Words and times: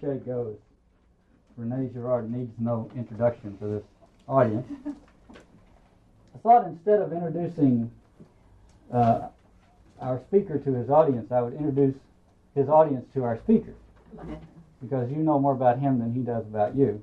cliche 0.00 0.18
goes, 0.24 0.56
Rene 1.56 1.88
Girard 1.92 2.30
needs 2.30 2.52
no 2.58 2.90
introduction 2.96 3.56
to 3.58 3.66
this 3.66 3.84
audience, 4.28 4.66
I 6.34 6.38
thought 6.42 6.66
instead 6.66 7.00
of 7.00 7.12
introducing 7.12 7.90
uh, 8.92 9.28
our 10.00 10.20
speaker 10.28 10.58
to 10.58 10.74
his 10.74 10.90
audience, 10.90 11.32
I 11.32 11.40
would 11.40 11.54
introduce 11.54 11.94
his 12.54 12.68
audience 12.68 13.06
to 13.14 13.24
our 13.24 13.38
speaker. 13.38 13.74
Because 14.82 15.10
you 15.10 15.16
know 15.16 15.38
more 15.38 15.52
about 15.52 15.78
him 15.78 15.98
than 15.98 16.12
he 16.12 16.20
does 16.20 16.44
about 16.44 16.76
you. 16.76 17.02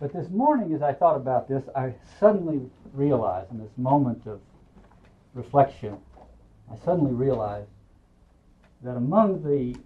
But 0.00 0.12
this 0.12 0.28
morning, 0.30 0.74
as 0.74 0.82
I 0.82 0.92
thought 0.92 1.16
about 1.16 1.48
this, 1.48 1.62
I 1.74 1.94
suddenly 2.18 2.60
realized 2.92 3.50
in 3.50 3.58
this 3.58 3.70
moment 3.76 4.26
of 4.26 4.40
reflection, 5.34 5.98
I 6.70 6.76
suddenly 6.84 7.12
realized 7.12 7.68
that 8.82 8.96
among 8.96 9.42
the 9.42 9.78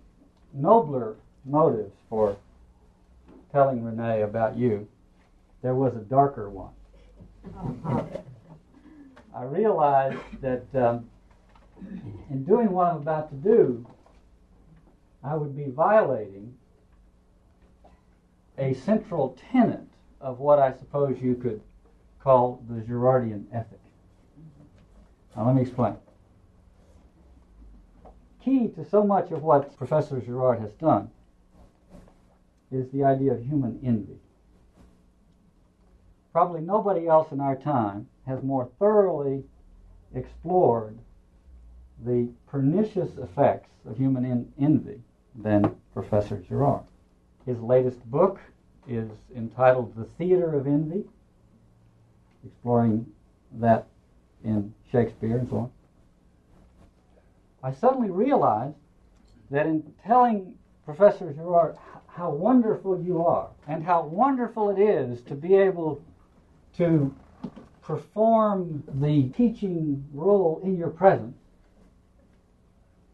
nobler 0.52 1.16
motives 1.44 1.94
for 2.08 2.36
telling 3.52 3.84
Rene 3.84 4.22
about 4.22 4.56
you, 4.56 4.88
there 5.62 5.74
was 5.74 5.94
a 5.94 6.00
darker 6.00 6.48
one. 6.50 6.72
I 9.34 9.44
realized 9.44 10.18
that 10.40 10.64
um, 10.74 11.08
in 12.30 12.44
doing 12.44 12.70
what 12.70 12.88
I'm 12.88 12.96
about 12.96 13.30
to 13.30 13.36
do, 13.36 13.86
I 15.22 15.34
would 15.34 15.56
be 15.56 15.70
violating 15.70 16.54
a 18.58 18.74
central 18.74 19.36
tenet 19.50 19.86
of 20.20 20.38
what 20.38 20.58
I 20.58 20.72
suppose 20.72 21.18
you 21.20 21.34
could 21.34 21.60
call 22.22 22.62
the 22.68 22.80
Girardian 22.82 23.44
ethic. 23.52 23.80
Now, 25.34 25.46
let 25.46 25.54
me 25.54 25.62
explain. 25.62 25.96
Key 28.44 28.68
to 28.68 28.84
so 28.84 29.04
much 29.04 29.30
of 29.30 29.42
what 29.42 29.76
Professor 29.76 30.20
Girard 30.20 30.60
has 30.60 30.72
done 30.72 31.10
is 32.70 32.88
the 32.90 33.04
idea 33.04 33.32
of 33.32 33.44
human 33.44 33.80
envy. 33.84 34.18
Probably 36.32 36.60
nobody 36.60 37.08
else 37.08 37.32
in 37.32 37.40
our 37.40 37.56
time 37.56 38.08
has 38.26 38.42
more 38.42 38.70
thoroughly 38.78 39.42
explored 40.14 40.98
the 42.04 42.28
pernicious 42.46 43.16
effects 43.18 43.70
of 43.86 43.96
human 43.96 44.24
en- 44.24 44.52
envy 44.58 45.00
than 45.34 45.76
Professor 45.92 46.38
Girard. 46.38 46.84
His 47.46 47.58
latest 47.60 48.04
book 48.10 48.40
is 48.88 49.10
entitled 49.34 49.94
The 49.96 50.04
Theater 50.04 50.54
of 50.54 50.66
Envy, 50.66 51.04
exploring 52.44 53.06
that 53.52 53.86
in 54.44 54.72
Shakespeare 54.90 55.38
and 55.38 55.48
so 55.48 55.56
on. 55.56 55.70
I 57.62 57.72
suddenly 57.72 58.10
realized 58.10 58.76
that 59.50 59.66
in 59.66 59.92
telling 60.06 60.54
Professor 60.84 61.32
Girard 61.32 61.76
how 62.06 62.30
wonderful 62.30 63.00
you 63.00 63.24
are 63.24 63.48
and 63.68 63.84
how 63.84 64.02
wonderful 64.02 64.70
it 64.70 64.78
is 64.78 65.22
to 65.22 65.34
be 65.34 65.54
able 65.54 66.04
to 66.76 67.14
perform 67.82 68.82
the 69.00 69.28
teaching 69.30 70.04
role 70.12 70.60
in 70.62 70.76
your 70.76 70.90
presence, 70.90 71.36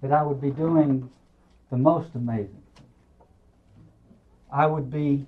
that 0.02 0.12
I 0.12 0.22
would 0.22 0.40
be 0.40 0.50
doing 0.50 1.08
the 1.70 1.76
most 1.76 2.14
amazing. 2.14 2.62
I 4.52 4.66
would 4.66 4.90
be 4.90 5.26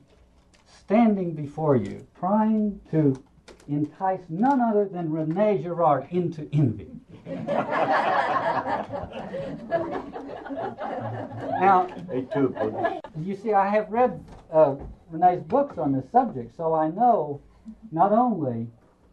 standing 0.67 1.35
before 1.35 1.77
you, 1.77 2.07
trying 2.19 2.81
to 2.91 3.23
entice 3.69 4.23
none 4.29 4.61
other 4.61 4.87
than 4.87 5.11
Rene 5.11 5.63
Girard 5.63 6.09
into 6.11 6.49
envy. 6.53 6.91
Now, 11.61 11.89
you 13.21 13.37
see, 13.37 13.53
I 13.53 13.69
have 13.69 13.91
read 13.91 14.25
uh, 14.53 14.77
Rene's 15.11 15.45
books 15.45 15.79
on 15.79 15.93
this 15.93 16.11
subject, 16.11 16.57
so 16.57 16.75
I 16.75 16.89
know 16.89 17.41
not 17.93 18.13
only 18.13 18.69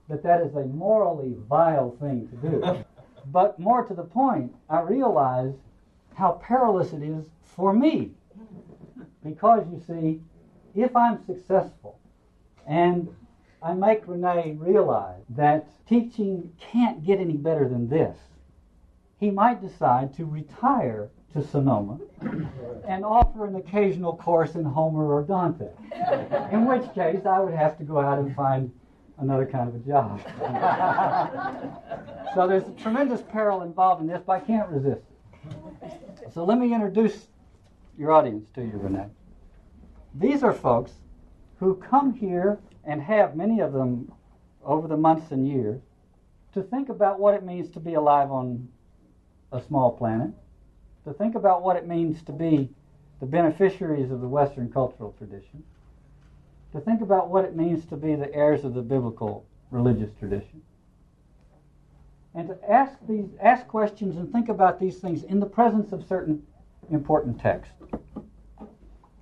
that 0.07 0.23
that 0.23 0.41
is 0.41 0.55
a 0.55 0.65
morally 0.65 1.35
vile 1.49 1.95
thing 1.99 2.27
to 2.29 2.35
do, 2.49 2.85
but 3.31 3.59
more 3.59 3.83
to 3.83 3.93
the 3.93 4.03
point, 4.03 4.53
I 4.69 4.81
realize 4.81 5.53
how 6.13 6.33
perilous 6.43 6.93
it 6.93 7.03
is 7.03 7.25
for 7.43 7.73
me. 7.73 8.11
Because 9.23 9.65
you 9.71 9.81
see, 9.85 10.21
if 10.75 10.95
I'm 10.95 11.25
successful 11.25 11.99
and 12.67 13.13
I 13.61 13.73
make 13.73 14.07
Rene 14.07 14.53
realize 14.59 15.23
that 15.29 15.67
teaching 15.87 16.51
can't 16.59 17.03
get 17.05 17.19
any 17.19 17.37
better 17.37 17.67
than 17.67 17.87
this, 17.89 18.17
he 19.19 19.31
might 19.31 19.61
decide 19.61 20.13
to 20.15 20.25
retire 20.25 21.09
to 21.33 21.43
Sonoma 21.43 21.99
and 22.87 23.03
offer 23.03 23.45
an 23.45 23.55
occasional 23.55 24.15
course 24.15 24.55
in 24.55 24.63
Homer 24.63 25.13
or 25.13 25.23
Dante. 25.23 25.69
In 26.51 26.65
which 26.65 26.93
case, 26.93 27.25
I 27.25 27.39
would 27.39 27.53
have 27.53 27.77
to 27.77 27.83
go 27.83 27.99
out 27.99 28.19
and 28.19 28.35
find 28.35 28.71
another 29.17 29.45
kind 29.45 29.69
of 29.69 29.75
a 29.75 29.79
job. 29.79 30.21
so 32.35 32.47
there's 32.47 32.67
a 32.67 32.71
tremendous 32.71 33.21
peril 33.21 33.61
involved 33.61 34.01
in 34.01 34.07
this, 34.07 34.21
but 34.25 34.33
I 34.33 34.39
can't 34.39 34.69
resist 34.69 35.01
it. 35.01 36.33
So 36.33 36.43
let 36.43 36.57
me 36.57 36.73
introduce 36.73 37.27
your 37.97 38.11
audience 38.11 38.49
to 38.55 38.61
you, 38.61 38.73
Rene. 38.75 39.05
These 40.13 40.43
are 40.43 40.53
folks 40.53 40.93
who 41.59 41.75
come 41.75 42.13
here 42.13 42.59
and 42.85 43.01
have, 43.01 43.35
many 43.35 43.59
of 43.59 43.73
them 43.73 44.11
over 44.63 44.87
the 44.87 44.97
months 44.97 45.31
and 45.31 45.47
years, 45.47 45.81
to 46.53 46.63
think 46.63 46.89
about 46.89 47.19
what 47.19 47.33
it 47.33 47.43
means 47.43 47.69
to 47.71 47.79
be 47.79 47.95
alive 47.95 48.31
on 48.31 48.67
a 49.51 49.61
small 49.61 49.91
planet, 49.91 50.31
to 51.03 51.13
think 51.13 51.35
about 51.35 51.61
what 51.61 51.75
it 51.75 51.87
means 51.87 52.23
to 52.23 52.31
be 52.31 52.69
the 53.19 53.25
beneficiaries 53.25 54.11
of 54.11 54.21
the 54.21 54.27
Western 54.27 54.71
cultural 54.71 55.13
tradition, 55.17 55.63
to 56.71 56.79
think 56.79 57.01
about 57.01 57.29
what 57.29 57.45
it 57.45 57.55
means 57.55 57.85
to 57.85 57.95
be 57.95 58.15
the 58.15 58.33
heirs 58.33 58.63
of 58.63 58.73
the 58.73 58.81
biblical 58.81 59.45
religious 59.71 60.09
tradition, 60.19 60.61
and 62.33 62.47
to 62.47 62.71
ask 62.71 62.93
these 63.07 63.29
ask 63.39 63.67
questions 63.67 64.17
and 64.17 64.31
think 64.31 64.49
about 64.49 64.79
these 64.79 64.97
things 64.97 65.23
in 65.23 65.39
the 65.39 65.45
presence 65.45 65.91
of 65.91 66.05
certain 66.07 66.45
important 66.91 67.39
texts. 67.39 67.73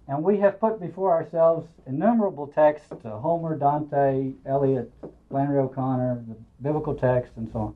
And 0.07 0.21
we 0.21 0.37
have 0.39 0.59
put 0.59 0.81
before 0.81 1.11
ourselves 1.11 1.67
innumerable 1.87 2.47
texts 2.47 2.91
uh, 3.05 3.17
Homer, 3.19 3.57
Dante, 3.57 4.33
Eliot, 4.45 4.91
Flannery 5.29 5.59
O'Connor, 5.59 6.23
the 6.27 6.35
biblical 6.61 6.93
texts, 6.93 7.37
and 7.37 7.49
so 7.51 7.59
on. 7.59 7.75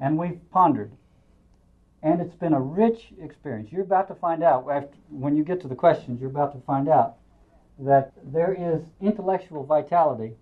And 0.00 0.18
we've 0.18 0.38
pondered. 0.50 0.92
And 2.02 2.20
it's 2.20 2.34
been 2.34 2.52
a 2.52 2.60
rich 2.60 3.12
experience. 3.20 3.72
You're 3.72 3.82
about 3.82 4.06
to 4.08 4.14
find 4.14 4.42
out, 4.42 4.68
after, 4.70 4.96
when 5.08 5.34
you 5.34 5.44
get 5.44 5.60
to 5.62 5.68
the 5.68 5.74
questions, 5.74 6.20
you're 6.20 6.30
about 6.30 6.52
to 6.52 6.60
find 6.60 6.88
out 6.88 7.16
that 7.78 8.12
there 8.22 8.54
is 8.54 8.82
intellectual 9.00 9.64
vitality 9.64 10.34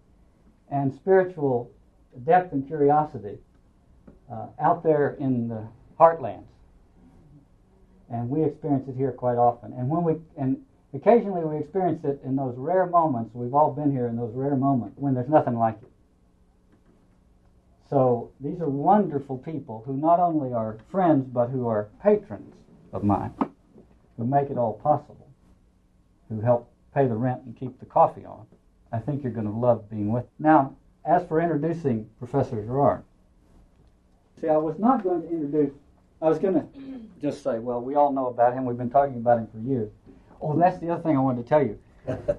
and 0.70 0.92
spiritual 0.92 1.70
depth 2.24 2.52
and 2.52 2.66
curiosity 2.66 3.38
uh, 4.30 4.48
out 4.60 4.82
there 4.82 5.16
in 5.20 5.48
the 5.48 5.66
heartlands 5.98 6.48
and 8.10 8.28
we 8.28 8.44
experience 8.44 8.88
it 8.88 8.96
here 8.96 9.12
quite 9.12 9.36
often. 9.36 9.72
And 9.72 9.88
when 9.88 10.04
we 10.04 10.14
and 10.36 10.62
occasionally 10.94 11.44
we 11.44 11.58
experience 11.58 12.04
it 12.04 12.20
in 12.24 12.36
those 12.36 12.54
rare 12.56 12.86
moments. 12.86 13.34
We've 13.34 13.54
all 13.54 13.72
been 13.72 13.90
here 13.92 14.06
in 14.06 14.16
those 14.16 14.34
rare 14.34 14.56
moments 14.56 14.96
when 14.98 15.14
there's 15.14 15.28
nothing 15.28 15.58
like 15.58 15.76
it. 15.82 15.90
So 17.88 18.30
these 18.40 18.60
are 18.60 18.68
wonderful 18.68 19.38
people 19.38 19.82
who 19.86 19.96
not 19.96 20.18
only 20.18 20.52
are 20.52 20.78
friends 20.90 21.26
but 21.32 21.48
who 21.48 21.68
are 21.68 21.88
patrons 22.02 22.54
of 22.92 23.04
mine, 23.04 23.32
who 24.16 24.26
make 24.26 24.50
it 24.50 24.58
all 24.58 24.74
possible, 24.74 25.28
who 26.28 26.40
help 26.40 26.70
pay 26.94 27.06
the 27.06 27.14
rent 27.14 27.42
and 27.44 27.56
keep 27.56 27.78
the 27.78 27.86
coffee 27.86 28.24
on. 28.24 28.46
I 28.92 28.98
think 28.98 29.22
you're 29.22 29.32
going 29.32 29.46
to 29.46 29.52
love 29.52 29.90
being 29.90 30.10
with. 30.12 30.24
Them. 30.24 30.32
Now, 30.38 30.76
as 31.04 31.26
for 31.26 31.40
introducing 31.40 32.08
Professor 32.18 32.62
Girard, 32.62 33.04
see, 34.40 34.48
I 34.48 34.56
was 34.56 34.78
not 34.78 35.04
going 35.04 35.22
to 35.22 35.28
introduce 35.28 35.72
I 36.22 36.28
was 36.28 36.38
going 36.38 36.54
to 36.54 36.66
just 37.20 37.42
say, 37.42 37.58
well, 37.58 37.80
we 37.80 37.94
all 37.94 38.12
know 38.12 38.28
about 38.28 38.54
him. 38.54 38.64
We've 38.64 38.76
been 38.76 38.90
talking 38.90 39.16
about 39.16 39.38
him 39.38 39.48
for 39.48 39.58
years. 39.58 39.90
Oh, 40.40 40.58
that's 40.58 40.78
the 40.78 40.90
other 40.90 41.02
thing 41.02 41.16
I 41.16 41.20
wanted 41.20 41.42
to 41.42 41.48
tell 41.48 41.62
you. 41.62 41.78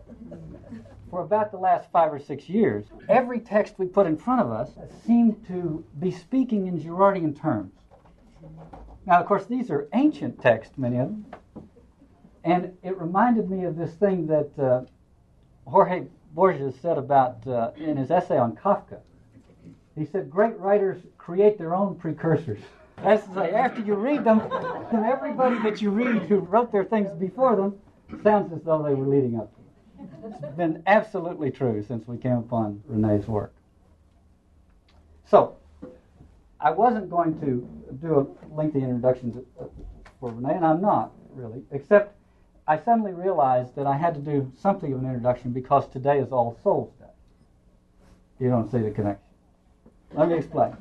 for 1.10 1.22
about 1.22 1.52
the 1.52 1.58
last 1.58 1.92
five 1.92 2.12
or 2.12 2.20
six 2.20 2.50
years, 2.50 2.86
every 3.08 3.40
text 3.40 3.76
we 3.78 3.86
put 3.86 4.08
in 4.08 4.18
front 4.18 4.42
of 4.42 4.52
us 4.52 4.72
seemed 5.06 5.46
to 5.48 5.84
be 6.00 6.12
speaking 6.12 6.68
in 6.68 6.80
Girardian 6.80 7.40
terms. 7.40 7.74
Now, 9.06 9.20
of 9.20 9.26
course, 9.26 9.46
these 9.46 9.70
are 9.72 9.88
ancient 9.94 10.42
texts, 10.42 10.78
many 10.78 10.98
of 10.98 11.08
them. 11.08 11.26
And 12.44 12.78
it 12.84 13.00
reminded 13.00 13.50
me 13.50 13.66
of 13.66 13.78
this 13.78 13.94
thing 13.94 14.28
that 14.28 14.60
uh, 14.60 14.82
Jorge 15.70 16.08
Borges 16.34 16.76
said 16.82 16.98
about 16.98 17.46
uh, 17.48 17.72
in 17.78 17.98
his 17.98 18.12
essay 18.12 18.38
on 18.38 18.56
Kafka. 18.56 19.00
He 19.96 20.06
said, 20.06 20.30
Great 20.30 20.58
writers 20.60 21.02
create 21.18 21.58
their 21.58 21.74
own 21.74 21.96
precursors. 21.96 22.60
That's 23.04 23.26
to 23.28 23.34
say, 23.34 23.52
after 23.52 23.82
you 23.82 23.96
read 23.96 24.24
them, 24.24 24.42
everybody 24.92 25.60
that 25.60 25.82
you 25.82 25.92
read 25.92 26.24
who 26.24 26.40
wrote 26.40 26.72
their 26.72 26.84
things 26.84 27.12
before 27.12 27.56
them 27.56 27.78
sounds 28.24 28.52
as 28.52 28.64
though 28.64 28.82
they 28.82 28.94
were 28.94 29.06
leading 29.06 29.40
up 29.40 29.54
to 29.54 29.62
it. 29.62 30.34
It's 30.44 30.56
been 30.56 30.82
absolutely 30.88 31.52
true 31.52 31.84
since 31.88 32.08
we 32.08 32.18
came 32.18 32.38
upon 32.38 32.82
Rene's 32.88 33.28
work. 33.28 33.54
So, 35.26 35.58
I 36.60 36.72
wasn't 36.72 37.10
going 37.10 37.40
to 37.42 37.68
do 38.02 38.20
a 38.20 38.56
lengthy 38.56 38.80
introduction 38.80 39.46
uh, 39.60 39.66
for 40.20 40.32
Rene, 40.32 40.56
and 40.56 40.66
I'm 40.66 40.82
not 40.82 41.12
really, 41.36 41.62
except 41.72 42.16
I 42.68 42.80
suddenly 42.80 43.14
realized 43.14 43.76
that 43.76 43.86
I 43.86 43.96
had 43.96 44.16
to 44.16 44.20
do 44.20 44.52
something 44.60 44.92
of 44.92 45.00
an 45.00 45.06
introduction 45.06 45.52
because 45.52 45.88
today 45.88 46.20
is 46.20 46.32
All 46.32 46.58
Souls 46.64 46.92
Day. 47.00 47.06
You 48.40 48.50
don't 48.50 48.72
see 48.72 48.80
the 48.80 48.92
connection. 48.92 49.24
Let 50.14 50.30
me 50.30 50.38
explain. 50.38 50.76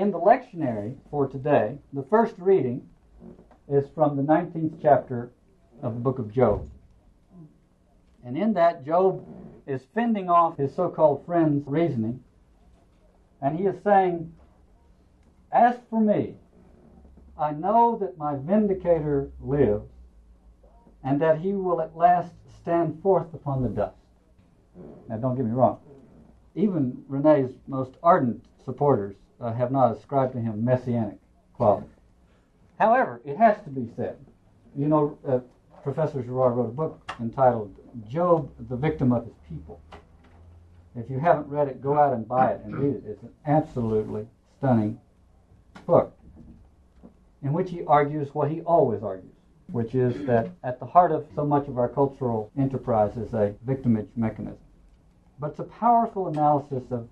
In 0.00 0.12
the 0.12 0.18
lectionary 0.18 0.96
for 1.10 1.28
today, 1.28 1.76
the 1.92 2.04
first 2.04 2.34
reading 2.38 2.88
is 3.68 3.84
from 3.94 4.16
the 4.16 4.22
19th 4.22 4.80
chapter 4.80 5.30
of 5.82 5.92
the 5.92 6.00
book 6.00 6.18
of 6.18 6.32
Job. 6.32 6.70
And 8.24 8.34
in 8.34 8.54
that, 8.54 8.86
Job 8.86 9.22
is 9.66 9.82
fending 9.94 10.30
off 10.30 10.56
his 10.56 10.74
so 10.74 10.88
called 10.88 11.26
friend's 11.26 11.66
reasoning, 11.66 12.24
and 13.42 13.58
he 13.58 13.66
is 13.66 13.76
saying, 13.84 14.32
As 15.52 15.76
for 15.90 16.00
me, 16.00 16.36
I 17.38 17.50
know 17.50 17.98
that 18.00 18.16
my 18.16 18.36
vindicator 18.36 19.30
lives, 19.38 19.90
and 21.04 21.20
that 21.20 21.40
he 21.40 21.52
will 21.52 21.82
at 21.82 21.94
last 21.94 22.32
stand 22.62 23.02
forth 23.02 23.34
upon 23.34 23.62
the 23.62 23.68
dust. 23.68 23.98
Now, 25.10 25.18
don't 25.18 25.36
get 25.36 25.44
me 25.44 25.52
wrong. 25.52 25.78
Even 26.54 27.04
Rene's 27.06 27.52
most 27.66 27.98
ardent 28.02 28.42
supporters 28.64 29.16
uh, 29.40 29.52
have 29.52 29.70
not 29.70 29.96
ascribed 29.96 30.32
to 30.34 30.40
him 30.40 30.64
messianic 30.64 31.18
qualities. 31.54 31.88
However, 32.78 33.20
it 33.24 33.36
has 33.36 33.56
to 33.64 33.70
be 33.70 33.90
said. 33.96 34.16
You 34.76 34.88
know, 34.88 35.18
uh, 35.26 35.40
Professor 35.82 36.22
Girard 36.22 36.56
wrote 36.56 36.66
a 36.66 36.72
book 36.72 37.12
entitled 37.20 37.74
Job, 38.08 38.50
the 38.68 38.76
Victim 38.76 39.12
of 39.12 39.24
His 39.24 39.34
People. 39.48 39.80
If 40.96 41.08
you 41.08 41.18
haven't 41.18 41.48
read 41.48 41.68
it, 41.68 41.80
go 41.80 41.98
out 41.98 42.12
and 42.12 42.26
buy 42.26 42.52
it 42.52 42.62
and 42.64 42.74
read 42.74 42.96
it. 42.96 43.04
It's 43.06 43.22
an 43.22 43.30
absolutely 43.46 44.26
stunning 44.58 45.00
book 45.86 46.12
in 47.42 47.52
which 47.52 47.70
he 47.70 47.84
argues 47.84 48.34
what 48.34 48.50
he 48.50 48.60
always 48.62 49.02
argues, 49.02 49.32
which 49.68 49.94
is 49.94 50.26
that 50.26 50.50
at 50.62 50.78
the 50.78 50.86
heart 50.86 51.12
of 51.12 51.26
so 51.34 51.44
much 51.44 51.68
of 51.68 51.78
our 51.78 51.88
cultural 51.88 52.50
enterprise 52.58 53.16
is 53.16 53.32
a 53.32 53.54
victimage 53.64 54.08
mechanism. 54.16 54.58
But 55.38 55.50
it's 55.50 55.60
a 55.60 55.64
powerful 55.64 56.28
analysis 56.28 56.82
of 56.90 57.08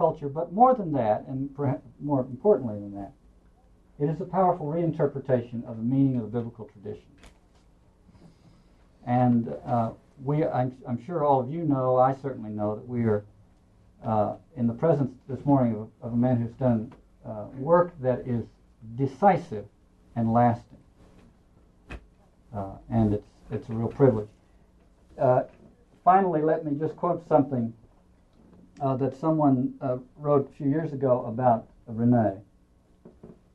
culture, 0.00 0.30
but 0.30 0.50
more 0.50 0.74
than 0.74 0.92
that, 0.92 1.26
and 1.28 1.54
perhaps 1.54 1.82
more 2.00 2.20
importantly 2.20 2.76
than 2.76 2.94
that, 2.94 3.12
it 4.00 4.08
is 4.08 4.18
a 4.18 4.24
powerful 4.24 4.64
reinterpretation 4.64 5.62
of 5.68 5.76
the 5.76 5.82
meaning 5.82 6.16
of 6.16 6.22
the 6.22 6.38
biblical 6.38 6.70
tradition. 6.72 7.04
And 9.06 9.54
uh, 9.66 9.90
we, 10.24 10.46
I'm, 10.46 10.74
I'm, 10.88 11.04
sure 11.04 11.22
all 11.22 11.40
of 11.40 11.50
you 11.50 11.64
know, 11.64 11.98
I 11.98 12.14
certainly 12.14 12.48
know, 12.48 12.76
that 12.76 12.88
we 12.88 13.04
are 13.04 13.26
uh, 14.02 14.36
in 14.56 14.66
the 14.66 14.72
presence 14.72 15.12
this 15.28 15.44
morning 15.44 15.74
of, 15.74 15.90
of 16.00 16.14
a 16.14 16.16
man 16.16 16.40
who's 16.40 16.52
done 16.52 16.94
uh, 17.26 17.44
work 17.58 17.92
that 18.00 18.20
is 18.26 18.46
decisive 18.96 19.66
and 20.16 20.32
lasting. 20.32 20.78
Uh, 22.56 22.70
and 22.88 23.12
it's, 23.12 23.28
it's 23.50 23.68
a 23.68 23.72
real 23.72 23.88
privilege. 23.88 24.28
Uh, 25.20 25.42
finally, 26.04 26.40
let 26.40 26.64
me 26.64 26.72
just 26.80 26.96
quote 26.96 27.28
something 27.28 27.74
uh, 28.80 28.96
that 28.96 29.16
someone 29.16 29.74
uh, 29.80 29.98
wrote 30.16 30.50
a 30.50 30.56
few 30.56 30.68
years 30.68 30.92
ago 30.92 31.24
about 31.26 31.68
Rene 31.86 32.38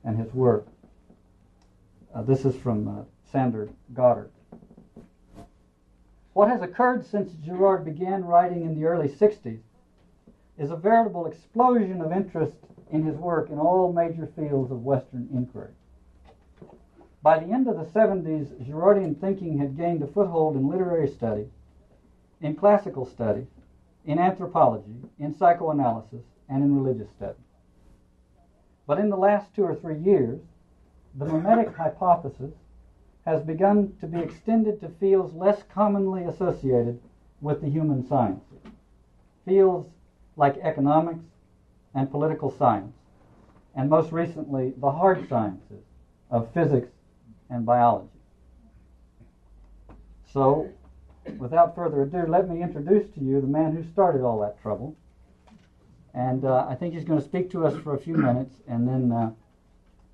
and 0.04 0.18
his 0.18 0.33
work. 0.33 0.68
Uh, 2.13 2.22
this 2.22 2.45
is 2.45 2.56
from 2.56 2.88
uh, 2.88 3.04
Sandor 3.31 3.69
Goodhart. 3.94 4.30
What 6.33 6.50
has 6.50 6.62
occurred 6.62 7.06
since 7.06 7.31
Girard 7.45 7.86
began 7.86 8.25
writing 8.25 8.63
in 8.63 8.75
the 8.75 8.86
early 8.86 9.07
60s 9.07 9.60
is 10.57 10.72
a 10.72 10.75
veritable 10.75 11.25
explosion 11.25 12.01
of 12.01 12.12
interest 12.12 12.56
in 12.92 13.04
his 13.04 13.16
work 13.16 13.50
in 13.50 13.57
all 13.57 13.92
major 13.92 14.28
fields 14.36 14.71
of 14.71 14.83
Western 14.83 15.28
inquiry. 15.33 15.71
By 17.21 17.39
the 17.39 17.51
end 17.51 17.68
of 17.68 17.78
the 17.78 17.86
70s, 17.86 18.54
Girardian 18.66 19.19
thinking 19.19 19.57
had 19.57 19.75
gained 19.75 20.04
a 20.04 20.07
foothold 20.07 20.56
in 20.56 20.68
literary 20.68 21.10
studies, 21.10 21.50
in 22.42 22.56
classical 22.56 23.06
studies, 23.06 23.48
in 24.06 24.19
anthropology, 24.19 24.96
in 25.19 25.36
psychoanalysis, 25.36 26.24
and 26.50 26.63
in 26.63 26.75
religious 26.75 27.12
studies. 27.12 27.42
But 28.88 29.00
in 29.00 29.10
the 29.10 29.18
last 29.18 29.54
two 29.56 29.63
or 29.63 29.75
three 29.75 29.98
years, 29.98 30.40
the 31.16 31.25
mimetic 31.25 31.75
hypothesis 31.75 32.54
has 33.25 33.42
begun 33.42 33.94
to 34.00 34.07
be 34.07 34.19
extended 34.19 34.80
to 34.81 34.90
fields 35.00 35.34
less 35.34 35.63
commonly 35.74 36.24
associated 36.25 37.00
with 37.42 37.62
the 37.62 37.69
human 37.69 38.07
sciences. 38.07 38.60
Fields 39.46 39.90
like 40.38 40.57
economics 40.57 41.25
and 41.96 42.12
political 42.12 42.52
science, 42.52 42.94
and 43.75 43.90
most 43.90 44.12
recently, 44.12 44.74
the 44.78 44.92
hard 44.92 45.28
sciences 45.28 45.84
of 46.30 46.54
physics 46.54 46.92
and 47.50 47.66
biology. 47.66 48.10
So, 50.31 50.69
without 51.38 51.75
further 51.75 52.04
ado, 52.04 52.25
let 52.27 52.50
me 52.50 52.62
introduce 52.62 53.07
to 53.16 53.19
you 53.19 53.42
the 53.42 53.48
man 53.48 53.75
who 53.75 53.83
started 53.92 54.22
all 54.22 54.39
that 54.42 54.62
trouble. 54.62 54.95
And 56.13 56.45
uh, 56.45 56.66
I 56.69 56.75
think 56.75 56.94
he's 56.94 57.04
going 57.04 57.19
to 57.19 57.25
speak 57.25 57.50
to 57.51 57.66
us 57.66 57.75
for 57.83 57.94
a 57.94 58.00
few 58.00 58.16
minutes, 58.16 58.56
and 58.68 58.88
then 58.88 59.12
uh, 59.12 59.31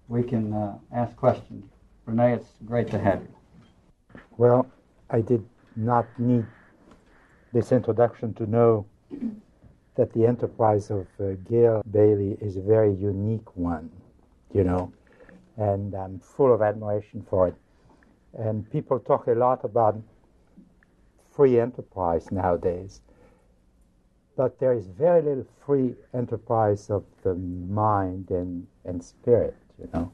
we 0.07 0.23
can 0.23 0.51
uh, 0.53 0.77
ask 0.91 1.15
questions. 1.15 1.65
Rene, 2.05 2.33
it's 2.33 2.49
great 2.65 2.89
to 2.89 2.99
have 2.99 3.21
you. 3.21 4.19
Well, 4.37 4.67
I 5.09 5.21
did 5.21 5.45
not 5.75 6.07
need 6.17 6.45
this 7.53 7.71
introduction 7.71 8.33
to 8.35 8.49
know 8.49 8.85
that 9.95 10.13
the 10.13 10.25
enterprise 10.25 10.89
of 10.89 11.05
uh, 11.19 11.33
Gil 11.49 11.83
Bailie 11.91 12.37
is 12.41 12.57
a 12.57 12.61
very 12.61 12.93
unique 12.93 13.55
one, 13.55 13.91
you 14.53 14.63
know, 14.63 14.91
and 15.57 15.93
I'm 15.93 16.19
full 16.19 16.53
of 16.53 16.61
admiration 16.61 17.25
for 17.29 17.49
it. 17.49 17.55
And 18.33 18.69
people 18.71 18.99
talk 18.99 19.27
a 19.27 19.33
lot 19.33 19.63
about 19.63 20.01
free 21.41 21.59
enterprise 21.59 22.31
nowadays, 22.31 23.01
but 24.37 24.59
there 24.59 24.73
is 24.73 24.85
very 24.85 25.23
little 25.23 25.47
free 25.65 25.95
enterprise 26.13 26.91
of 26.91 27.03
the 27.23 27.33
mind 27.33 28.29
and, 28.29 28.67
and 28.85 29.03
spirit, 29.03 29.55
you 29.79 29.89
know. 29.91 30.11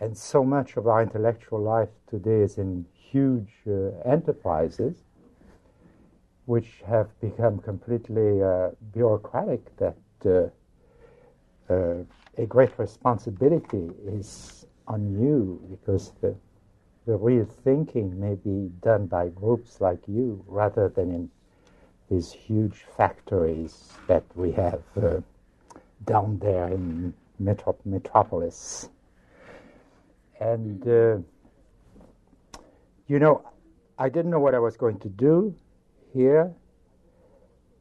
And 0.00 0.16
so 0.16 0.42
much 0.42 0.78
of 0.78 0.86
our 0.86 1.02
intellectual 1.02 1.60
life 1.60 1.90
today 2.08 2.40
is 2.40 2.56
in 2.56 2.86
huge 2.94 3.52
uh, 3.68 3.90
enterprises 4.08 4.96
which 6.46 6.80
have 6.86 7.08
become 7.20 7.58
completely 7.58 8.42
uh, 8.42 8.70
bureaucratic 8.94 9.62
that 9.76 9.98
uh, 10.24 10.48
uh 11.70 12.02
a 12.38 12.46
great 12.46 12.72
responsibility 12.78 13.90
is 14.06 14.64
on 14.88 15.00
you 15.20 15.60
because 15.70 16.12
the, 16.22 16.34
the 17.06 17.16
real 17.16 17.44
thinking 17.44 18.20
may 18.20 18.34
be 18.34 18.70
done 18.82 19.06
by 19.06 19.28
groups 19.28 19.80
like 19.80 20.00
you 20.06 20.44
rather 20.46 20.88
than 20.88 21.10
in 21.10 21.30
these 22.10 22.32
huge 22.32 22.84
factories 22.96 23.92
that 24.06 24.24
we 24.34 24.52
have 24.52 24.82
uh, 25.00 25.20
down 26.04 26.38
there 26.40 26.66
in 26.68 27.14
metro- 27.38 27.76
metropolis. 27.84 28.88
And, 30.40 30.86
uh, 30.86 31.18
you 33.06 33.18
know, 33.18 33.42
I 33.98 34.08
didn't 34.08 34.30
know 34.30 34.40
what 34.40 34.54
I 34.54 34.58
was 34.58 34.76
going 34.76 34.98
to 35.00 35.08
do 35.08 35.54
here, 36.12 36.52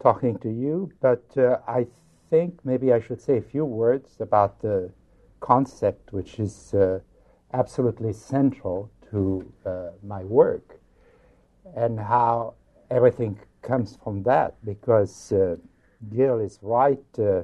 talking 0.02 0.38
to 0.40 0.50
you, 0.50 0.92
but 1.02 1.24
uh, 1.38 1.58
I 1.68 1.88
think 2.30 2.60
maybe 2.64 2.94
I 2.94 3.00
should 3.00 3.22
say 3.22 3.38
a 3.38 3.42
few 3.42 3.66
words 3.66 4.18
about 4.20 4.62
the 4.62 4.92
concept 5.40 6.14
which 6.14 6.40
is 6.40 6.74
uh, 6.74 7.00
absolutely 7.54 8.14
central 8.14 8.92
to 9.12 9.52
uh, 9.66 9.90
my 10.04 10.24
work 10.24 10.80
and 11.76 12.00
how 12.00 12.54
everything 12.90 13.40
comes 13.62 13.98
from 14.04 14.24
that 14.24 14.54
because 14.66 15.32
uh, 15.32 15.56
is 16.12 16.60
right. 16.62 17.04
Uh, 17.18 17.44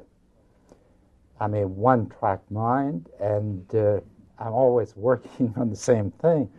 I'm 1.40 1.54
a 1.54 1.68
one 1.68 2.08
track 2.08 2.40
mind, 2.50 3.10
and 3.20 3.64
uh, 3.76 4.00
I'm 4.40 4.54
always 4.54 4.96
working 4.96 5.54
on 5.58 5.70
the 5.70 5.76
same 5.76 6.12
thing. 6.12 6.50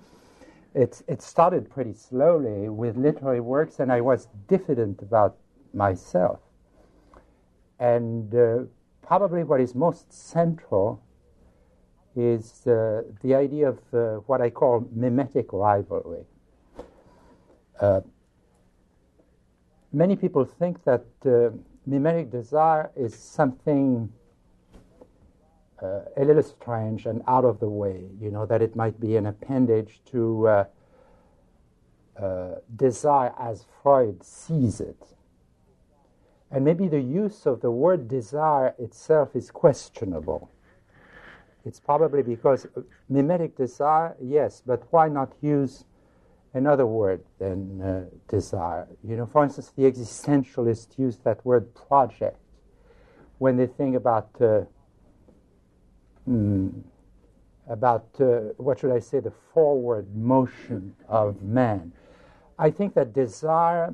It's, 0.75 1.03
it 1.09 1.23
started 1.23 1.71
pretty 1.71 1.95
slowly 1.95 2.69
with 2.69 2.97
literary 2.97 3.41
works, 3.41 3.81
and 3.81 3.91
I 3.91 4.03
was 4.03 4.29
diffident 4.47 5.01
about 5.01 5.37
myself. 5.73 6.41
And 7.79 8.35
uh, 8.35 8.65
probably 9.03 9.43
what 9.43 9.61
is 9.61 9.75
most 9.75 10.13
central 10.13 11.03
is 12.17 12.67
uh, 12.67 13.03
the 13.23 13.35
idea 13.35 13.69
of 13.69 13.79
uh, 13.93 14.17
what 14.27 14.41
I 14.41 14.51
call 14.51 14.89
mimetic 14.93 15.53
rivalry. 15.53 16.25
Uh, 17.81 18.01
many 19.93 20.17
people 20.17 20.45
think 20.45 20.83
that 20.85 21.05
mimetic 21.87 22.31
desire 22.31 22.91
is 22.97 23.15
something 23.15 24.11
uh, 25.83 26.01
a 26.17 26.25
little 26.25 26.43
strange 26.43 27.07
and 27.07 27.23
out 27.29 27.45
of 27.45 27.61
the 27.61 27.69
way, 27.69 28.05
you 28.21 28.31
know, 28.31 28.47
that 28.47 28.63
it 28.63 28.75
might 28.75 28.99
be 28.99 29.17
an 29.17 29.27
appendage 29.27 30.01
to 30.07 30.49
uh, 30.49 30.65
uh, 32.19 32.55
desire 32.75 33.33
as 33.39 33.67
Freud 33.83 34.25
sees 34.25 34.81
it. 34.81 34.97
And 36.51 36.65
maybe 36.65 36.89
the 36.89 37.01
use 37.01 37.45
of 37.45 37.61
the 37.61 37.71
word 37.71 38.09
desire 38.09 38.75
itself 38.79 39.35
is 39.35 39.51
questionable. 39.51 40.51
It's 41.67 41.81
probably 41.81 42.23
because 42.23 42.67
mimetic 43.09 43.57
desire, 43.57 44.17
yes, 44.23 44.63
but 44.65 44.85
why 44.91 45.09
not 45.09 45.33
use 45.43 45.85
another 46.55 46.87
word 46.87 47.25
than 47.41 47.83
uh, 47.83 48.05
desire? 48.29 48.87
You 49.03 49.17
know, 49.17 49.27
for 49.27 49.43
instance, 49.43 49.73
the 49.77 49.83
existentialists 49.83 50.97
use 50.97 51.17
that 51.25 51.45
word 51.45 51.75
project 51.75 52.39
when 53.39 53.57
they 53.57 53.67
think 53.67 53.97
about 53.97 54.31
uh, 54.41 54.61
mm, 56.29 56.73
about 57.69 58.07
uh, 58.21 58.53
what 58.59 58.79
should 58.79 58.93
I 58.93 59.01
say, 59.01 59.19
the 59.19 59.33
forward 59.53 60.15
motion 60.15 60.95
of 61.09 61.43
man. 61.43 61.93
I 62.61 62.71
think 62.71 62.95
that 62.95 63.13
desire 63.13 63.93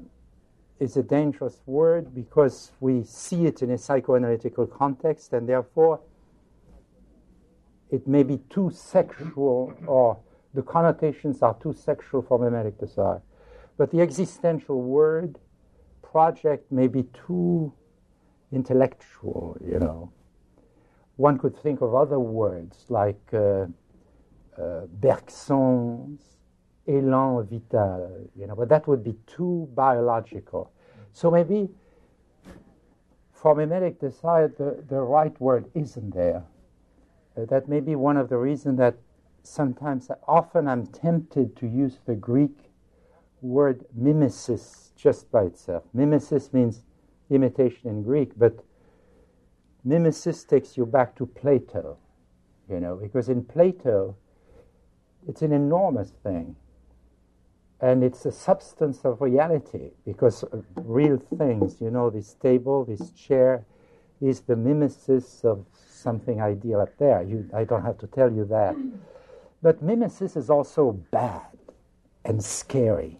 is 0.78 0.98
a 0.98 1.02
dangerous 1.02 1.62
word 1.64 2.14
because 2.14 2.72
we 2.80 3.02
see 3.02 3.46
it 3.46 3.62
in 3.62 3.70
a 3.70 3.76
psychoanalytical 3.76 4.70
context, 4.70 5.32
and 5.32 5.48
therefore 5.48 6.00
it 7.92 8.08
may 8.08 8.22
be 8.22 8.38
too 8.48 8.70
sexual 8.74 9.72
or 9.86 10.18
the 10.54 10.62
connotations 10.62 11.42
are 11.42 11.56
too 11.62 11.74
sexual 11.74 12.22
for 12.22 12.38
mimetic 12.38 12.78
desire. 12.78 13.22
But 13.76 13.90
the 13.90 14.00
existential 14.00 14.82
word 14.82 15.38
project 16.02 16.72
may 16.72 16.88
be 16.88 17.04
too 17.26 17.72
intellectual, 18.50 19.56
you 19.64 19.78
know. 19.78 20.10
One 21.16 21.38
could 21.38 21.56
think 21.56 21.82
of 21.82 21.94
other 21.94 22.18
words 22.18 22.86
like 22.88 23.20
uh, 23.32 23.66
uh, 24.58 24.86
Bergson's 25.00 26.22
élan 26.88 27.46
vital, 27.48 28.28
you 28.34 28.46
know, 28.46 28.56
but 28.56 28.68
that 28.70 28.88
would 28.88 29.04
be 29.04 29.14
too 29.26 29.68
biological. 29.74 30.72
So 31.12 31.30
maybe 31.30 31.68
for 33.32 33.54
mimetic 33.54 34.00
desire, 34.00 34.48
the, 34.48 34.82
the 34.88 35.00
right 35.00 35.38
word 35.40 35.66
isn't 35.74 36.14
there. 36.14 36.42
That 37.36 37.68
may 37.68 37.80
be 37.80 37.96
one 37.96 38.16
of 38.16 38.28
the 38.28 38.36
reasons 38.36 38.78
that 38.78 38.96
sometimes, 39.42 40.10
often 40.28 40.68
I'm 40.68 40.86
tempted 40.86 41.56
to 41.56 41.66
use 41.66 41.98
the 42.06 42.14
Greek 42.14 42.70
word 43.40 43.84
mimesis 43.94 44.92
just 44.96 45.30
by 45.30 45.44
itself. 45.44 45.84
Mimesis 45.94 46.52
means 46.52 46.82
imitation 47.30 47.88
in 47.88 48.02
Greek, 48.02 48.32
but 48.36 48.64
mimesis 49.84 50.44
takes 50.44 50.76
you 50.76 50.86
back 50.86 51.16
to 51.16 51.26
Plato, 51.26 51.96
you 52.68 52.78
know, 52.80 52.96
because 52.96 53.28
in 53.28 53.44
Plato, 53.44 54.16
it's 55.26 55.42
an 55.42 55.52
enormous 55.52 56.12
thing. 56.22 56.56
And 57.80 58.04
it's 58.04 58.24
a 58.26 58.30
substance 58.30 59.00
of 59.04 59.20
reality 59.20 59.90
because 60.06 60.44
real 60.76 61.16
things, 61.16 61.80
you 61.80 61.90
know, 61.90 62.10
this 62.10 62.34
table, 62.34 62.84
this 62.84 63.10
chair, 63.10 63.64
is 64.20 64.42
the 64.42 64.54
mimesis 64.54 65.44
of 65.44 65.66
something 66.02 66.40
ideal 66.40 66.80
up 66.80 66.96
there. 66.98 67.22
You, 67.22 67.48
I 67.54 67.64
don't 67.64 67.82
have 67.82 67.98
to 67.98 68.06
tell 68.06 68.30
you 68.32 68.44
that. 68.46 68.76
But 69.62 69.82
mimesis 69.82 70.36
is 70.36 70.50
also 70.50 70.92
bad 71.10 71.46
and 72.24 72.42
scary. 72.42 73.18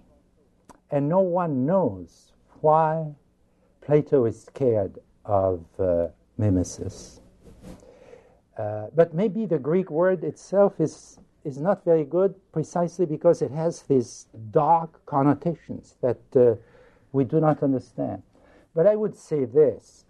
And 0.90 1.08
no 1.08 1.20
one 1.20 1.64
knows 1.64 2.32
why 2.60 3.14
Plato 3.80 4.26
is 4.26 4.42
scared 4.42 4.98
of 5.24 5.64
uh, 5.78 6.08
mimesis. 6.38 7.20
Uh, 8.58 8.86
but 8.94 9.14
maybe 9.14 9.46
the 9.46 9.58
Greek 9.58 9.90
word 9.90 10.24
itself 10.24 10.80
is, 10.80 11.18
is 11.44 11.58
not 11.58 11.84
very 11.84 12.04
good 12.04 12.34
precisely 12.52 13.06
because 13.06 13.40
it 13.40 13.50
has 13.50 13.82
these 13.82 14.26
dark 14.50 15.04
connotations 15.06 15.96
that 16.02 16.20
uh, 16.36 16.54
we 17.12 17.24
do 17.24 17.40
not 17.40 17.62
understand. 17.62 18.22
But 18.74 18.86
I 18.86 18.96
would 18.96 19.16
say 19.16 19.44
this 19.44 20.04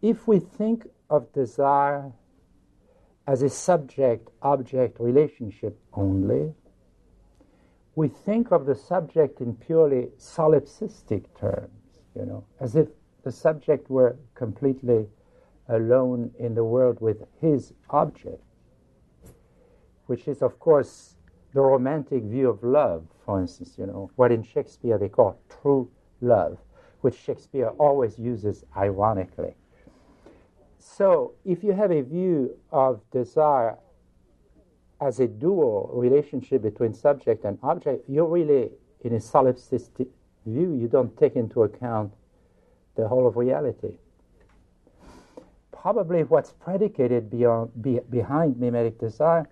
if 0.00 0.26
we 0.28 0.38
think 0.38 0.86
of 1.10 1.32
desire 1.32 2.12
as 3.26 3.42
a 3.42 3.48
subject 3.48 4.30
object 4.42 4.98
relationship 5.00 5.78
only, 5.92 6.54
we 7.94 8.08
think 8.08 8.52
of 8.52 8.64
the 8.64 8.74
subject 8.74 9.40
in 9.40 9.54
purely 9.54 10.08
solipsistic 10.18 11.24
terms, 11.38 12.00
you 12.14 12.24
know, 12.24 12.44
as 12.60 12.76
if 12.76 12.88
the 13.24 13.32
subject 13.32 13.90
were 13.90 14.16
completely 14.34 15.06
alone 15.68 16.30
in 16.38 16.54
the 16.54 16.64
world 16.64 16.98
with 17.00 17.24
his 17.40 17.72
object, 17.90 18.42
which 20.06 20.28
is, 20.28 20.42
of 20.42 20.58
course, 20.58 21.16
the 21.54 21.60
romantic 21.60 22.22
view 22.22 22.48
of 22.48 22.62
love, 22.62 23.04
for 23.24 23.40
instance, 23.40 23.74
you 23.76 23.86
know, 23.86 24.10
what 24.16 24.32
in 24.32 24.42
Shakespeare 24.42 24.96
they 24.96 25.08
call 25.08 25.40
true 25.60 25.90
love, 26.20 26.58
which 27.00 27.16
Shakespeare 27.16 27.68
always 27.78 28.18
uses 28.18 28.64
ironically. 28.76 29.54
So, 30.78 31.34
if 31.44 31.64
you 31.64 31.72
have 31.72 31.90
a 31.90 32.02
view 32.02 32.56
of 32.70 33.00
desire 33.10 33.76
as 35.00 35.20
a 35.20 35.26
dual 35.26 35.90
relationship 35.92 36.62
between 36.62 36.94
subject 36.94 37.44
and 37.44 37.58
object, 37.62 38.04
you're 38.08 38.26
really 38.26 38.70
in 39.02 39.14
a 39.14 39.18
solipsistic 39.18 40.08
view. 40.46 40.74
You 40.74 40.88
don't 40.88 41.16
take 41.16 41.36
into 41.36 41.62
account 41.62 42.12
the 42.96 43.06
whole 43.06 43.26
of 43.26 43.36
reality. 43.36 43.94
Probably 45.72 46.24
what's 46.24 46.52
predicated 46.52 47.30
beyond, 47.30 47.70
be, 47.80 48.00
behind 48.10 48.58
mimetic 48.58 48.98
desire 48.98 49.48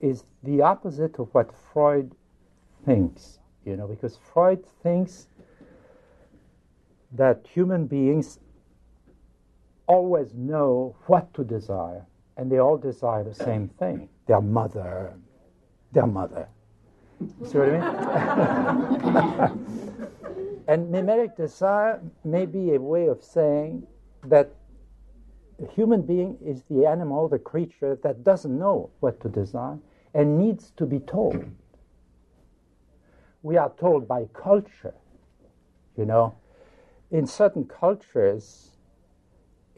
is 0.00 0.24
the 0.42 0.62
opposite 0.62 1.18
of 1.18 1.28
what 1.34 1.50
Freud 1.72 2.14
thinks, 2.84 3.38
you 3.64 3.76
know, 3.76 3.86
because 3.86 4.16
Freud 4.32 4.64
thinks 4.82 5.26
that 7.12 7.46
human 7.52 7.86
beings 7.86 8.38
always 9.88 10.34
know 10.34 10.94
what 11.06 11.34
to 11.34 11.42
desire, 11.42 12.06
and 12.36 12.52
they 12.52 12.58
all 12.58 12.76
desire 12.76 13.24
the 13.24 13.34
same 13.34 13.68
thing 13.68 14.08
their 14.26 14.40
mother, 14.40 15.14
their 15.92 16.06
mother. 16.06 16.48
See 17.46 17.58
what 17.58 17.70
I 17.70 19.48
mean? 19.48 20.64
and 20.68 20.90
mimetic 20.90 21.36
desire 21.36 22.00
may 22.24 22.46
be 22.46 22.74
a 22.74 22.80
way 22.80 23.06
of 23.06 23.24
saying 23.24 23.86
that 24.24 24.52
the 25.58 25.66
human 25.66 26.02
being 26.02 26.36
is 26.44 26.62
the 26.70 26.86
animal, 26.86 27.28
the 27.28 27.38
creature 27.38 27.98
that 28.02 28.22
doesn't 28.22 28.56
know 28.56 28.90
what 29.00 29.20
to 29.22 29.28
desire 29.28 29.78
and 30.14 30.38
needs 30.38 30.70
to 30.76 30.86
be 30.86 31.00
told. 31.00 31.44
We 33.42 33.56
are 33.56 33.72
told 33.80 34.06
by 34.06 34.26
culture, 34.34 34.94
you 35.96 36.04
know. 36.04 36.36
In 37.10 37.26
certain 37.26 37.64
cultures, 37.64 38.77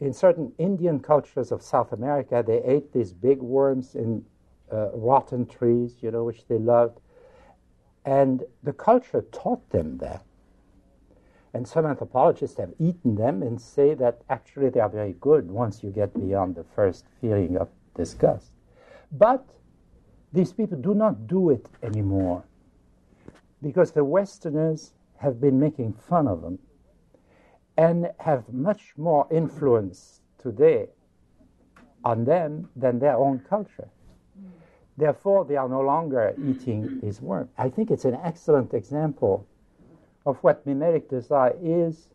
in 0.01 0.13
certain 0.13 0.51
Indian 0.57 0.99
cultures 0.99 1.51
of 1.51 1.61
South 1.61 1.91
America, 1.91 2.43
they 2.45 2.61
ate 2.63 2.91
these 2.91 3.13
big 3.13 3.39
worms 3.39 3.93
in 3.93 4.25
uh, 4.73 4.89
rotten 4.93 5.45
trees, 5.45 5.97
you 6.01 6.09
know, 6.09 6.23
which 6.23 6.47
they 6.47 6.57
loved. 6.57 6.99
And 8.03 8.43
the 8.63 8.73
culture 8.73 9.23
taught 9.31 9.69
them 9.69 9.99
that. 9.99 10.25
And 11.53 11.67
some 11.67 11.85
anthropologists 11.85 12.57
have 12.57 12.73
eaten 12.79 13.15
them 13.15 13.43
and 13.43 13.61
say 13.61 13.93
that 13.93 14.21
actually 14.29 14.69
they 14.69 14.79
are 14.79 14.89
very 14.89 15.15
good 15.21 15.51
once 15.51 15.83
you 15.83 15.91
get 15.91 16.13
beyond 16.19 16.55
the 16.55 16.63
first 16.63 17.05
feeling 17.19 17.57
of 17.57 17.69
disgust. 17.93 18.51
But 19.11 19.45
these 20.33 20.51
people 20.51 20.77
do 20.77 20.95
not 20.95 21.27
do 21.27 21.51
it 21.51 21.67
anymore 21.83 22.43
because 23.61 23.91
the 23.91 24.03
Westerners 24.03 24.93
have 25.17 25.39
been 25.39 25.59
making 25.59 25.93
fun 25.93 26.27
of 26.27 26.41
them 26.41 26.57
and 27.77 28.09
have 28.19 28.51
much 28.51 28.93
more 28.97 29.27
influence 29.31 30.21
today 30.37 30.87
on 32.03 32.25
them 32.25 32.69
than 32.75 32.99
their 32.99 33.15
own 33.15 33.39
culture. 33.39 33.87
Therefore, 34.97 35.45
they 35.45 35.55
are 35.55 35.69
no 35.69 35.81
longer 35.81 36.33
eating 36.37 36.99
these 37.01 37.21
worms. 37.21 37.49
I 37.57 37.69
think 37.69 37.91
it's 37.91 38.05
an 38.05 38.17
excellent 38.23 38.73
example 38.73 39.47
of 40.25 40.37
what 40.37 40.65
mimetic 40.65 41.09
desire 41.09 41.55
is, 41.63 42.09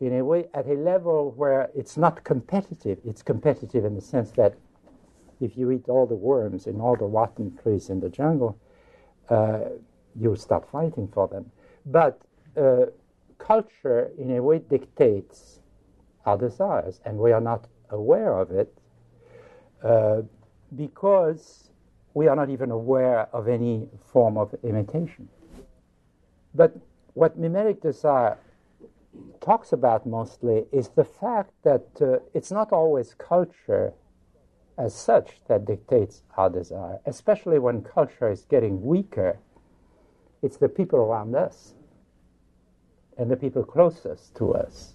in 0.00 0.18
a 0.18 0.24
way, 0.24 0.46
at 0.54 0.66
a 0.66 0.74
level 0.74 1.32
where 1.36 1.70
it's 1.74 1.96
not 1.96 2.24
competitive. 2.24 2.98
It's 3.04 3.22
competitive 3.22 3.84
in 3.84 3.94
the 3.94 4.00
sense 4.00 4.30
that 4.32 4.54
if 5.40 5.56
you 5.56 5.70
eat 5.70 5.88
all 5.88 6.06
the 6.06 6.14
worms 6.14 6.66
in 6.66 6.80
all 6.80 6.96
the 6.96 7.04
rotten 7.04 7.56
trees 7.62 7.90
in 7.90 8.00
the 8.00 8.08
jungle, 8.08 8.58
uh, 9.28 9.60
you'll 10.18 10.36
start 10.36 10.70
fighting 10.70 11.08
for 11.08 11.28
them. 11.28 11.50
But 11.86 12.20
uh, 12.56 12.86
culture, 13.40 14.10
in 14.18 14.36
a 14.36 14.42
way, 14.42 14.58
dictates 14.58 15.60
our 16.26 16.36
desires, 16.36 17.00
and 17.04 17.18
we 17.18 17.32
are 17.32 17.40
not 17.40 17.66
aware 17.90 18.38
of 18.38 18.50
it 18.50 18.72
uh, 19.82 20.22
because 20.76 21.70
we 22.14 22.28
are 22.28 22.36
not 22.36 22.50
even 22.50 22.70
aware 22.70 23.28
of 23.32 23.48
any 23.48 23.88
form 24.12 24.36
of 24.36 24.54
imitation. 24.62 25.28
But 26.54 26.76
what 27.14 27.38
mimetic 27.38 27.80
desire 27.80 28.38
talks 29.40 29.72
about 29.72 30.06
mostly 30.06 30.66
is 30.72 30.88
the 30.90 31.04
fact 31.04 31.52
that 31.64 31.86
uh, 32.00 32.18
it's 32.34 32.50
not 32.52 32.72
always 32.72 33.14
culture 33.14 33.92
as 34.78 34.94
such 34.94 35.44
that 35.48 35.64
dictates 35.64 36.22
our 36.36 36.50
desire, 36.50 36.98
especially 37.06 37.58
when 37.58 37.82
culture 37.82 38.30
is 38.30 38.44
getting 38.44 38.82
weaker. 38.82 39.38
It's 40.42 40.56
the 40.56 40.68
people 40.68 40.98
around 40.98 41.34
us 41.34 41.74
and 43.20 43.30
the 43.30 43.36
people 43.36 43.62
closest 43.62 44.34
to 44.34 44.54
us. 44.54 44.94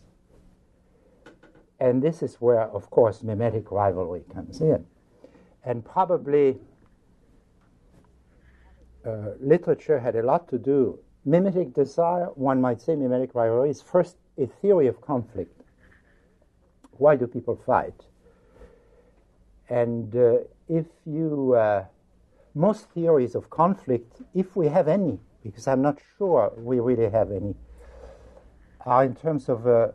And 1.80 2.02
this 2.02 2.24
is 2.24 2.36
where, 2.42 2.64
of 2.64 2.90
course, 2.90 3.22
mimetic 3.22 3.72
rivalry 3.72 4.24
comes 4.34 4.62
in. 4.62 4.86
and 5.66 5.84
probably 5.84 6.58
uh, 9.06 9.32
literature 9.40 10.00
had 10.00 10.16
a 10.16 10.24
lot 10.24 10.48
to 10.50 10.58
do. 10.58 11.00
Mimetic 11.26 11.74
desire, 11.74 12.28
one 12.36 12.62
might 12.62 12.82
say, 12.82 12.96
mimetic 12.96 13.34
rivalry, 13.34 13.72
is 13.72 13.82
first 13.82 14.16
a 14.38 14.46
theory 14.46 14.88
of 14.88 15.02
conflict. 15.02 15.62
Why 16.98 17.16
do 17.16 17.28
people 17.28 17.60
fight? 17.66 18.06
And 19.70 20.16
uh, 20.16 20.38
if 20.70 20.86
you, 21.06 21.54
uh, 21.54 21.86
most 22.54 22.90
theories 22.92 23.34
of 23.34 23.50
conflict, 23.50 24.22
if 24.36 24.56
we 24.56 24.68
have 24.68 24.88
any, 24.88 25.20
because 25.44 25.68
I'm 25.68 25.82
not 25.82 26.00
sure 26.18 26.54
we 26.58 26.80
really 26.80 27.10
have 27.10 27.32
any, 27.32 27.56
are 28.86 29.04
in 29.04 29.16
terms 29.16 29.50
of 29.50 29.68
uh, 29.68 29.88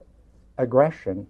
aggression, 0.59 1.27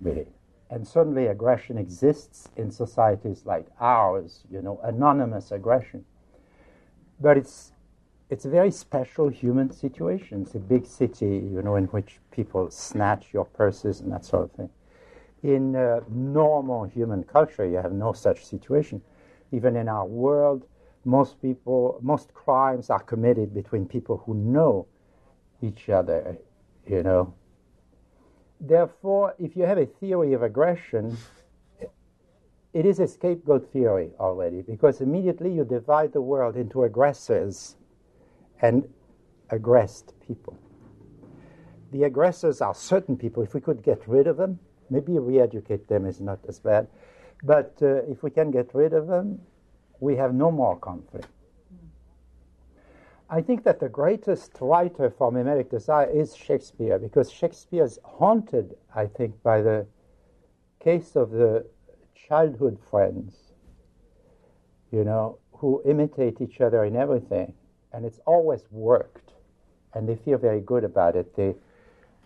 really. 0.00 0.28
And 0.70 0.86
certainly 0.86 1.26
aggression 1.26 1.76
exists 1.76 2.48
in 2.56 2.70
societies 2.70 3.42
like 3.44 3.66
ours, 3.80 4.44
you 4.50 4.62
know, 4.62 4.80
anonymous 4.82 5.52
aggression. 5.52 6.04
But 7.20 7.36
it's, 7.36 7.72
it's 8.30 8.46
a 8.46 8.48
very 8.48 8.70
special 8.70 9.28
human 9.28 9.70
situation. 9.70 10.42
It's 10.42 10.54
a 10.54 10.58
big 10.58 10.86
city, 10.86 11.26
you 11.52 11.60
know, 11.62 11.76
in 11.76 11.84
which 11.86 12.18
people 12.30 12.70
snatch 12.70 13.26
your 13.32 13.44
purses 13.44 14.00
and 14.00 14.10
that 14.12 14.24
sort 14.24 14.44
of 14.44 14.52
thing. 14.52 14.70
In 15.42 15.76
uh, 15.76 16.00
normal 16.08 16.84
human 16.84 17.24
culture, 17.24 17.66
you 17.66 17.76
have 17.76 17.92
no 17.92 18.12
such 18.12 18.46
situation. 18.46 19.02
Even 19.50 19.76
in 19.76 19.88
our 19.88 20.06
world, 20.06 20.64
most 21.04 21.42
people, 21.42 21.98
most 22.00 22.32
crimes 22.32 22.88
are 22.88 23.00
committed 23.00 23.52
between 23.52 23.86
people 23.86 24.22
who 24.24 24.34
know 24.34 24.86
each 25.60 25.88
other, 25.88 26.38
you 26.86 27.02
know, 27.02 27.34
Therefore, 28.62 29.34
if 29.40 29.56
you 29.56 29.64
have 29.64 29.78
a 29.78 29.86
theory 29.86 30.34
of 30.34 30.44
aggression, 30.44 31.16
it 32.72 32.86
is 32.86 33.00
a 33.00 33.08
scapegoat 33.08 33.72
theory 33.72 34.12
already, 34.20 34.62
because 34.62 35.00
immediately 35.00 35.52
you 35.52 35.64
divide 35.64 36.12
the 36.12 36.22
world 36.22 36.56
into 36.56 36.84
aggressors 36.84 37.74
and 38.60 38.88
aggressed 39.50 40.14
people. 40.24 40.56
The 41.90 42.04
aggressors 42.04 42.60
are 42.60 42.72
certain 42.72 43.16
people. 43.16 43.42
If 43.42 43.52
we 43.52 43.60
could 43.60 43.82
get 43.82 44.00
rid 44.06 44.28
of 44.28 44.36
them, 44.36 44.60
maybe 44.90 45.18
re 45.18 45.40
educate 45.40 45.88
them 45.88 46.06
is 46.06 46.20
not 46.20 46.38
as 46.46 46.60
bad. 46.60 46.86
But 47.42 47.76
uh, 47.82 48.04
if 48.04 48.22
we 48.22 48.30
can 48.30 48.52
get 48.52 48.72
rid 48.74 48.92
of 48.92 49.08
them, 49.08 49.40
we 49.98 50.14
have 50.16 50.32
no 50.32 50.52
more 50.52 50.78
conflict. 50.78 51.26
I 53.32 53.40
think 53.40 53.64
that 53.64 53.80
the 53.80 53.88
greatest 53.88 54.58
writer 54.60 55.08
for 55.08 55.32
mimetic 55.32 55.70
desire 55.70 56.04
is 56.06 56.36
Shakespeare 56.36 56.98
because 56.98 57.32
Shakespeare 57.32 57.82
is 57.82 57.98
haunted, 58.04 58.76
I 58.94 59.06
think, 59.06 59.42
by 59.42 59.62
the 59.62 59.86
case 60.80 61.16
of 61.16 61.30
the 61.30 61.64
childhood 62.14 62.78
friends, 62.90 63.34
you 64.90 65.02
know, 65.02 65.38
who 65.52 65.80
imitate 65.86 66.42
each 66.42 66.60
other 66.60 66.84
in 66.84 66.94
everything. 66.94 67.54
And 67.94 68.04
it's 68.04 68.20
always 68.26 68.64
worked. 68.70 69.32
And 69.94 70.06
they 70.06 70.16
feel 70.16 70.36
very 70.36 70.60
good 70.60 70.84
about 70.84 71.16
it. 71.16 71.34
They 71.34 71.54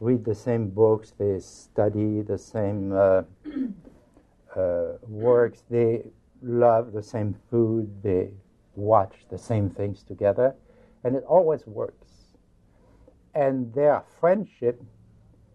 read 0.01 0.25
the 0.25 0.35
same 0.35 0.71
books, 0.71 1.13
they 1.17 1.39
study 1.39 2.23
the 2.23 2.37
same 2.37 2.93
uh, 2.93 3.23
uh, 4.57 4.95
works, 5.07 5.63
they 5.71 6.03
love 6.43 6.93
the 6.93 7.03
same 7.03 7.37
food, 7.49 8.03
they 8.03 8.31
watch 8.75 9.15
the 9.31 9.39
same 9.39 9.71
things 9.71 10.03
together 10.03 10.57
and 11.07 11.15
it 11.15 11.23
always 11.29 11.65
works. 11.69 12.11
And 13.33 13.73
their 13.75 14.03
friendship 14.19 14.83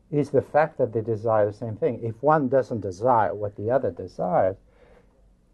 is 0.10 0.30
the 0.30 0.42
fact 0.42 0.78
that 0.78 0.94
they 0.94 1.02
desire 1.02 1.46
the 1.46 1.58
same 1.58 1.76
thing. 1.76 2.00
If 2.02 2.16
one 2.24 2.48
doesn't 2.48 2.80
desire 2.80 3.36
what 3.36 3.58
the 3.58 3.70
other 3.70 3.92
desires, 3.92 4.56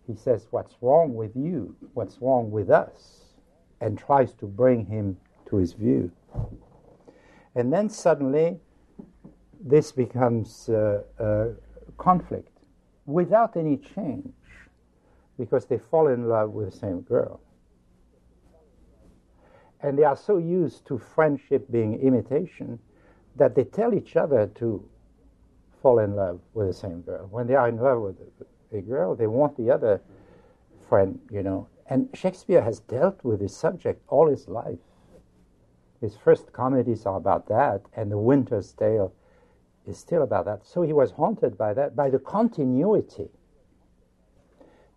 he 0.06 0.16
says, 0.16 0.46
What's 0.52 0.76
wrong 0.82 1.16
with 1.16 1.36
you? 1.36 1.76
What's 1.96 2.22
wrong 2.22 2.52
with 2.52 2.70
us? 2.70 3.24
And 3.82 3.98
tries 3.98 4.34
to 4.34 4.46
bring 4.46 4.86
him 4.86 5.18
to 5.50 5.56
his 5.56 5.74
view. 5.74 6.12
And 7.56 7.74
then 7.74 7.90
suddenly, 7.90 8.60
this 9.60 9.92
becomes 9.92 10.70
uh, 10.70 11.02
a 11.18 11.54
conflict 11.98 12.56
without 13.08 13.58
any 13.58 13.78
change 13.78 14.32
because 15.40 15.66
they 15.66 15.80
fall 15.80 16.08
in 16.08 16.30
love 16.30 16.52
with 16.52 16.72
the 16.72 16.78
same 16.78 17.02
girl 17.02 17.42
and 19.82 19.98
they 19.98 20.04
are 20.04 20.16
so 20.18 20.38
used 20.38 20.86
to 20.88 20.98
friendship 20.98 21.70
being 21.72 22.00
imitation 22.00 22.80
that 23.36 23.56
they 23.56 23.64
tell 23.64 23.94
each 23.94 24.16
other 24.16 24.48
to 24.56 24.84
fall 25.82 26.00
in 26.00 26.16
love 26.16 26.40
with 26.54 26.68
the 26.68 26.74
same 26.74 27.02
girl. 27.02 27.28
When 27.30 27.48
they 27.48 27.56
are 27.56 27.70
in 27.70 27.78
love 27.78 28.02
with 28.02 28.16
a 28.74 28.82
girl, 28.82 29.16
they 29.16 29.28
want 29.28 29.56
the 29.58 29.70
other 29.70 30.02
friend, 30.90 31.20
you 31.30 31.44
know. 31.44 31.68
And 31.86 32.10
Shakespeare 32.14 32.62
has 32.62 32.80
dealt 32.80 33.24
with 33.24 33.40
this 33.40 33.56
subject 33.56 34.02
all 34.08 34.28
his 34.28 34.48
life. 34.48 34.80
His 36.02 36.18
first 36.18 36.52
comedies 36.52 37.06
are 37.06 37.18
about 37.18 37.48
that, 37.48 37.82
and 37.96 38.12
The 38.12 38.18
Winter's 38.18 38.74
Tale 38.74 39.14
is 39.88 39.98
still 39.98 40.24
about 40.24 40.46
that. 40.46 40.66
So 40.66 40.82
he 40.82 40.94
was 40.94 41.12
haunted 41.12 41.58
by 41.58 41.74
that, 41.76 41.96
by 41.96 42.10
the 42.10 42.20
continuity 42.20 43.30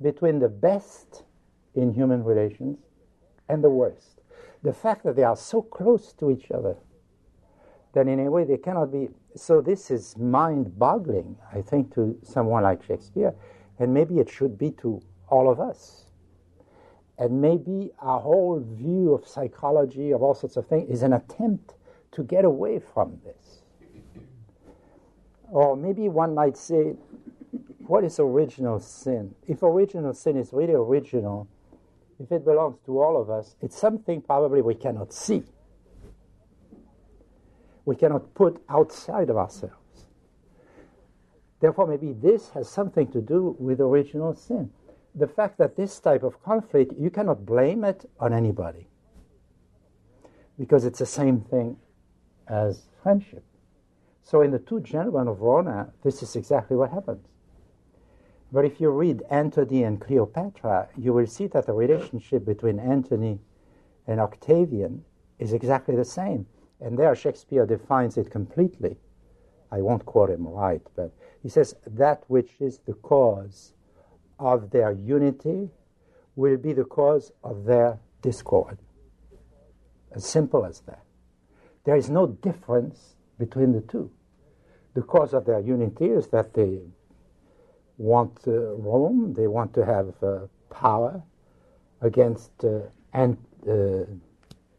between 0.02 0.38
the 0.38 0.48
best 0.48 1.22
in 1.74 1.92
human 1.92 2.24
relations 2.24 2.78
and 3.48 3.62
the 3.62 3.70
worst 3.70 4.19
the 4.62 4.72
fact 4.72 5.04
that 5.04 5.16
they 5.16 5.24
are 5.24 5.36
so 5.36 5.62
close 5.62 6.12
to 6.14 6.30
each 6.30 6.50
other 6.50 6.76
that 7.92 8.06
in 8.06 8.20
a 8.20 8.30
way 8.30 8.44
they 8.44 8.56
cannot 8.56 8.92
be. 8.92 9.08
So 9.34 9.60
this 9.60 9.90
is 9.90 10.16
mind 10.16 10.78
boggling, 10.78 11.36
I 11.52 11.60
think, 11.62 11.94
to 11.94 12.18
someone 12.22 12.62
like 12.62 12.82
Shakespeare, 12.82 13.34
and 13.78 13.92
maybe 13.92 14.18
it 14.18 14.30
should 14.30 14.58
be 14.58 14.70
to 14.82 15.00
all 15.28 15.50
of 15.50 15.60
us. 15.60 16.06
And 17.18 17.40
maybe 17.40 17.90
our 17.98 18.20
whole 18.20 18.60
view 18.60 19.12
of 19.14 19.26
psychology, 19.26 20.12
of 20.12 20.22
all 20.22 20.34
sorts 20.34 20.56
of 20.56 20.66
things, 20.66 20.88
is 20.90 21.02
an 21.02 21.12
attempt 21.12 21.74
to 22.12 22.22
get 22.22 22.44
away 22.44 22.78
from 22.78 23.18
this. 23.24 23.62
Or 25.50 25.76
maybe 25.76 26.08
one 26.08 26.34
might 26.34 26.56
say, 26.56 26.94
what 27.86 28.04
is 28.04 28.20
original 28.20 28.78
sin? 28.78 29.34
If 29.48 29.62
original 29.62 30.14
sin 30.14 30.36
is 30.36 30.52
really 30.52 30.74
original, 30.74 31.48
if 32.20 32.30
it 32.30 32.44
belongs 32.44 32.76
to 32.84 33.00
all 33.00 33.20
of 33.20 33.30
us, 33.30 33.56
it's 33.62 33.78
something 33.78 34.20
probably 34.20 34.60
we 34.60 34.74
cannot 34.74 35.12
see. 35.12 35.42
We 37.86 37.96
cannot 37.96 38.34
put 38.34 38.62
outside 38.68 39.30
of 39.30 39.38
ourselves. 39.38 39.74
Therefore, 41.60 41.86
maybe 41.86 42.12
this 42.12 42.50
has 42.50 42.68
something 42.68 43.10
to 43.12 43.20
do 43.22 43.56
with 43.58 43.80
original 43.80 44.34
sin. 44.34 44.70
The 45.14 45.26
fact 45.26 45.58
that 45.58 45.76
this 45.76 45.98
type 45.98 46.22
of 46.22 46.42
conflict, 46.42 46.92
you 46.98 47.10
cannot 47.10 47.44
blame 47.46 47.84
it 47.84 48.08
on 48.20 48.32
anybody 48.32 48.86
because 50.58 50.84
it's 50.84 50.98
the 50.98 51.06
same 51.06 51.40
thing 51.40 51.76
as 52.48 52.82
friendship. 53.02 53.44
So, 54.22 54.42
in 54.42 54.50
the 54.50 54.58
two 54.58 54.80
gentlemen 54.80 55.26
of 55.26 55.38
Verona, 55.38 55.92
this 56.04 56.22
is 56.22 56.36
exactly 56.36 56.76
what 56.76 56.90
happens. 56.90 57.26
But 58.52 58.64
if 58.64 58.80
you 58.80 58.90
read 58.90 59.22
Antony 59.30 59.84
and 59.84 60.00
Cleopatra, 60.00 60.88
you 60.96 61.12
will 61.12 61.26
see 61.26 61.46
that 61.48 61.66
the 61.66 61.72
relationship 61.72 62.44
between 62.44 62.80
Antony 62.80 63.38
and 64.06 64.18
Octavian 64.20 65.04
is 65.38 65.52
exactly 65.52 65.94
the 65.94 66.04
same. 66.04 66.46
And 66.80 66.98
there 66.98 67.14
Shakespeare 67.14 67.64
defines 67.64 68.16
it 68.16 68.30
completely. 68.30 68.96
I 69.70 69.82
won't 69.82 70.04
quote 70.04 70.30
him 70.30 70.48
right, 70.48 70.82
but 70.96 71.12
he 71.42 71.48
says, 71.48 71.74
That 71.86 72.24
which 72.26 72.60
is 72.60 72.80
the 72.86 72.94
cause 72.94 73.74
of 74.38 74.70
their 74.70 74.90
unity 74.90 75.70
will 76.34 76.56
be 76.56 76.72
the 76.72 76.84
cause 76.84 77.30
of 77.44 77.64
their 77.64 78.00
discord. 78.22 78.78
As 80.12 80.24
simple 80.24 80.64
as 80.64 80.80
that. 80.80 81.04
There 81.84 81.96
is 81.96 82.10
no 82.10 82.26
difference 82.26 83.14
between 83.38 83.72
the 83.72 83.80
two. 83.80 84.10
The 84.94 85.02
cause 85.02 85.34
of 85.34 85.44
their 85.44 85.60
unity 85.60 86.06
is 86.06 86.28
that 86.28 86.54
they 86.54 86.80
want 88.00 88.40
uh, 88.46 88.74
Rome, 88.76 89.34
they 89.34 89.46
want 89.46 89.74
to 89.74 89.84
have 89.84 90.14
uh, 90.22 90.46
power 90.70 91.22
against 92.00 92.64
uh, 92.64 92.80
and 93.12 93.36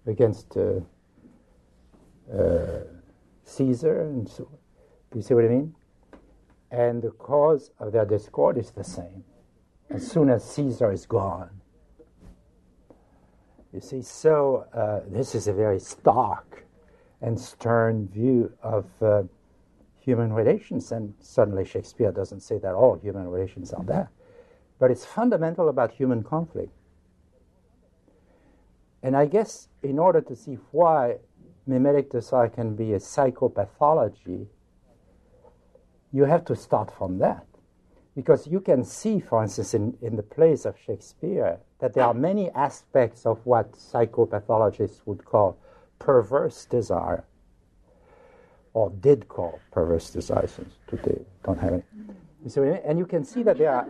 against 0.08 0.58
Caesar, 3.46 4.02
and 4.02 4.28
so 4.28 4.50
Do 5.12 5.20
you 5.20 5.22
see 5.22 5.34
what 5.36 5.46
I 5.46 5.50
mean. 5.50 5.76
And 6.72 7.02
the 7.02 7.12
cause 7.12 7.72
of 7.80 7.92
their 7.92 8.06
discord 8.06 8.58
is 8.58 8.72
the 8.72 8.84
same. 8.84 9.24
As 9.90 10.10
soon 10.10 10.30
as 10.30 10.44
Caesar 10.56 10.92
is 10.92 11.06
gone, 11.06 11.62
you 13.74 13.82
see, 13.82 14.02
so 14.02 14.66
uh, 14.74 15.02
this 15.08 15.36
is 15.36 15.48
a 15.48 15.54
very 15.54 15.80
stark 15.80 16.66
and 17.22 17.40
stern 17.40 18.08
view 18.08 18.52
of 18.64 18.86
uh, 19.02 19.24
human 20.02 20.34
relations, 20.34 20.92
and 20.92 21.14
certainly 21.22 21.64
Shakespeare 21.64 22.12
doesn't 22.12 22.42
say 22.42 22.58
that 22.58 22.74
all 22.74 22.96
human 22.96 23.28
relations 23.30 23.72
are 23.72 23.84
that, 23.86 24.10
but 24.80 24.92
it's 24.92 25.06
fundamental 25.06 25.70
about 25.70 25.92
human 25.92 26.24
conflict. 26.24 26.72
And 29.04 29.16
I 29.16 29.26
guess 29.26 29.68
in 29.84 30.00
order 30.00 30.22
to 30.22 30.36
see 30.36 30.58
why 30.72 31.18
mimetic 31.68 32.12
desire 32.12 32.50
can 32.50 32.76
be 32.76 32.94
a 32.94 32.98
psychopathology, 32.98 34.48
you 36.12 36.26
have 36.26 36.46
to 36.46 36.56
start 36.56 36.92
from 36.96 37.20
that. 37.20 37.46
Because 38.16 38.46
you 38.46 38.60
can 38.60 38.84
see, 38.84 39.22
for 39.22 39.42
instance, 39.42 39.74
in, 39.74 39.98
in 40.02 40.18
the 40.18 40.24
plays 40.24 40.66
of 40.66 40.76
Shakespeare, 40.78 41.60
that 41.80 41.94
there 41.94 42.04
are 42.04 42.14
many 42.14 42.52
aspects 42.52 43.26
of 43.26 43.40
what 43.46 43.72
psychopathologists 43.72 45.02
would 45.06 45.24
call 45.24 45.58
perverse 45.98 46.66
desire, 46.66 47.24
or 48.74 48.90
did 49.02 49.28
call 49.28 49.60
perverse 49.72 50.06
since 50.06 50.28
today 50.88 51.22
don't 51.44 51.60
have 51.60 51.74
any. 51.74 51.84
And 52.86 52.98
you 52.98 53.06
can 53.06 53.24
see 53.24 53.44
that 53.44 53.58
they 53.58 53.68
are, 53.68 53.88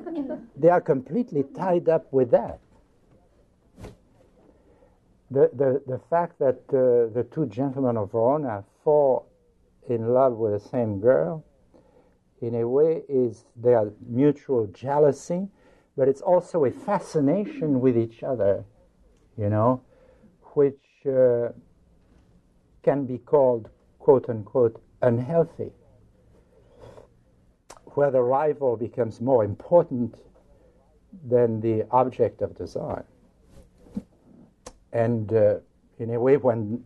they 0.58 0.70
are 0.70 0.82
completely 0.82 1.44
tied 1.56 1.88
up 1.88 2.12
with 2.12 2.32
that. 2.32 2.60
The, 5.30 5.50
the, 5.54 5.82
the 5.88 6.00
fact 6.10 6.40
that 6.40 6.60
uh, 6.70 7.14
the 7.14 7.26
two 7.32 7.46
gentlemen 7.46 7.96
of 7.96 8.12
Verona 8.12 8.66
fall 8.84 9.28
in 9.88 10.10
love 10.14 10.34
with 10.34 10.52
the 10.52 10.70
same 10.70 11.00
girl, 11.00 11.46
in 12.42 12.56
a 12.56 12.68
way, 12.68 13.04
is 13.08 13.46
their 13.56 13.92
mutual 14.06 14.68
jealousy, 14.68 15.48
but 15.96 16.10
it's 16.10 16.22
also 16.22 16.66
a 16.66 16.72
fascination 16.72 17.80
with 17.80 17.98
each 17.98 18.24
other, 18.24 18.66
you 19.38 19.50
know, 19.50 19.82
which 20.56 20.82
uh, 21.06 21.50
can 22.84 23.06
be 23.06 23.18
called, 23.18 23.70
quote 24.02 24.30
unquote, 24.30 24.82
unhealthy, 25.04 25.72
where 27.94 28.10
the 28.10 28.22
rival 28.22 28.76
becomes 28.76 29.22
more 29.22 29.44
important 29.46 30.16
than 31.30 31.62
the 31.62 31.86
object 31.92 32.42
of 32.42 32.58
desire. 32.58 33.06
And 34.92 35.32
uh, 35.32 35.60
in 36.00 36.10
a 36.14 36.20
way, 36.20 36.38
when 36.38 36.84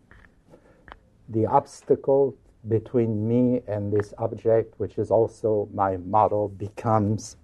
the 1.29 1.45
obstacle 1.45 2.35
between 2.67 3.27
me 3.27 3.61
and 3.65 3.93
this 3.93 4.13
object, 4.17 4.77
which 4.77 4.97
is 4.97 5.09
also 5.09 5.69
my 5.73 5.95
model, 5.97 6.49
becomes 6.49 7.37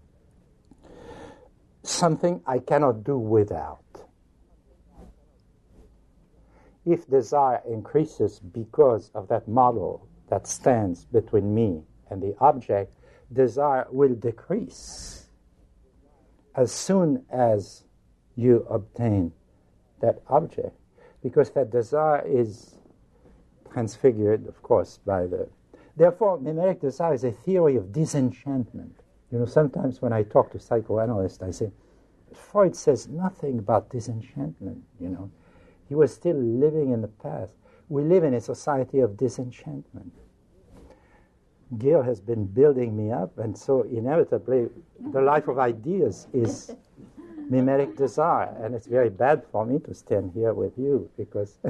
something 1.84 2.42
I 2.46 2.60
cannot 2.60 3.06
do 3.06 3.18
without. 3.18 3.91
If 6.86 7.08
desire 7.08 7.62
increases 7.70 8.40
because 8.40 9.12
of 9.14 9.28
that 9.28 9.48
model 9.48 10.08
that 10.30 10.48
stands 10.48 11.06
between 11.06 11.54
me 11.54 11.84
and 12.10 12.22
the 12.22 12.36
object, 12.40 12.96
desire 13.32 13.86
will 13.92 14.16
decrease 14.16 15.28
as 16.56 16.72
soon 16.72 17.24
as 17.32 17.84
you 18.36 18.66
obtain 18.70 19.32
that 20.02 20.22
object, 20.30 20.76
because 21.22 21.52
that 21.52 21.72
desire 21.72 22.26
is 22.26 22.76
transfigured, 23.72 24.48
of 24.48 24.62
course, 24.64 25.00
by 25.06 25.28
the. 25.28 25.48
Therefore, 25.96 26.40
mimetic 26.40 26.82
desire 26.82 27.14
is 27.14 27.24
a 27.24 27.32
theory 27.32 27.76
of 27.76 27.92
disenchantment. 27.92 29.02
You 29.32 29.40
know, 29.40 29.46
sometimes 29.46 30.02
when 30.02 30.12
I 30.12 30.24
talk 30.24 30.52
to 30.52 30.60
psychoanalysts, 30.60 31.42
I 31.42 31.52
say, 31.52 31.72
Freud 32.34 32.76
says 32.76 33.08
nothing 33.08 33.60
about 33.60 33.90
disenchantment, 33.90 34.84
you 35.00 35.10
know. 35.10 35.30
He 35.92 35.96
was 35.96 36.14
still 36.14 36.38
living 36.38 36.92
in 36.92 37.02
the 37.02 37.10
past. 37.10 37.54
We 37.90 38.04
live 38.04 38.24
in 38.24 38.34
a 38.34 38.40
society 38.40 39.00
of 39.00 39.18
disenchantment. 39.18 40.14
Gil 41.78 42.02
has 42.02 42.22
been 42.22 42.46
building 42.46 42.96
me 42.96 43.12
up, 43.12 43.38
and 43.38 43.58
so 43.58 43.82
inevitably, 43.82 44.70
the 45.12 45.20
life 45.20 45.50
of 45.50 45.60
ideas 45.60 46.28
is 46.32 46.74
mimetic 47.50 47.98
desire. 47.98 48.56
And 48.64 48.74
it's 48.74 48.88
very 48.88 49.10
bad 49.10 49.44
for 49.52 49.66
me 49.66 49.80
to 49.80 49.94
stand 49.94 50.32
here 50.34 50.54
with 50.54 50.78
you 50.78 51.10
because. 51.18 51.58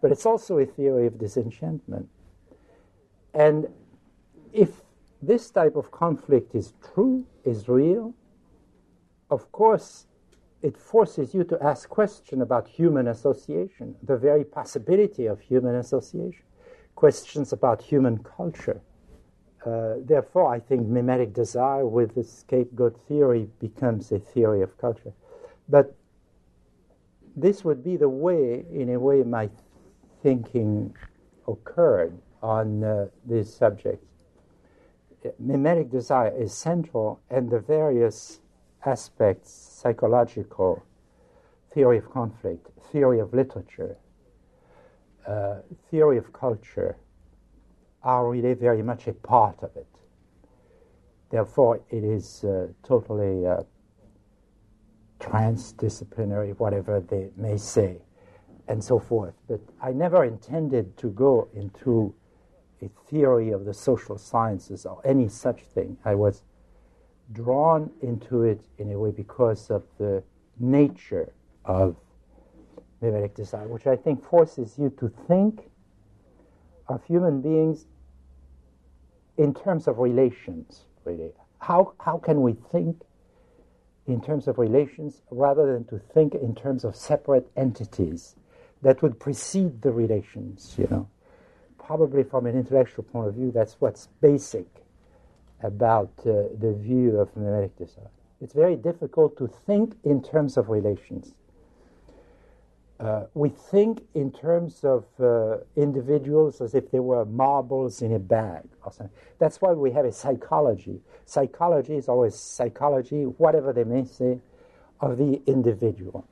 but 0.00 0.10
it's 0.10 0.24
also 0.24 0.56
a 0.60 0.64
theory 0.64 1.06
of 1.06 1.18
disenchantment. 1.18 2.08
And 3.34 3.68
if 4.54 4.80
this 5.20 5.50
type 5.50 5.76
of 5.76 5.90
conflict 5.90 6.54
is 6.54 6.72
true, 6.94 7.26
is 7.44 7.68
real, 7.68 8.14
of 9.30 9.52
course, 9.52 10.06
it 10.62 10.76
forces 10.76 11.34
you 11.34 11.44
to 11.44 11.62
ask 11.62 11.88
questions 11.88 12.42
about 12.42 12.68
human 12.68 13.08
association, 13.08 13.96
the 14.02 14.16
very 14.16 14.44
possibility 14.44 15.26
of 15.26 15.40
human 15.40 15.76
association, 15.76 16.42
questions 16.94 17.52
about 17.52 17.80
human 17.80 18.18
culture 18.18 18.80
uh, 19.64 19.96
therefore, 19.98 20.52
I 20.52 20.58
think 20.58 20.86
mimetic 20.86 21.34
desire 21.34 21.86
with 21.86 22.14
the 22.14 22.24
scapegoat 22.24 22.98
theory 23.06 23.48
becomes 23.60 24.10
a 24.10 24.18
theory 24.18 24.62
of 24.62 24.78
culture. 24.78 25.12
But 25.68 25.94
this 27.36 27.62
would 27.64 27.84
be 27.84 27.96
the 27.96 28.08
way, 28.08 28.64
in 28.72 28.90
a 28.90 28.98
way, 28.98 29.22
my 29.22 29.50
thinking 30.22 30.94
occurred 31.46 32.18
on 32.42 32.82
uh, 32.82 33.08
these 33.26 33.52
subjects. 33.52 34.06
Mimetic 35.38 35.90
desire 35.90 36.34
is 36.34 36.54
central, 36.54 37.20
and 37.28 37.50
the 37.50 37.60
various 37.60 38.40
aspects 38.84 39.50
psychological, 39.50 40.82
theory 41.72 41.98
of 41.98 42.10
conflict, 42.10 42.66
theory 42.92 43.20
of 43.20 43.32
literature, 43.32 43.96
uh, 45.26 45.56
theory 45.90 46.18
of 46.18 46.32
culture, 46.32 46.96
are 48.02 48.28
really 48.28 48.54
very 48.54 48.82
much 48.82 49.06
a 49.06 49.12
part 49.12 49.62
of 49.62 49.76
it. 49.76 49.86
Therefore, 51.30 51.80
it 51.90 52.02
is 52.02 52.44
uh, 52.44 52.68
totally 52.82 53.46
uh, 53.46 53.62
transdisciplinary, 55.20 56.58
whatever 56.58 57.00
they 57.00 57.30
may 57.36 57.56
say, 57.56 57.98
and 58.66 58.82
so 58.82 58.98
forth. 58.98 59.34
But 59.48 59.60
I 59.80 59.92
never 59.92 60.24
intended 60.24 60.96
to 60.96 61.10
go 61.10 61.48
into 61.54 62.14
a 62.82 62.88
theory 63.08 63.50
of 63.50 63.64
the 63.64 63.74
social 63.74 64.16
sciences 64.16 64.86
or 64.86 65.00
any 65.04 65.28
such 65.28 65.60
thing. 65.60 65.98
I 66.04 66.14
was 66.14 66.42
drawn 67.32 67.90
into 68.02 68.42
it 68.42 68.60
in 68.78 68.90
a 68.92 68.98
way 68.98 69.10
because 69.10 69.70
of 69.70 69.82
the 69.98 70.22
nature 70.58 71.32
of 71.64 71.96
mimetic 73.00 73.34
desire, 73.34 73.66
which 73.68 73.86
I 73.86 73.96
think 73.96 74.24
forces 74.24 74.74
you 74.78 74.90
to 74.98 75.08
think 75.26 75.70
of 76.88 77.04
human 77.04 77.40
beings 77.40 77.86
in 79.38 79.54
terms 79.54 79.88
of 79.88 79.98
relations, 79.98 80.84
really. 81.04 81.30
How, 81.58 81.94
how 82.00 82.18
can 82.18 82.42
we 82.42 82.54
think 82.72 83.02
in 84.06 84.20
terms 84.20 84.48
of 84.48 84.58
relations 84.58 85.22
rather 85.30 85.72
than 85.72 85.84
to 85.86 85.98
think 86.12 86.34
in 86.34 86.54
terms 86.54 86.84
of 86.84 86.96
separate 86.96 87.50
entities 87.56 88.34
that 88.82 89.02
would 89.02 89.18
precede 89.20 89.82
the 89.82 89.92
relations, 89.92 90.74
you 90.76 90.88
know? 90.90 91.08
Probably 91.78 92.22
from 92.22 92.46
an 92.46 92.56
intellectual 92.56 93.04
point 93.04 93.28
of 93.28 93.34
view, 93.34 93.50
that's 93.50 93.76
what's 93.78 94.08
basic 94.20 94.66
about 95.62 96.12
uh, 96.20 96.48
the 96.58 96.74
view 96.78 97.18
of 97.18 97.34
mimetic 97.36 97.76
desire. 97.76 98.10
It's 98.40 98.54
very 98.54 98.76
difficult 98.76 99.36
to 99.38 99.46
think 99.46 99.96
in 100.04 100.22
terms 100.22 100.56
of 100.56 100.68
relations 100.70 101.34
uh, 103.00 103.24
we 103.32 103.48
think 103.48 104.02
in 104.14 104.30
terms 104.30 104.84
of 104.84 105.06
uh, 105.18 105.56
individuals 105.74 106.60
as 106.60 106.74
if 106.74 106.90
they 106.90 107.00
were 107.00 107.24
marbles 107.24 108.02
in 108.02 108.12
a 108.12 108.18
bag 108.18 108.62
or 108.84 108.92
something. 108.92 109.16
That's 109.38 109.60
why 109.60 109.72
we 109.72 109.90
have 109.92 110.04
a 110.04 110.12
psychology. 110.12 111.00
Psychology 111.24 111.94
is 111.94 112.08
always 112.08 112.34
psychology, 112.34 113.22
whatever 113.22 113.72
they 113.72 113.84
may 113.84 114.04
say, 114.04 114.40
of 115.00 115.16
the 115.16 115.40
individual. 115.46 116.28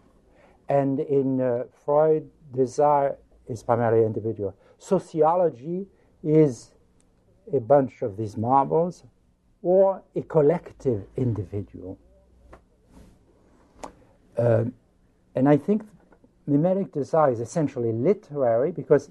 And 0.68 1.00
in 1.00 1.40
uh, 1.40 1.64
Freud, 1.86 2.28
desire 2.52 3.16
is 3.48 3.62
primarily 3.62 4.04
individual. 4.04 4.54
Sociology 4.76 5.86
is 6.22 6.74
a 7.50 7.60
bunch 7.60 8.02
of 8.02 8.18
these 8.18 8.36
marbles 8.36 9.04
or 9.62 10.02
a 10.14 10.22
collective 10.22 11.04
individual. 11.16 11.98
Um, 14.36 14.72
and 15.34 15.48
I 15.48 15.56
think 15.56 15.82
mimetic 16.46 16.92
desire 16.92 17.32
is 17.32 17.40
essentially 17.40 17.92
literary 17.92 18.72
because 18.72 19.10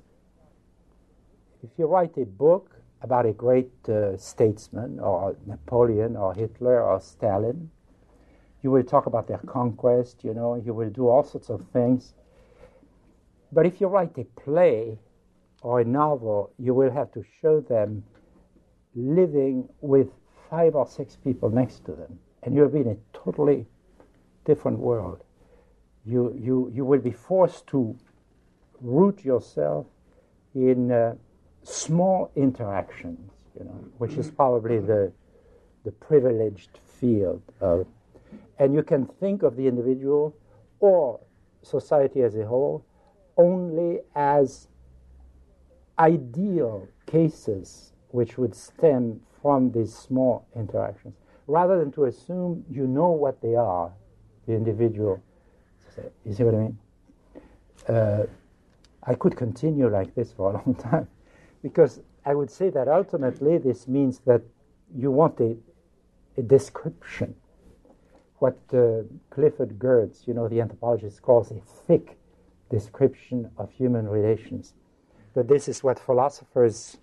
if 1.63 1.69
you 1.77 1.85
write 1.85 2.17
a 2.17 2.25
book 2.25 2.71
about 3.01 3.25
a 3.25 3.33
great 3.33 3.71
uh, 3.89 4.17
statesman 4.17 4.99
or 4.99 5.35
Napoleon 5.45 6.15
or 6.15 6.33
Hitler 6.33 6.81
or 6.81 6.99
Stalin, 6.99 7.69
you 8.63 8.71
will 8.71 8.83
talk 8.83 9.05
about 9.05 9.27
their 9.27 9.37
conquest, 9.39 10.23
you 10.23 10.33
know, 10.33 10.55
you 10.55 10.73
will 10.73 10.89
do 10.89 11.07
all 11.07 11.23
sorts 11.23 11.49
of 11.49 11.65
things. 11.71 12.13
But 13.51 13.65
if 13.65 13.79
you 13.79 13.87
write 13.87 14.17
a 14.17 14.23
play 14.41 14.97
or 15.61 15.81
a 15.81 15.85
novel, 15.85 16.51
you 16.57 16.73
will 16.73 16.91
have 16.91 17.11
to 17.13 17.23
show 17.41 17.61
them 17.61 18.03
living 18.95 19.69
with 19.81 20.07
five 20.49 20.75
or 20.75 20.87
six 20.87 21.15
people 21.15 21.49
next 21.49 21.85
to 21.85 21.91
them. 21.91 22.19
And 22.43 22.55
you'll 22.55 22.69
be 22.69 22.79
in 22.79 22.87
a 22.87 22.97
totally 23.17 23.65
different 24.45 24.79
world 24.79 25.23
you, 26.07 26.33
you, 26.41 26.71
you 26.73 26.85
will 26.85 27.01
be 27.01 27.11
forced 27.11 27.67
to 27.67 27.95
root 28.81 29.25
yourself 29.25 29.85
in 30.55 30.91
uh, 30.91 31.15
small 31.63 32.31
interactions, 32.35 33.31
you 33.59 33.65
know, 33.65 33.79
which 33.97 34.13
is 34.13 34.31
probably 34.31 34.79
the, 34.79 35.11
the 35.83 35.91
privileged 35.91 36.79
field 36.99 37.41
of, 37.59 37.85
and 38.57 38.73
you 38.73 38.83
can 38.83 39.05
think 39.05 39.43
of 39.43 39.57
the 39.57 39.67
individual 39.67 40.33
or 40.79 41.19
society 41.61 42.21
as 42.21 42.35
a 42.35 42.45
whole 42.45 42.85
only 43.35 43.99
as 44.15 44.67
ideal 45.99 46.87
cases 47.05 47.91
which 48.09 48.37
would 48.37 48.55
stem 48.55 49.19
from 49.47 49.71
these 49.71 49.95
small 49.95 50.45
interactions, 50.57 51.15
rather 51.47 51.79
than 51.79 51.89
to 51.89 52.03
assume 52.03 52.65
you 52.69 52.85
know 52.85 53.11
what 53.11 53.41
they 53.41 53.55
are, 53.55 53.89
the 54.45 54.51
individual. 54.53 55.23
You 56.25 56.33
see 56.33 56.43
what 56.43 56.53
I 56.53 56.57
mean? 56.57 56.77
Uh, 57.87 58.23
I 59.03 59.15
could 59.15 59.37
continue 59.37 59.87
like 59.87 60.13
this 60.15 60.33
for 60.33 60.49
a 60.49 60.53
long 60.55 60.75
time, 60.91 61.07
because 61.63 62.01
I 62.25 62.35
would 62.35 62.51
say 62.51 62.69
that 62.71 62.89
ultimately 62.89 63.57
this 63.57 63.87
means 63.87 64.19
that 64.25 64.41
you 64.93 65.11
want 65.11 65.39
a, 65.39 65.55
a 66.37 66.41
description. 66.41 67.33
What 68.39 68.59
uh, 68.73 69.03
Clifford 69.29 69.79
Geertz, 69.79 70.27
you 70.27 70.33
know, 70.33 70.49
the 70.49 70.59
anthropologist, 70.59 71.21
calls 71.21 71.51
a 71.51 71.61
thick 71.87 72.17
description 72.69 73.49
of 73.57 73.71
human 73.71 74.09
relations. 74.09 74.73
But 75.33 75.47
this 75.47 75.69
is 75.69 75.85
what 75.85 75.97
philosophers 75.97 76.97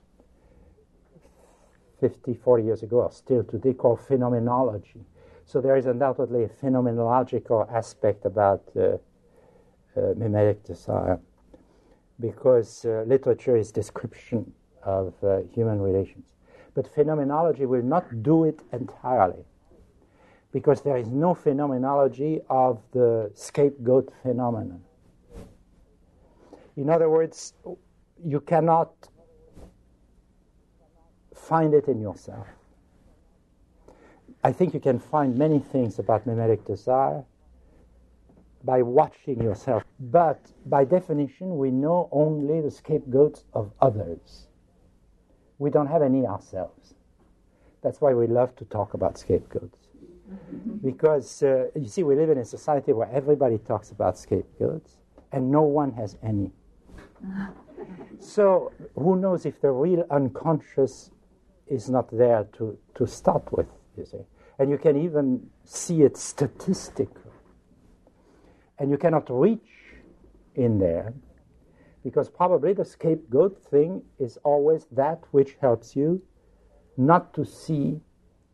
50, 2.04 2.34
40 2.34 2.64
years 2.64 2.82
ago 2.82 3.08
still 3.10 3.42
today 3.44 3.72
called 3.72 3.98
phenomenology. 3.98 5.00
So 5.46 5.62
there 5.62 5.74
is 5.74 5.86
undoubtedly 5.86 6.44
a 6.44 6.48
phenomenological 6.48 7.72
aspect 7.72 8.26
about 8.26 8.62
uh, 8.76 8.98
uh, 9.96 10.12
mimetic 10.14 10.62
desire 10.64 11.18
because 12.20 12.84
uh, 12.84 13.04
literature 13.06 13.56
is 13.56 13.72
description 13.72 14.52
of 14.82 15.14
uh, 15.22 15.38
human 15.54 15.80
relations. 15.80 16.34
But 16.74 16.86
phenomenology 16.94 17.64
will 17.64 17.82
not 17.82 18.22
do 18.22 18.44
it 18.44 18.60
entirely 18.70 19.46
because 20.52 20.82
there 20.82 20.98
is 20.98 21.08
no 21.08 21.32
phenomenology 21.32 22.42
of 22.50 22.82
the 22.92 23.30
scapegoat 23.34 24.12
phenomenon. 24.22 24.82
In 26.76 26.90
other 26.90 27.08
words, 27.08 27.54
you 28.22 28.40
cannot 28.40 28.92
find 31.44 31.74
it 31.74 31.88
in 31.88 32.00
yourself. 32.00 32.46
I 34.42 34.52
think 34.52 34.74
you 34.74 34.80
can 34.80 34.98
find 34.98 35.36
many 35.36 35.58
things 35.58 35.98
about 35.98 36.26
mimetic 36.26 36.64
desire 36.64 37.24
by 38.64 38.82
watching 38.82 39.42
yourself. 39.42 39.84
But 40.00 40.40
by 40.66 40.84
definition, 40.84 41.56
we 41.56 41.70
know 41.70 42.08
only 42.12 42.60
the 42.60 42.70
scapegoats 42.70 43.44
of 43.52 43.72
others. 43.80 44.48
We 45.58 45.70
don't 45.70 45.86
have 45.86 46.02
any 46.02 46.26
ourselves. 46.26 46.94
That's 47.82 48.00
why 48.00 48.14
we 48.14 48.26
love 48.26 48.56
to 48.56 48.64
talk 48.64 48.94
about 48.94 49.18
scapegoats. 49.18 49.78
Because, 50.82 51.42
uh, 51.42 51.66
you 51.74 51.86
see, 51.86 52.02
we 52.02 52.16
live 52.16 52.30
in 52.30 52.38
a 52.38 52.44
society 52.44 52.92
where 52.92 53.10
everybody 53.10 53.58
talks 53.58 53.90
about 53.90 54.18
scapegoats 54.18 54.96
and 55.32 55.50
no 55.50 55.62
one 55.62 55.92
has 55.92 56.16
any. 56.22 56.50
So, 58.18 58.72
who 58.94 59.16
knows 59.16 59.44
if 59.44 59.60
the 59.60 59.70
real 59.70 60.04
unconscious 60.10 61.10
is 61.66 61.88
not 61.88 62.08
there 62.10 62.46
to, 62.58 62.78
to 62.94 63.06
start 63.06 63.50
with, 63.52 63.66
you 63.96 64.04
see. 64.04 64.24
And 64.58 64.70
you 64.70 64.78
can 64.78 64.96
even 64.96 65.48
see 65.64 66.02
it 66.02 66.16
statistically. 66.16 67.32
And 68.78 68.90
you 68.90 68.98
cannot 68.98 69.26
reach 69.28 69.60
in 70.54 70.78
there 70.78 71.14
because 72.04 72.28
probably 72.28 72.72
the 72.72 72.84
scapegoat 72.84 73.58
thing 73.70 74.02
is 74.18 74.36
always 74.44 74.86
that 74.92 75.22
which 75.30 75.56
helps 75.60 75.96
you 75.96 76.22
not 76.96 77.32
to 77.34 77.44
see 77.44 78.00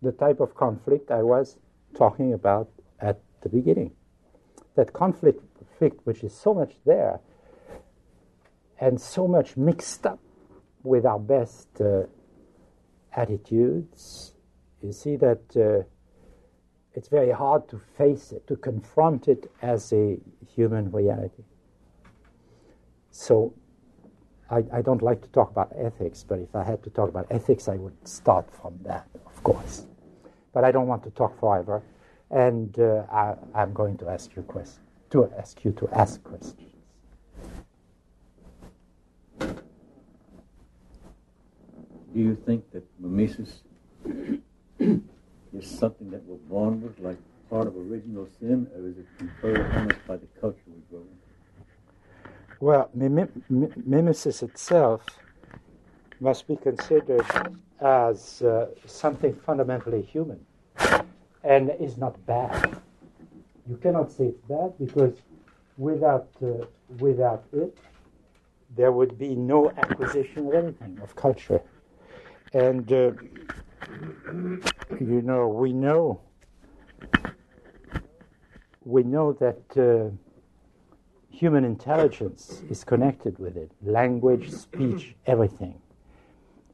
the 0.02 0.12
type 0.12 0.40
of 0.40 0.54
conflict 0.54 1.10
I 1.10 1.22
was 1.22 1.58
talking 1.94 2.32
about 2.32 2.70
at 3.00 3.20
the 3.42 3.48
beginning. 3.48 3.92
That 4.76 4.92
conflict, 4.92 5.42
conflict 5.80 6.06
which 6.06 6.22
is 6.22 6.32
so 6.32 6.54
much 6.54 6.74
there 6.84 7.20
and 8.80 9.00
so 9.00 9.26
much 9.26 9.56
mixed 9.56 10.06
up 10.06 10.20
with 10.82 11.04
our 11.04 11.18
best 11.18 11.68
uh, 11.80 12.04
attitudes, 13.14 14.34
you 14.82 14.92
see 14.92 15.16
that 15.16 15.42
uh, 15.56 15.84
it's 16.94 17.08
very 17.08 17.30
hard 17.30 17.68
to 17.68 17.80
face 17.96 18.32
it, 18.32 18.46
to 18.46 18.56
confront 18.56 19.28
it 19.28 19.50
as 19.62 19.92
a 19.92 20.18
human 20.54 20.90
reality. 20.90 21.44
So 23.10 23.54
I, 24.50 24.64
I, 24.72 24.82
don't 24.82 25.02
like 25.02 25.20
to 25.22 25.28
talk 25.28 25.50
about 25.50 25.72
ethics, 25.76 26.24
but 26.26 26.38
if 26.38 26.54
I 26.54 26.64
had 26.64 26.82
to 26.84 26.90
talk 26.90 27.08
about 27.08 27.26
ethics, 27.30 27.68
I 27.68 27.76
would 27.76 27.96
start 28.08 28.48
from 28.50 28.78
that, 28.84 29.06
of 29.26 29.42
course. 29.42 29.86
But 30.52 30.64
I 30.64 30.72
don't 30.72 30.88
want 30.88 31.04
to 31.04 31.10
talk 31.10 31.38
forever, 31.38 31.82
and 32.30 32.76
uh, 32.78 33.04
I, 33.12 33.34
am 33.54 33.72
going 33.72 33.96
to 33.98 34.08
ask 34.08 34.34
you 34.34 34.42
questions, 34.42 34.80
to 35.10 35.30
ask 35.38 35.64
you 35.64 35.72
to 35.72 35.88
ask 35.92 36.22
questions. 36.24 36.69
Do 42.12 42.20
you 42.20 42.34
think 42.34 42.70
that 42.72 42.84
mimesis 42.98 43.62
is 44.78 45.00
something 45.62 46.10
that 46.10 46.24
we're 46.24 46.36
born 46.48 46.82
with, 46.82 46.98
like 46.98 47.18
part 47.48 47.66
of 47.66 47.76
original 47.76 48.28
sin, 48.38 48.66
or 48.74 48.88
is 48.88 48.98
it 48.98 49.06
conferred 49.18 49.60
on 49.76 49.92
us 49.92 49.98
by 50.06 50.16
the 50.16 50.26
culture 50.40 50.58
we 50.66 50.82
grow 50.90 51.00
in? 51.00 51.18
Well, 52.58 52.90
mim- 52.94 53.42
mimesis 53.48 54.42
itself 54.42 55.02
must 56.20 56.46
be 56.46 56.56
considered 56.56 57.24
as 57.80 58.42
uh, 58.42 58.66
something 58.86 59.34
fundamentally 59.34 60.02
human 60.02 60.40
and 61.44 61.70
is 61.80 61.96
not 61.96 62.24
bad. 62.26 62.80
You 63.68 63.76
cannot 63.76 64.10
say 64.10 64.26
it's 64.26 64.42
bad 64.42 64.74
because 64.78 65.14
without, 65.78 66.28
uh, 66.42 66.66
without 66.98 67.44
it, 67.52 67.78
there 68.76 68.92
would 68.92 69.18
be 69.18 69.34
no 69.34 69.70
acquisition 69.70 70.48
of 70.48 70.54
anything, 70.54 70.98
of 71.02 71.16
culture. 71.16 71.60
And, 72.52 72.92
uh, 72.92 73.12
you 75.00 75.22
know, 75.22 75.48
we 75.48 75.72
know, 75.72 76.20
we 78.84 79.02
know 79.02 79.32
that 79.34 79.62
uh, 79.76 80.10
human 81.30 81.64
intelligence 81.64 82.62
is 82.68 82.82
connected 82.82 83.38
with 83.38 83.56
it 83.56 83.70
language, 83.82 84.50
speech, 84.50 85.14
everything. 85.26 85.80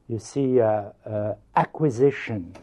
You 0.07 0.19
see, 0.19 0.59
uh, 0.59 0.91
uh, 1.05 1.35
acquisition, 1.55 2.55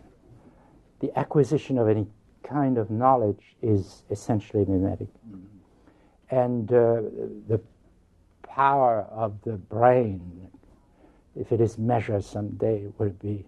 the 1.00 1.16
acquisition 1.18 1.78
of 1.78 1.88
any 1.88 2.06
kind 2.42 2.78
of 2.78 2.90
knowledge 2.90 3.56
is 3.62 4.02
essentially 4.10 4.64
mimetic. 4.64 5.08
Mm-hmm. 5.28 6.36
And 6.36 6.72
uh, 6.72 7.02
the 7.48 7.60
power 8.42 9.06
of 9.10 9.40
the 9.42 9.52
brain 9.52 10.50
if 11.36 11.52
it 11.52 11.60
is 11.60 11.78
measured 11.78 12.24
someday, 12.24 12.84
it 12.84 12.92
will 12.98 13.10
be 13.10 13.44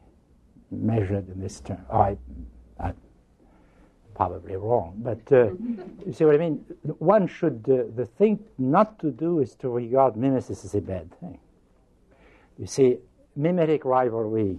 measured 0.70 1.29
in 1.29 1.40
this 1.40 1.61
term. 1.61 1.85
Oh, 1.90 1.99
I, 1.99 2.16
am 2.81 2.94
probably 4.14 4.57
wrong, 4.57 4.94
but 4.99 5.20
uh, 5.33 5.51
you 6.05 6.12
see 6.12 6.25
what 6.25 6.35
I 6.35 6.38
mean? 6.38 6.64
One 6.99 7.27
should, 7.27 7.64
uh, 7.68 7.94
the 7.94 8.07
thing 8.07 8.40
not 8.59 8.99
to 9.01 9.11
do 9.11 9.40
is 9.40 9.55
to 9.57 9.68
regard 9.68 10.16
mimesis 10.16 10.64
as 10.64 10.75
a 10.75 10.81
bad 10.81 11.12
thing. 11.20 11.38
You 12.59 12.66
see, 12.66 12.99
mimetic 13.37 13.85
rivalry 13.85 14.59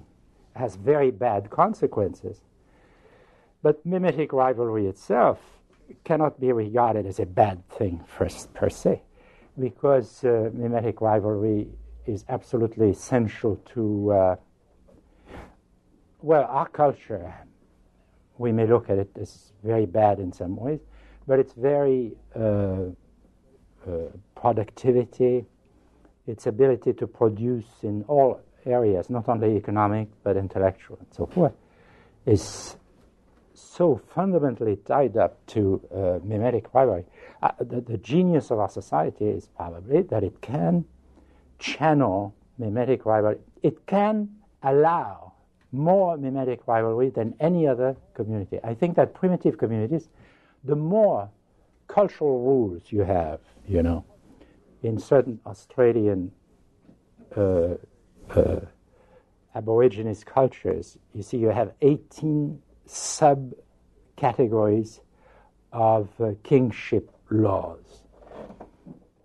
has 0.55 0.75
very 0.75 1.11
bad 1.11 1.49
consequences, 1.49 2.41
but 3.61 3.83
mimetic 3.85 4.31
rivalry 4.31 4.87
itself 4.87 5.39
cannot 6.03 6.39
be 6.39 6.51
regarded 6.51 7.05
as 7.05 7.19
a 7.19 7.25
bad 7.25 7.67
thing 7.69 8.03
first, 8.07 8.53
per 8.53 8.69
se, 8.69 9.01
because 9.59 10.23
uh, 10.23 10.49
mimetic 10.53 11.01
rivalry 11.01 11.67
is 12.07 12.25
absolutely 12.29 12.89
essential 12.89 13.57
to, 13.73 14.11
uh, 14.11 14.35
well, 16.21 16.45
our 16.49 16.67
culture. 16.67 17.33
We 18.37 18.51
may 18.51 18.65
look 18.65 18.89
at 18.89 18.97
it 18.97 19.09
as 19.19 19.51
very 19.63 19.85
bad 19.85 20.19
in 20.19 20.31
some 20.31 20.55
ways, 20.55 20.79
but 21.27 21.39
it's 21.39 21.53
very 21.53 22.13
uh, 22.35 22.39
uh, 22.39 24.09
productivity, 24.35 25.45
its 26.25 26.45
ability 26.45 26.93
to 26.93 27.07
produce 27.07 27.65
in 27.83 28.03
all 28.07 28.41
areas, 28.65 29.09
not 29.09 29.27
only 29.29 29.55
economic 29.55 30.09
but 30.23 30.37
intellectual 30.37 30.97
and 30.99 31.07
so 31.11 31.25
forth, 31.25 31.53
is 32.25 32.75
so 33.53 33.99
fundamentally 34.13 34.75
tied 34.75 35.17
up 35.17 35.43
to 35.47 35.81
uh, 35.93 36.19
mimetic 36.23 36.73
rivalry. 36.73 37.05
Uh, 37.41 37.51
the, 37.59 37.81
the, 37.81 37.97
genius 37.97 38.51
of 38.51 38.59
our 38.59 38.69
society 38.69 39.25
is 39.25 39.47
probably 39.55 40.01
that 40.01 40.23
it 40.23 40.41
can 40.41 40.85
channel 41.59 42.33
mimetic 42.57 43.05
rivalry. 43.05 43.37
It 43.63 43.85
can 43.85 44.29
allow 44.63 45.33
more 45.71 46.17
mimetic 46.17 46.67
rivalry 46.67 47.09
than 47.09 47.35
any 47.39 47.67
other 47.67 47.95
community. 48.13 48.59
I 48.63 48.73
think 48.73 48.95
that 48.95 49.13
primitive 49.13 49.57
communities, 49.57 50.09
the 50.63 50.75
more 50.75 51.29
cultural 51.87 52.39
rules 52.39 52.83
you 52.89 53.01
have, 53.01 53.39
you 53.67 53.83
know, 53.83 54.05
in 54.83 54.99
certain 54.99 55.39
Australian 55.45 56.31
uh, 57.35 57.73
uh, 58.29 58.61
Aborigines 59.55 60.23
cultures, 60.23 60.97
you 61.13 61.23
see, 61.23 61.37
you 61.37 61.49
have 61.49 61.73
18 61.81 62.61
subcategories 62.87 64.99
of 65.73 66.09
uh, 66.21 66.33
kinship 66.43 67.11
laws. 67.29 68.03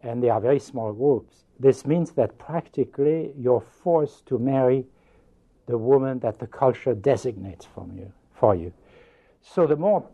And 0.02 0.20
they 0.22 0.30
are 0.30 0.40
very 0.40 0.58
small 0.58 0.94
groups. 0.94 1.44
This 1.62 1.86
means 1.86 2.10
that 2.14 2.38
practically 2.38 3.30
you're 3.38 3.64
forced 3.84 4.26
to 4.26 4.36
marry 4.36 4.84
the 5.66 5.78
woman 5.78 6.18
that 6.18 6.40
the 6.40 6.46
culture 6.48 6.92
designates 6.92 7.64
from 7.64 7.92
you, 7.96 8.12
for 8.34 8.56
you. 8.56 8.72
So 9.42 9.68
the 9.68 9.76
more, 9.76 10.04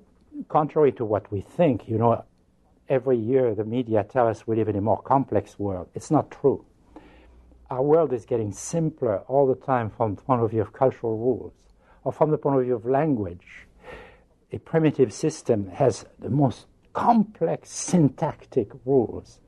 contrary 0.48 0.92
to 0.92 1.06
what 1.06 1.32
we 1.32 1.40
think, 1.40 1.88
you 1.88 1.96
know, 1.96 2.22
every 2.90 3.16
year 3.16 3.54
the 3.54 3.64
media 3.64 4.04
tell 4.04 4.28
us 4.28 4.46
we 4.46 4.56
live 4.56 4.68
in 4.68 4.76
a 4.76 4.82
more 4.82 5.00
complex 5.00 5.58
world. 5.58 5.88
It's 5.94 6.11
not 6.11 6.30
true. 6.30 6.66
Our 7.70 7.82
world 7.82 8.12
is 8.12 8.26
getting 8.26 8.52
simpler 8.52 9.20
all 9.20 9.46
the 9.46 9.54
time 9.54 9.88
from 9.88 10.16
the 10.16 10.20
point 10.20 10.42
of 10.42 10.50
view 10.50 10.61
of 10.61 10.74
cultural 10.74 11.16
rules 11.16 11.54
or 12.04 12.12
from 12.12 12.30
the 12.30 12.37
point 12.37 12.58
of 12.58 12.64
view 12.66 12.74
of 12.74 12.84
language. 12.84 13.66
A 14.52 14.58
primitive 14.58 15.14
system 15.14 15.70
has 15.70 16.04
the 16.18 16.28
most 16.28 16.66
complex 16.92 17.70
syntactic 17.70 18.68
rules, 18.84 19.40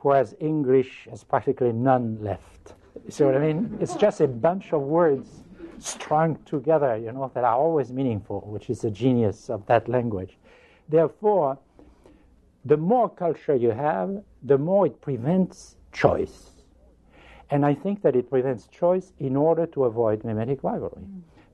whereas 0.00 0.34
English 0.40 1.06
has 1.10 1.24
practically 1.24 1.72
none 1.72 2.18
left. 2.20 2.74
You 3.04 3.10
see 3.10 3.24
what 3.24 3.36
I 3.36 3.38
mean? 3.38 3.76
It's 3.80 3.94
just 3.94 4.20
a 4.20 4.28
bunch 4.28 4.72
of 4.72 4.82
words 4.82 5.44
strung 5.78 6.36
together, 6.44 6.96
you 6.96 7.12
know, 7.12 7.30
that 7.34 7.44
are 7.44 7.54
always 7.54 7.92
meaningful, 7.92 8.40
which 8.46 8.70
is 8.70 8.80
the 8.80 8.90
genius 8.90 9.48
of 9.48 9.64
that 9.66 9.88
language. 9.88 10.38
Therefore, 10.88 11.58
the 12.64 12.76
more 12.76 13.08
culture 13.08 13.54
you 13.54 13.70
have, 13.70 14.22
the 14.42 14.58
more 14.58 14.86
it 14.86 15.00
prevents 15.00 15.76
choice. 15.92 16.50
And 17.50 17.64
I 17.64 17.74
think 17.74 18.02
that 18.02 18.14
it 18.14 18.28
prevents 18.28 18.66
choice 18.66 19.12
in 19.18 19.36
order 19.36 19.66
to 19.66 19.84
avoid 19.84 20.24
mimetic 20.24 20.62
rivalry. 20.62 21.04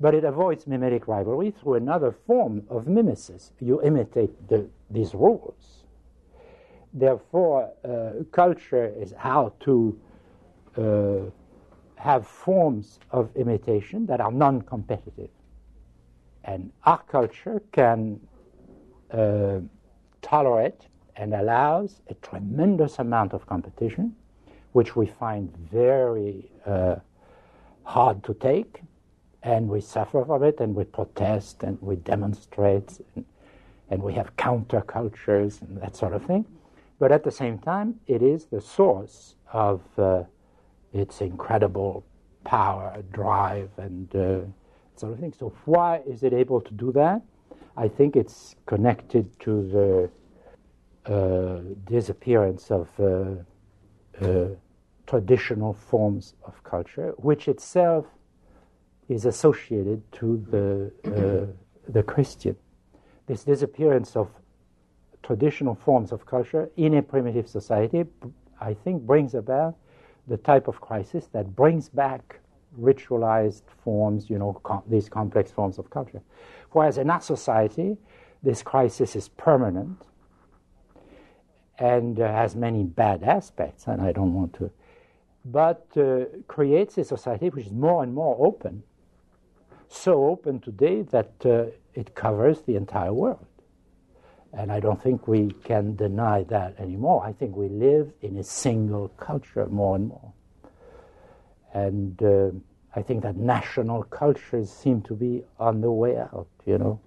But 0.00 0.14
it 0.14 0.24
avoids 0.24 0.66
mimetic 0.66 1.06
rivalry 1.06 1.52
through 1.52 1.74
another 1.74 2.10
form 2.10 2.64
of 2.68 2.88
mimesis. 2.88 3.52
You 3.60 3.80
imitate 3.82 4.48
the, 4.48 4.68
these 4.90 5.14
rules. 5.14 5.83
Therefore, 6.94 7.72
uh, 7.84 8.22
culture 8.30 8.86
is 8.86 9.12
how 9.18 9.52
to 9.60 9.98
uh, 10.76 11.30
have 11.96 12.24
forms 12.24 13.00
of 13.10 13.34
imitation 13.34 14.06
that 14.06 14.20
are 14.20 14.30
non 14.30 14.62
competitive. 14.62 15.30
And 16.44 16.70
our 16.84 17.02
culture 17.02 17.60
can 17.72 18.20
uh, 19.10 19.58
tolerate 20.22 20.86
and 21.16 21.34
allows 21.34 22.00
a 22.08 22.14
tremendous 22.14 23.00
amount 23.00 23.32
of 23.32 23.44
competition, 23.46 24.14
which 24.72 24.94
we 24.94 25.06
find 25.06 25.56
very 25.56 26.50
uh, 26.64 26.96
hard 27.82 28.22
to 28.24 28.34
take, 28.34 28.82
and 29.42 29.68
we 29.68 29.80
suffer 29.80 30.24
from 30.24 30.44
it, 30.44 30.60
and 30.60 30.74
we 30.74 30.84
protest, 30.84 31.62
and 31.64 31.80
we 31.80 31.96
demonstrate, 31.96 33.00
and, 33.16 33.24
and 33.90 34.02
we 34.02 34.12
have 34.14 34.36
countercultures 34.36 35.60
and 35.62 35.80
that 35.80 35.96
sort 35.96 36.12
of 36.12 36.24
thing. 36.24 36.44
But 36.98 37.12
at 37.12 37.24
the 37.24 37.30
same 37.30 37.58
time, 37.58 38.00
it 38.06 38.22
is 38.22 38.46
the 38.46 38.60
source 38.60 39.34
of 39.52 39.82
uh, 39.98 40.24
its 40.92 41.20
incredible 41.20 42.04
power, 42.44 43.02
drive, 43.12 43.70
and 43.78 44.14
uh, 44.14 44.40
sort 44.96 45.12
of 45.12 45.18
thing. 45.18 45.32
So, 45.36 45.52
why 45.64 46.02
is 46.06 46.22
it 46.22 46.32
able 46.32 46.60
to 46.60 46.72
do 46.72 46.92
that? 46.92 47.22
I 47.76 47.88
think 47.88 48.14
it's 48.14 48.54
connected 48.66 49.38
to 49.40 50.10
the 51.06 51.12
uh, 51.12 51.60
disappearance 51.84 52.70
of 52.70 52.88
uh, 53.00 54.24
uh, 54.24 54.48
traditional 55.06 55.74
forms 55.74 56.34
of 56.44 56.62
culture, 56.62 57.12
which 57.16 57.48
itself 57.48 58.06
is 59.08 59.26
associated 59.26 60.00
to 60.12 60.42
the 60.50 61.54
the 61.88 62.02
Christian. 62.02 62.56
This 63.26 63.44
disappearance 63.44 64.16
of 64.16 64.28
traditional 65.24 65.74
forms 65.74 66.12
of 66.12 66.26
culture 66.26 66.70
in 66.76 66.94
a 66.94 67.02
primitive 67.02 67.48
society, 67.48 68.04
I 68.60 68.74
think, 68.74 69.02
brings 69.02 69.34
about 69.34 69.74
the 70.28 70.36
type 70.36 70.68
of 70.68 70.80
crisis 70.80 71.26
that 71.32 71.56
brings 71.56 71.88
back 71.88 72.40
ritualized 72.78 73.62
forms, 73.82 74.28
you 74.28 74.38
know, 74.38 74.52
com- 74.62 74.82
these 74.86 75.08
complex 75.08 75.50
forms 75.50 75.78
of 75.78 75.90
culture. 75.90 76.20
Whereas 76.72 76.98
in 76.98 77.08
our 77.10 77.20
society, 77.20 77.96
this 78.42 78.62
crisis 78.62 79.16
is 79.16 79.28
permanent 79.28 80.02
and 81.78 82.20
uh, 82.20 82.28
has 82.28 82.54
many 82.54 82.84
bad 82.84 83.22
aspects, 83.22 83.86
and 83.86 84.02
I 84.02 84.12
don't 84.12 84.34
want 84.34 84.52
to, 84.54 84.70
but 85.44 85.86
uh, 85.96 86.24
creates 86.46 86.98
a 86.98 87.04
society 87.04 87.48
which 87.48 87.66
is 87.66 87.72
more 87.72 88.02
and 88.02 88.14
more 88.14 88.36
open. 88.38 88.82
So 89.88 90.26
open 90.26 90.60
today 90.60 91.02
that 91.02 91.32
uh, 91.44 91.66
it 91.94 92.14
covers 92.14 92.62
the 92.62 92.76
entire 92.76 93.12
world. 93.12 93.46
And 94.56 94.70
I 94.70 94.78
don't 94.78 95.02
think 95.02 95.26
we 95.26 95.50
can 95.64 95.96
deny 95.96 96.44
that 96.44 96.78
anymore. 96.78 97.24
I 97.24 97.32
think 97.32 97.56
we 97.56 97.68
live 97.68 98.12
in 98.22 98.36
a 98.36 98.44
single 98.44 99.08
culture 99.08 99.66
more 99.66 99.96
and 99.96 100.08
more. 100.08 100.32
And 101.72 102.22
uh, 102.22 102.50
I 102.94 103.02
think 103.02 103.22
that 103.24 103.36
national 103.36 104.04
cultures 104.04 104.70
seem 104.70 105.02
to 105.02 105.14
be 105.14 105.42
on 105.58 105.80
the 105.80 105.90
way 105.90 106.16
out, 106.16 106.46
you 106.64 106.78
know. 106.78 107.00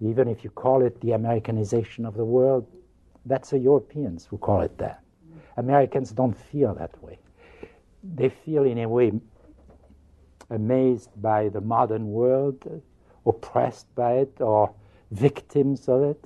Even 0.00 0.28
if 0.28 0.44
you 0.44 0.50
call 0.50 0.82
it 0.82 1.00
the 1.00 1.12
Americanization 1.12 2.04
of 2.04 2.14
the 2.14 2.24
world, 2.24 2.66
that's 3.24 3.50
the 3.50 3.58
Europeans 3.58 4.26
who 4.26 4.36
call 4.36 4.60
it 4.60 4.76
that. 4.78 5.02
Americans 5.56 6.10
don't 6.12 6.36
feel 6.36 6.74
that 6.74 7.02
way. 7.02 7.18
They 8.02 8.28
feel, 8.28 8.64
in 8.64 8.78
a 8.78 8.88
way, 8.88 9.12
amazed 10.50 11.10
by 11.20 11.48
the 11.48 11.60
modern 11.60 12.10
world, 12.12 12.82
oppressed 13.26 13.92
by 13.94 14.12
it, 14.18 14.40
or 14.40 14.72
victims 15.10 15.88
of 15.88 16.02
it, 16.02 16.24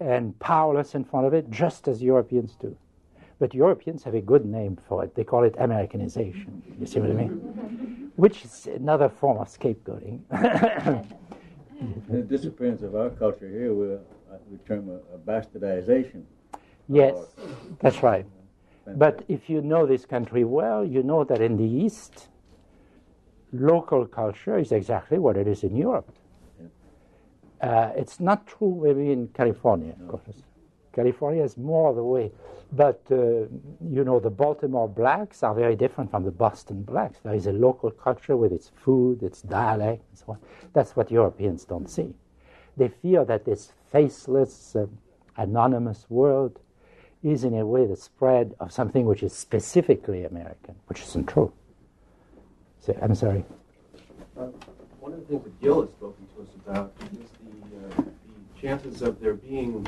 and 0.00 0.38
powerless 0.38 0.94
in 0.94 1.04
front 1.04 1.26
of 1.26 1.34
it, 1.34 1.50
just 1.50 1.88
as 1.88 2.02
Europeans 2.02 2.56
do. 2.60 2.76
But 3.38 3.54
Europeans 3.54 4.02
have 4.04 4.14
a 4.14 4.20
good 4.20 4.46
name 4.46 4.78
for 4.88 5.04
it. 5.04 5.14
They 5.14 5.24
call 5.24 5.44
it 5.44 5.54
Americanization. 5.58 6.62
You 6.80 6.86
see 6.86 7.00
what 7.00 7.10
I 7.10 7.14
mean? 7.14 8.12
Which 8.16 8.44
is 8.44 8.66
another 8.66 9.08
form 9.08 9.38
of 9.38 9.48
scapegoating. 9.48 10.20
the 12.08 12.22
disappearance 12.22 12.82
of 12.82 12.94
our 12.94 13.10
culture 13.10 13.48
here, 13.48 13.74
we, 13.74 13.94
uh, 13.94 13.98
we 14.50 14.56
term 14.66 14.88
a, 14.88 15.14
a 15.14 15.18
bastardization. 15.18 16.22
Yes, 16.88 17.14
that's 17.80 18.02
right. 18.02 18.24
But 18.86 19.24
if 19.28 19.50
you 19.50 19.60
know 19.60 19.84
this 19.84 20.06
country 20.06 20.44
well, 20.44 20.84
you 20.84 21.02
know 21.02 21.24
that 21.24 21.40
in 21.40 21.56
the 21.56 21.64
East, 21.64 22.28
local 23.52 24.06
culture 24.06 24.58
is 24.58 24.72
exactly 24.72 25.18
what 25.18 25.36
it 25.36 25.48
is 25.48 25.64
in 25.64 25.76
Europe. 25.76 26.10
Uh, 27.60 27.90
it's 27.96 28.20
not 28.20 28.46
true 28.46 28.80
maybe 28.82 29.12
in 29.12 29.28
California, 29.28 29.94
of 30.00 30.08
course. 30.08 30.42
California 30.92 31.44
is 31.44 31.56
more 31.56 31.94
the 31.94 32.02
way. 32.02 32.32
But, 32.72 33.02
uh, 33.10 33.16
you 33.16 34.02
know, 34.04 34.18
the 34.18 34.30
Baltimore 34.30 34.88
blacks 34.88 35.42
are 35.42 35.54
very 35.54 35.76
different 35.76 36.10
from 36.10 36.24
the 36.24 36.30
Boston 36.30 36.82
blacks. 36.82 37.18
There 37.22 37.34
is 37.34 37.46
a 37.46 37.52
local 37.52 37.90
culture 37.90 38.36
with 38.36 38.52
its 38.52 38.72
food, 38.74 39.22
its 39.22 39.42
dialect, 39.42 40.02
and 40.08 40.18
so 40.18 40.24
on. 40.32 40.38
That's 40.72 40.96
what 40.96 41.10
Europeans 41.10 41.64
don't 41.64 41.88
see. 41.88 42.14
They 42.76 42.88
feel 42.88 43.24
that 43.26 43.44
this 43.44 43.72
faceless, 43.92 44.74
uh, 44.74 44.86
anonymous 45.36 46.06
world 46.08 46.58
is, 47.22 47.44
in 47.44 47.54
a 47.54 47.64
way, 47.64 47.86
the 47.86 47.96
spread 47.96 48.54
of 48.58 48.72
something 48.72 49.06
which 49.06 49.22
is 49.22 49.32
specifically 49.32 50.24
American, 50.24 50.74
which 50.86 51.02
isn't 51.02 51.26
true. 51.26 51.52
So, 52.80 52.98
I'm 53.00 53.14
sorry. 53.14 53.44
One 55.06 55.12
of 55.12 55.20
the 55.20 55.26
things 55.26 55.44
that 55.44 55.60
Gil 55.60 55.82
has 55.82 55.90
spoken 55.90 56.26
to 56.34 56.42
us 56.42 56.48
about 56.66 56.92
is 57.12 57.28
the, 57.46 57.76
uh, 57.76 58.02
the 58.02 58.60
chances 58.60 59.02
of 59.02 59.20
there 59.20 59.34
being 59.34 59.86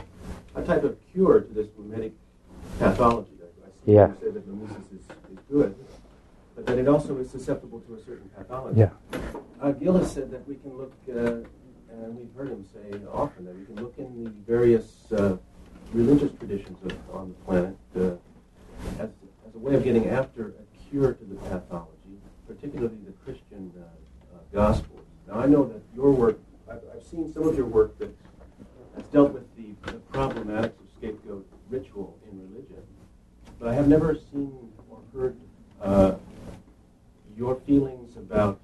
a 0.54 0.62
type 0.62 0.84
of 0.84 0.96
cure 1.10 1.40
to 1.40 1.52
this 1.52 1.66
mimetic 1.76 2.12
pathology. 2.78 3.32
I, 3.42 3.66
see 3.84 3.94
yeah. 3.94 4.06
you 4.06 4.16
say 4.20 4.30
that 4.30 4.46
mimesis 4.46 4.84
is, 4.92 5.00
is 5.32 5.38
good, 5.50 5.74
but 6.54 6.66
that 6.66 6.78
it 6.78 6.86
also 6.86 7.18
is 7.18 7.28
susceptible 7.30 7.80
to 7.80 7.94
a 7.96 7.98
certain 8.04 8.28
pathology. 8.28 8.78
Yeah. 8.78 8.90
Uh, 9.60 9.72
Gil 9.72 9.98
has 9.98 10.12
said 10.12 10.30
that 10.30 10.46
we 10.46 10.54
can 10.54 10.78
look, 10.78 10.92
uh, 11.08 11.42
and 11.90 12.16
we've 12.16 12.32
heard 12.36 12.50
him 12.50 12.64
say 12.72 13.00
often, 13.12 13.44
that 13.46 13.56
we 13.58 13.64
can 13.64 13.74
look 13.74 13.94
in 13.98 14.22
the 14.22 14.30
various 14.46 15.10
uh, 15.10 15.36
religious 15.92 16.30
traditions 16.38 16.78
of, 16.84 16.92
on 17.12 17.30
the 17.30 17.34
planet 17.44 17.76
uh, 17.96 19.02
as, 19.02 19.10
as 19.48 19.54
a 19.56 19.58
way 19.58 19.74
of 19.74 19.82
getting 19.82 20.10
after 20.10 20.50
a 20.50 20.88
cure 20.88 21.12
to 21.12 21.24
the 21.24 21.34
pathology, 21.50 22.20
particularly 22.46 22.98
the 23.04 23.12
Christian 23.24 23.72
uh, 23.76 23.82
uh, 23.82 24.38
Gospels. 24.52 24.97
Now, 25.28 25.40
I 25.40 25.46
know 25.46 25.64
that 25.66 25.82
your 25.94 26.10
work, 26.10 26.38
I've, 26.70 26.80
I've 26.94 27.04
seen 27.04 27.30
some 27.32 27.46
of 27.46 27.56
your 27.56 27.66
work 27.66 27.98
that 27.98 28.10
has 28.96 29.04
dealt 29.06 29.32
with 29.32 29.44
the, 29.56 29.74
the 29.92 29.98
problematics 30.12 30.64
of 30.64 30.86
scapegoat 30.96 31.46
ritual 31.68 32.18
in 32.30 32.40
religion. 32.40 32.82
But 33.58 33.68
I 33.68 33.74
have 33.74 33.88
never 33.88 34.14
seen 34.32 34.72
or 34.88 35.00
heard 35.14 35.36
uh, 35.82 36.14
your 37.36 37.56
feelings 37.66 38.16
about 38.16 38.60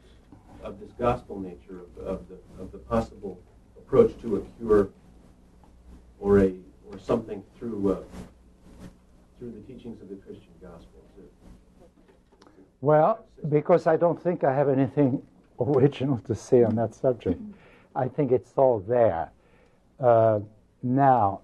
of 0.62 0.80
this 0.80 0.90
gospel 0.98 1.38
nature 1.38 1.82
of, 1.98 2.06
of, 2.06 2.28
the 2.28 2.62
of 2.62 2.72
the 2.72 2.78
possible 2.78 3.38
approach 3.76 4.18
to 4.22 4.36
a 4.36 4.40
cure 4.58 4.88
or 6.18 6.40
a 6.40 6.54
or 6.90 6.98
something 6.98 7.44
through 7.58 7.92
uh, 7.92 8.00
through 9.38 9.52
the 9.52 9.60
teachings 9.72 10.00
of 10.00 10.08
the 10.08 10.16
Christian 10.16 10.52
gospel. 10.62 10.88
Well, 12.80 13.26
because 13.48 13.86
I 13.86 13.96
don't 13.96 14.22
think 14.22 14.44
I 14.44 14.54
have 14.54 14.68
anything 14.68 15.22
original 15.72 16.18
to 16.26 16.34
say 16.34 16.62
on 16.62 16.74
that 16.76 16.94
subject. 16.94 17.40
I 17.94 18.08
think 18.08 18.32
it's 18.32 18.52
all 18.56 18.80
there. 18.80 19.30
Uh, 20.00 20.40
now, 20.82 21.40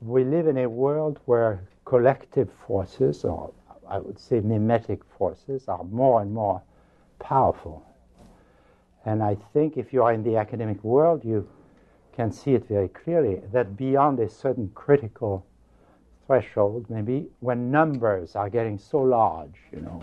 we 0.00 0.24
live 0.24 0.46
in 0.46 0.58
a 0.58 0.68
world 0.68 1.20
where 1.24 1.62
collective 1.84 2.50
forces, 2.66 3.24
or 3.24 3.52
I 3.88 3.98
would 3.98 4.18
say 4.18 4.40
mimetic 4.40 5.00
forces, 5.18 5.68
are 5.68 5.84
more 5.84 6.20
and 6.20 6.32
more 6.32 6.62
powerful. 7.18 7.84
And 9.04 9.22
I 9.22 9.36
think 9.52 9.76
if 9.76 9.92
you 9.92 10.02
are 10.02 10.12
in 10.12 10.22
the 10.22 10.36
academic 10.36 10.82
world, 10.82 11.24
you 11.24 11.48
can 12.12 12.32
see 12.32 12.54
it 12.54 12.66
very 12.66 12.88
clearly 12.88 13.40
that 13.52 13.76
beyond 13.76 14.18
a 14.20 14.28
certain 14.28 14.70
critical 14.74 15.46
threshold, 16.26 16.86
maybe 16.88 17.28
when 17.40 17.70
numbers 17.70 18.34
are 18.34 18.50
getting 18.50 18.78
so 18.78 18.98
large, 18.98 19.54
you 19.72 19.80
know, 19.80 20.02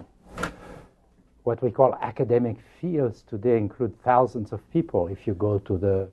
what 1.44 1.62
we 1.62 1.72
call 1.72 1.96
academic 2.02 2.58
fields 2.80 3.24
today 3.24 3.58
include 3.58 4.02
thousands 4.02 4.52
of 4.52 4.60
people 4.72 5.08
if 5.08 5.28
you 5.28 5.34
go 5.34 5.60
to 5.60 5.78
the 5.78 6.10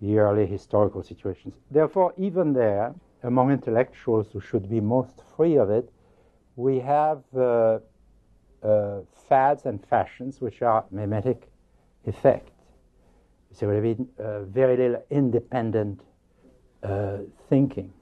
yearly 0.00 0.46
historical 0.46 1.02
situations. 1.02 1.54
Therefore, 1.70 2.12
even 2.16 2.52
there, 2.52 2.94
among 3.22 3.50
intellectuals 3.50 4.28
who 4.32 4.40
should 4.40 4.68
be 4.68 4.80
most 4.80 5.22
free 5.36 5.56
of 5.56 5.70
it, 5.70 5.90
we 6.56 6.78
have 6.80 7.22
uh, 7.36 7.78
uh, 8.62 9.00
fads 9.28 9.66
and 9.66 9.84
fashions 9.86 10.40
which 10.40 10.62
are 10.62 10.84
mimetic 10.90 11.48
effect. 12.06 12.50
So 13.52 13.66
there 13.66 13.80
will 13.80 13.94
be 13.94 14.06
uh, 14.18 14.42
very 14.42 14.76
little 14.76 15.02
independent 15.10 16.00
uh, 16.82 17.18
thinking. 17.48 17.92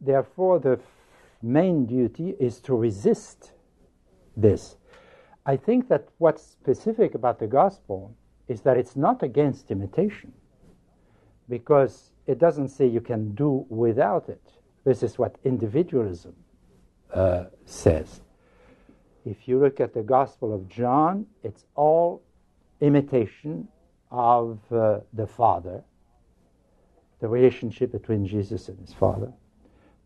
Therefore, 0.00 0.58
the 0.58 0.72
f- 0.72 0.80
main 1.42 1.86
duty 1.86 2.34
is 2.38 2.60
to 2.60 2.74
resist 2.74 3.52
this. 4.36 4.76
I 5.46 5.56
think 5.56 5.88
that 5.88 6.08
what's 6.18 6.42
specific 6.42 7.14
about 7.14 7.38
the 7.38 7.46
gospel 7.46 8.14
is 8.48 8.60
that 8.62 8.76
it's 8.76 8.96
not 8.96 9.22
against 9.22 9.70
imitation, 9.70 10.32
because 11.48 12.10
it 12.26 12.38
doesn't 12.38 12.68
say 12.68 12.86
you 12.86 13.00
can 13.00 13.34
do 13.34 13.64
without 13.68 14.28
it. 14.28 14.42
This 14.84 15.02
is 15.02 15.18
what 15.18 15.36
individualism 15.44 16.34
uh, 17.12 17.44
says. 17.64 18.20
If 19.24 19.48
you 19.48 19.58
look 19.58 19.80
at 19.80 19.92
the 19.92 20.02
Gospel 20.02 20.54
of 20.54 20.68
John, 20.68 21.26
it's 21.42 21.64
all 21.74 22.22
imitation 22.80 23.68
of 24.10 24.60
uh, 24.72 25.00
the 25.12 25.26
Father, 25.26 25.82
the 27.20 27.28
relationship 27.28 27.92
between 27.92 28.26
Jesus 28.26 28.68
and 28.68 28.78
his 28.78 28.94
Father. 28.94 29.32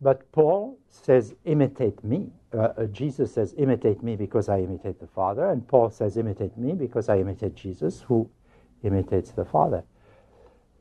But 0.01 0.29
Paul 0.33 0.77
says, 0.89 1.35
imitate 1.45 2.03
me. 2.03 2.31
Uh, 2.53 2.71
uh, 2.77 2.85
Jesus 2.85 3.33
says, 3.33 3.55
imitate 3.57 4.03
me 4.03 4.15
because 4.15 4.47
I 4.47 4.59
imitate 4.59 4.99
the 4.99 5.07
Father. 5.07 5.49
And 5.49 5.67
Paul 5.67 5.89
says, 5.89 6.17
imitate 6.17 6.55
me 6.55 6.73
because 6.73 7.09
I 7.09 7.17
imitate 7.17 7.55
Jesus, 7.55 8.01
who 8.01 8.29
imitates 8.83 9.31
the 9.31 9.45
Father. 9.45 9.83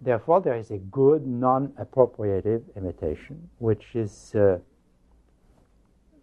Therefore, 0.01 0.43
there 0.43 0.57
is 0.57 0.71
a 0.71 0.79
good 0.79 1.27
non 1.27 1.73
appropriative 1.81 2.63
imitation, 2.77 3.49
which 3.59 3.95
is, 3.95 4.35
uh, 4.35 4.59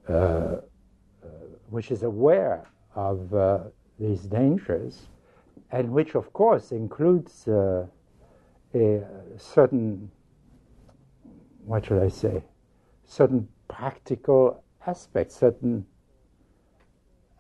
uh, 0.08 0.12
uh 0.12 0.60
which 1.70 1.90
is 1.90 2.04
aware 2.04 2.68
of 2.94 3.34
uh, 3.34 3.60
these 4.00 4.22
dangers, 4.22 5.08
and 5.72 5.90
which, 5.90 6.14
of 6.14 6.32
course, 6.34 6.72
includes 6.72 7.48
a 7.48 7.88
certain, 9.38 10.12
what 11.66 11.86
should 11.86 12.04
I 12.04 12.10
say, 12.10 12.44
certain 13.06 13.48
practical 13.68 14.64
aspects, 14.90 15.36
certain. 15.36 15.86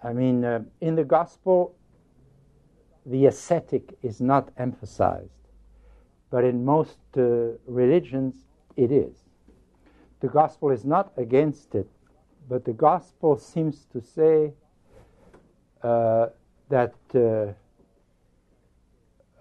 I 0.04 0.14
mean, 0.14 0.46
uh, 0.46 0.64
in 0.80 0.96
the 0.96 1.04
gospel, 1.04 1.76
the 3.06 3.26
ascetic 3.26 3.98
is 4.02 4.22
not 4.22 4.52
emphasized, 4.58 5.44
but 6.30 6.44
in 6.44 6.64
most 6.64 7.00
uh, 7.18 7.22
religions, 7.66 8.36
it 8.76 8.92
is. 8.92 9.16
The 10.20 10.28
gospel 10.28 10.70
is 10.72 10.86
not 10.86 11.12
against 11.18 11.76
it, 11.76 11.90
but 12.48 12.66
the 12.66 12.74
gospel 12.74 13.38
seems 13.38 13.86
to 13.94 14.02
say 14.02 14.54
uh, 15.82 16.28
that, 16.70 16.94
uh, 17.16 17.20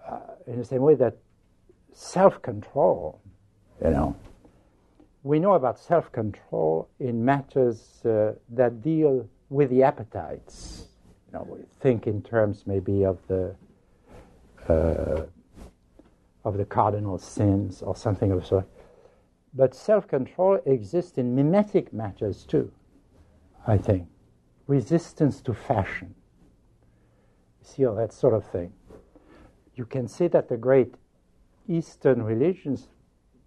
uh, 0.09 0.19
in 0.47 0.57
the 0.57 0.65
same 0.65 0.81
way 0.81 0.95
that 0.95 1.17
self 1.93 2.41
control, 2.41 3.21
you 3.83 3.91
know, 3.91 4.15
we 5.23 5.39
know 5.39 5.53
about 5.53 5.79
self 5.79 6.11
control 6.11 6.89
in 6.99 7.23
matters 7.23 8.05
uh, 8.05 8.33
that 8.49 8.81
deal 8.81 9.27
with 9.49 9.69
the 9.69 9.83
appetites. 9.83 10.87
You 11.27 11.39
know, 11.39 11.47
we 11.49 11.59
think 11.81 12.07
in 12.07 12.21
terms 12.21 12.63
maybe 12.65 13.03
of 13.03 13.17
the 13.27 13.55
uh, 14.67 15.25
of 16.45 16.57
the 16.57 16.65
cardinal 16.65 17.17
sins 17.17 17.81
or 17.81 17.95
something 17.95 18.31
of 18.31 18.41
the 18.41 18.45
sort. 18.45 18.69
But 19.53 19.75
self 19.75 20.07
control 20.07 20.59
exists 20.65 21.17
in 21.17 21.35
mimetic 21.35 21.91
matters 21.91 22.45
too, 22.45 22.71
I 23.67 23.77
think. 23.77 24.07
Resistance 24.67 25.41
to 25.41 25.53
fashion. 25.53 26.15
You 27.61 27.67
see 27.67 27.85
all 27.85 27.95
that 27.95 28.13
sort 28.13 28.35
of 28.35 28.49
thing. 28.49 28.71
You 29.75 29.85
can 29.85 30.07
see 30.07 30.27
that 30.27 30.49
the 30.49 30.57
great 30.57 30.95
Eastern 31.67 32.23
religions 32.23 32.87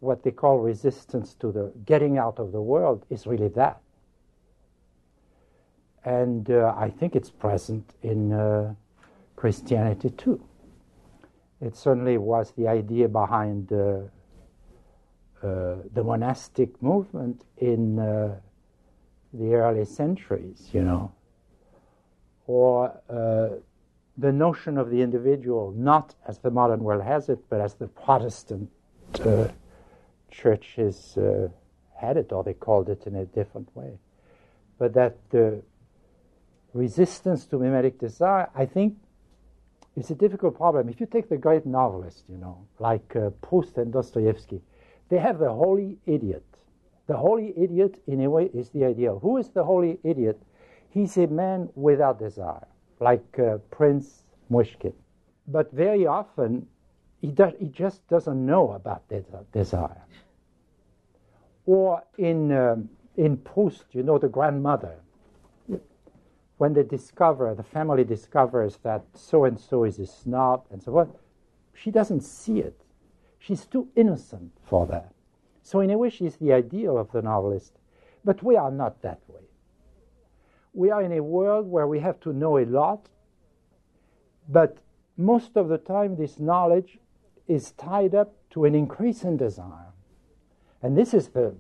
what 0.03 0.25
they 0.25 0.33
call 0.33 0.59
resistance 0.59 1.35
to 1.35 1.53
the 1.53 1.73
getting 1.87 2.19
out 2.19 2.41
of 2.41 2.51
the 2.51 2.61
world 2.61 3.07
is 3.09 3.25
really 3.25 3.47
that. 3.47 3.81
And 6.05 6.51
uh, 6.51 6.75
I 6.77 6.91
think 6.91 7.15
it's 7.15 7.31
present 7.31 7.95
in 8.03 8.33
uh, 8.33 8.75
Christianity 9.37 10.11
too. 10.11 10.43
It 11.61 11.77
certainly 11.77 12.19
was 12.19 12.51
the 12.51 12.67
idea 12.67 13.09
behind 13.09 13.73
uh, 13.73 14.01
uh 15.45 15.77
the 15.95 16.03
monastic 16.03 16.83
movement 16.83 17.45
in 17.59 18.01
uh, 18.01 18.41
the 19.33 19.55
early 19.55 19.85
centuries, 19.85 20.69
you 20.73 20.83
know, 20.83 21.13
or 22.49 22.93
uh, 23.09 23.51
the 24.19 24.33
notion 24.33 24.79
of 24.79 24.91
the 24.91 25.01
individual, 25.01 25.73
not 25.77 26.17
as 26.27 26.39
the 26.39 26.51
modern 26.51 26.81
world 26.81 27.05
has 27.05 27.29
it, 27.29 27.39
but 27.49 27.61
as 27.61 27.75
the 27.75 27.87
Protestant 27.87 28.69
churches 30.33 31.17
uh, 31.17 31.49
had 31.95 32.17
it, 32.17 32.33
or 32.33 32.43
they 32.43 32.55
called 32.55 32.89
it 32.89 33.07
in 33.07 33.15
a 33.15 33.25
different 33.27 33.69
way. 33.77 33.99
But 34.79 34.95
that 34.95 35.17
the 35.31 35.63
resistance 36.75 37.47
to 37.47 37.59
mimetic 37.59 37.99
desire, 38.01 38.49
I 38.57 38.67
think, 38.67 38.97
is 39.97 40.11
a 40.11 40.15
difficult 40.15 40.57
problem. 40.57 40.89
If 40.89 41.01
you 41.01 41.07
take 41.07 41.29
the 41.29 41.37
great 41.37 41.67
novelists, 41.67 42.25
you 42.29 42.39
know, 42.39 42.67
like 42.79 43.15
uh, 43.15 43.31
Proust 43.43 43.77
and 43.77 43.93
Dostoevsky, 43.93 44.61
they 45.11 45.19
have 45.19 45.39
the 45.39 45.53
holy 45.53 45.99
idiot. 46.07 46.45
The 47.07 47.17
holy 47.17 47.53
idiot, 47.57 48.01
in 48.07 48.25
a 48.25 48.31
way, 48.31 48.51
is 48.55 48.71
the 48.71 48.85
ideal. 48.87 49.19
Who 49.21 49.37
is 49.37 49.51
the 49.51 49.65
holy 49.65 49.99
idiot? 50.03 50.41
He's 50.89 51.17
a 51.19 51.27
man 51.27 51.69
without 51.75 52.19
desire, 52.19 52.67
like 53.01 53.39
uh, 53.39 53.59
Prince 53.71 54.23
Myshkin. 54.51 54.95
But 55.47 55.73
very 55.73 56.07
often, 56.07 56.67
he, 57.23 57.29
does, 57.29 57.55
he 57.59 57.67
just 57.67 58.07
doesn't 58.09 58.45
know 58.45 58.73
about 58.73 59.05
desire. 59.53 60.03
Or 61.65 62.03
in, 62.19 62.51
um, 62.51 62.91
in 63.17 63.37
Proust, 63.37 63.85
you 63.93 64.03
know, 64.03 64.19
the 64.19 64.29
grandmother, 64.29 64.97
when 66.59 66.75
they 66.75 66.83
discover, 66.83 67.55
the 67.55 67.63
family 67.63 68.03
discovers 68.03 68.79
that 68.83 69.05
so 69.15 69.45
and 69.45 69.59
so 69.59 69.85
is 69.85 70.01
a 70.01 70.07
snob 70.07 70.67
and 70.73 70.83
so 70.83 70.99
on, 70.99 71.13
she 71.73 71.93
doesn't 71.93 72.23
see 72.23 72.59
it. 72.59 72.81
She's 73.39 73.67
too 73.67 73.89
innocent 73.95 74.53
for 74.65 74.87
that. 74.89 75.13
So, 75.63 75.81
in 75.81 75.91
a 75.91 75.99
way, 75.99 76.11
she's 76.11 76.37
the 76.37 76.53
ideal 76.53 76.99
of 76.99 77.11
the 77.13 77.23
novelist. 77.23 77.73
But 78.25 78.43
we 78.43 78.57
are 78.57 78.71
not 78.71 79.01
that 79.03 79.21
way. 79.29 79.43
We 80.75 80.91
are 80.91 81.03
in 81.03 81.13
a 81.13 81.23
world 81.23 81.69
where 81.69 81.87
we 81.87 82.01
have 82.01 82.19
to 82.21 82.33
know 82.33 82.59
a 82.59 82.65
lot, 82.65 83.09
but 84.49 84.79
most 85.17 85.57
of 85.57 85.69
the 85.69 85.79
time, 85.79 86.17
this 86.17 86.39
knowledge 86.41 86.99
is 87.49 87.73
tied 87.73 88.15
up 88.15 88.35
to 88.51 88.65
an 88.65 88.75
increase 88.75 89.25
in 89.25 89.37
desire. 89.37 89.93
And 90.83 90.97
this 90.97 91.15
is 91.15 91.29
the 91.29 91.55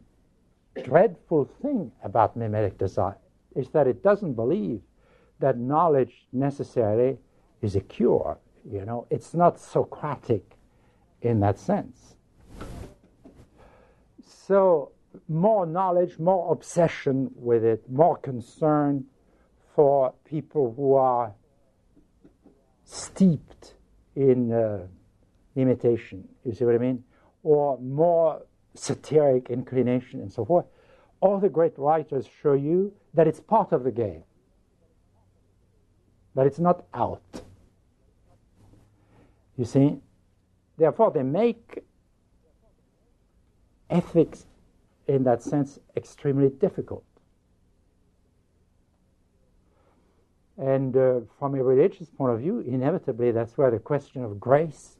dreadful 0.83 1.45
thing 1.45 1.93
about 2.03 2.37
mimetic 2.37 2.79
desire, 2.79 3.19
is 3.55 3.69
that 3.71 3.87
it 3.87 4.03
doesn't 4.03 4.35
believe 4.35 4.81
that 5.39 5.59
knowledge 5.59 6.27
necessarily 6.33 7.19
is 7.61 7.77
a 7.77 7.81
cure. 7.81 8.39
You 8.71 8.85
know, 8.85 9.07
it's 9.11 9.35
not 9.35 9.61
Socratic 9.61 10.57
in 11.21 11.41
that 11.41 11.59
sense. 11.59 12.17
So, 14.25 14.93
more 15.29 15.67
knowledge, 15.67 16.19
more 16.19 16.53
obsession 16.53 17.31
with 17.35 17.65
it, 17.65 17.89
more 17.91 18.17
concern 18.17 19.05
for 19.75 20.15
people 20.25 20.75
who 20.77 20.95
are 20.95 21.33
steeped 22.85 23.75
in 24.15 24.53
uh, 24.53 24.87
imitation. 25.57 26.29
You 26.45 26.55
see 26.55 26.65
what 26.65 26.75
I 26.75 26.79
mean? 26.79 27.05
Or 27.43 27.79
more 27.79 28.43
satiric 28.75 29.51
inclination 29.51 30.21
and 30.21 30.33
so 30.33 30.45
forth. 30.45 30.67
All 31.21 31.39
the 31.39 31.49
great 31.49 31.79
writers 31.79 32.27
show 32.43 32.55
you 32.55 32.93
that 33.15 33.29
it's 33.29 33.41
part 33.41 33.73
of 33.73 33.85
the 33.85 33.93
game, 33.93 34.25
that 36.35 36.47
it's 36.47 36.59
not 36.59 36.85
out. 36.95 37.43
You 39.57 39.65
see? 39.65 39.99
Therefore, 40.79 41.11
they 41.11 41.23
make 41.23 41.85
ethics, 43.91 44.47
in 45.07 45.25
that 45.25 45.43
sense, 45.43 45.79
extremely 45.97 46.49
difficult. 46.49 47.05
And 50.57 50.97
uh, 50.97 51.21
from 51.39 51.55
a 51.55 51.63
religious 51.63 52.09
point 52.09 52.33
of 52.33 52.41
view, 52.41 52.61
inevitably 52.61 53.31
that's 53.33 53.57
where 53.59 53.71
the 53.71 53.79
question 53.79 54.25
of 54.25 54.41
grace 54.41 54.97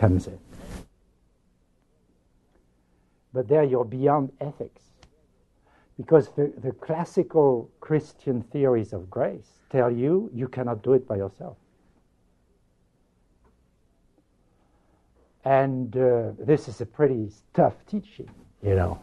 comes 0.00 0.26
in. 0.26 0.38
But 3.32 3.48
there 3.48 3.62
you're 3.62 3.84
beyond 3.84 4.32
ethics. 4.40 4.82
Because 5.96 6.28
the, 6.34 6.50
the 6.62 6.72
classical 6.72 7.70
Christian 7.80 8.42
theories 8.42 8.94
of 8.94 9.10
grace 9.10 9.50
tell 9.68 9.92
you 9.92 10.30
you 10.32 10.48
cannot 10.48 10.82
do 10.82 10.94
it 10.94 11.06
by 11.06 11.16
yourself. 11.16 11.58
And 15.44 15.94
uh, 15.96 16.32
this 16.38 16.68
is 16.68 16.80
a 16.80 16.86
pretty 16.86 17.30
tough 17.54 17.74
teaching, 17.86 18.30
you 18.62 18.74
know, 18.74 18.98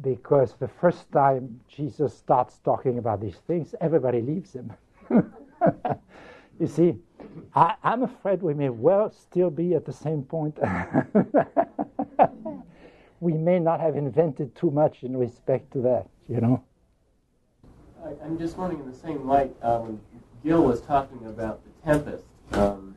because 0.00 0.54
the 0.58 0.68
first 0.68 1.10
time 1.12 1.60
Jesus 1.68 2.16
starts 2.16 2.58
talking 2.64 2.98
about 2.98 3.20
these 3.20 3.38
things, 3.46 3.74
everybody 3.80 4.20
leaves 4.20 4.52
him. 4.52 4.72
you 6.60 6.66
see, 6.66 6.96
I, 7.54 7.74
am 7.84 8.02
afraid 8.02 8.42
we 8.42 8.54
may 8.54 8.68
well 8.68 9.10
still 9.10 9.50
be 9.50 9.74
at 9.74 9.84
the 9.84 9.92
same 9.92 10.22
point. 10.22 10.58
we 13.20 13.32
may 13.32 13.58
not 13.58 13.80
have 13.80 13.96
invented 13.96 14.54
too 14.54 14.70
much 14.70 15.02
in 15.02 15.16
respect 15.16 15.72
to 15.72 15.80
that, 15.82 16.06
you 16.28 16.40
know. 16.40 16.62
I, 18.04 18.24
am 18.24 18.38
just 18.38 18.56
wondering, 18.56 18.82
in 18.82 18.90
the 18.90 18.96
same 18.96 19.26
light, 19.26 19.54
uh, 19.62 19.78
when 19.78 20.00
Gil 20.42 20.62
was 20.62 20.80
talking 20.80 21.26
about 21.26 21.60
the 21.64 21.92
Tempest, 21.92 22.24
um, 22.52 22.94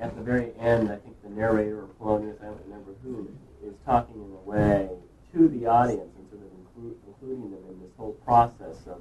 at 0.00 0.14
the 0.14 0.22
very 0.22 0.52
end, 0.58 0.90
I 0.90 0.96
think 0.96 1.22
the 1.22 1.30
narrator 1.30 1.82
or 1.82 1.88
Polonius, 1.98 2.36
I 2.42 2.46
don't 2.46 2.60
remember 2.66 2.92
who, 3.02 3.30
is 3.64 3.74
talking 3.84 4.16
in 4.16 4.32
a 4.32 4.48
way 4.48 4.90
to 5.32 5.48
the 5.48 5.66
audience 5.66 6.14
and 6.16 6.28
sort 6.28 6.42
of 6.42 6.48
include, 6.58 6.96
including 7.06 7.50
them 7.50 7.64
in 7.70 7.80
this 7.80 7.92
whole 7.96 8.12
process 8.24 8.86
of, 8.86 9.00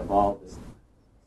of 0.00 0.10
all 0.10 0.40
this 0.42 0.58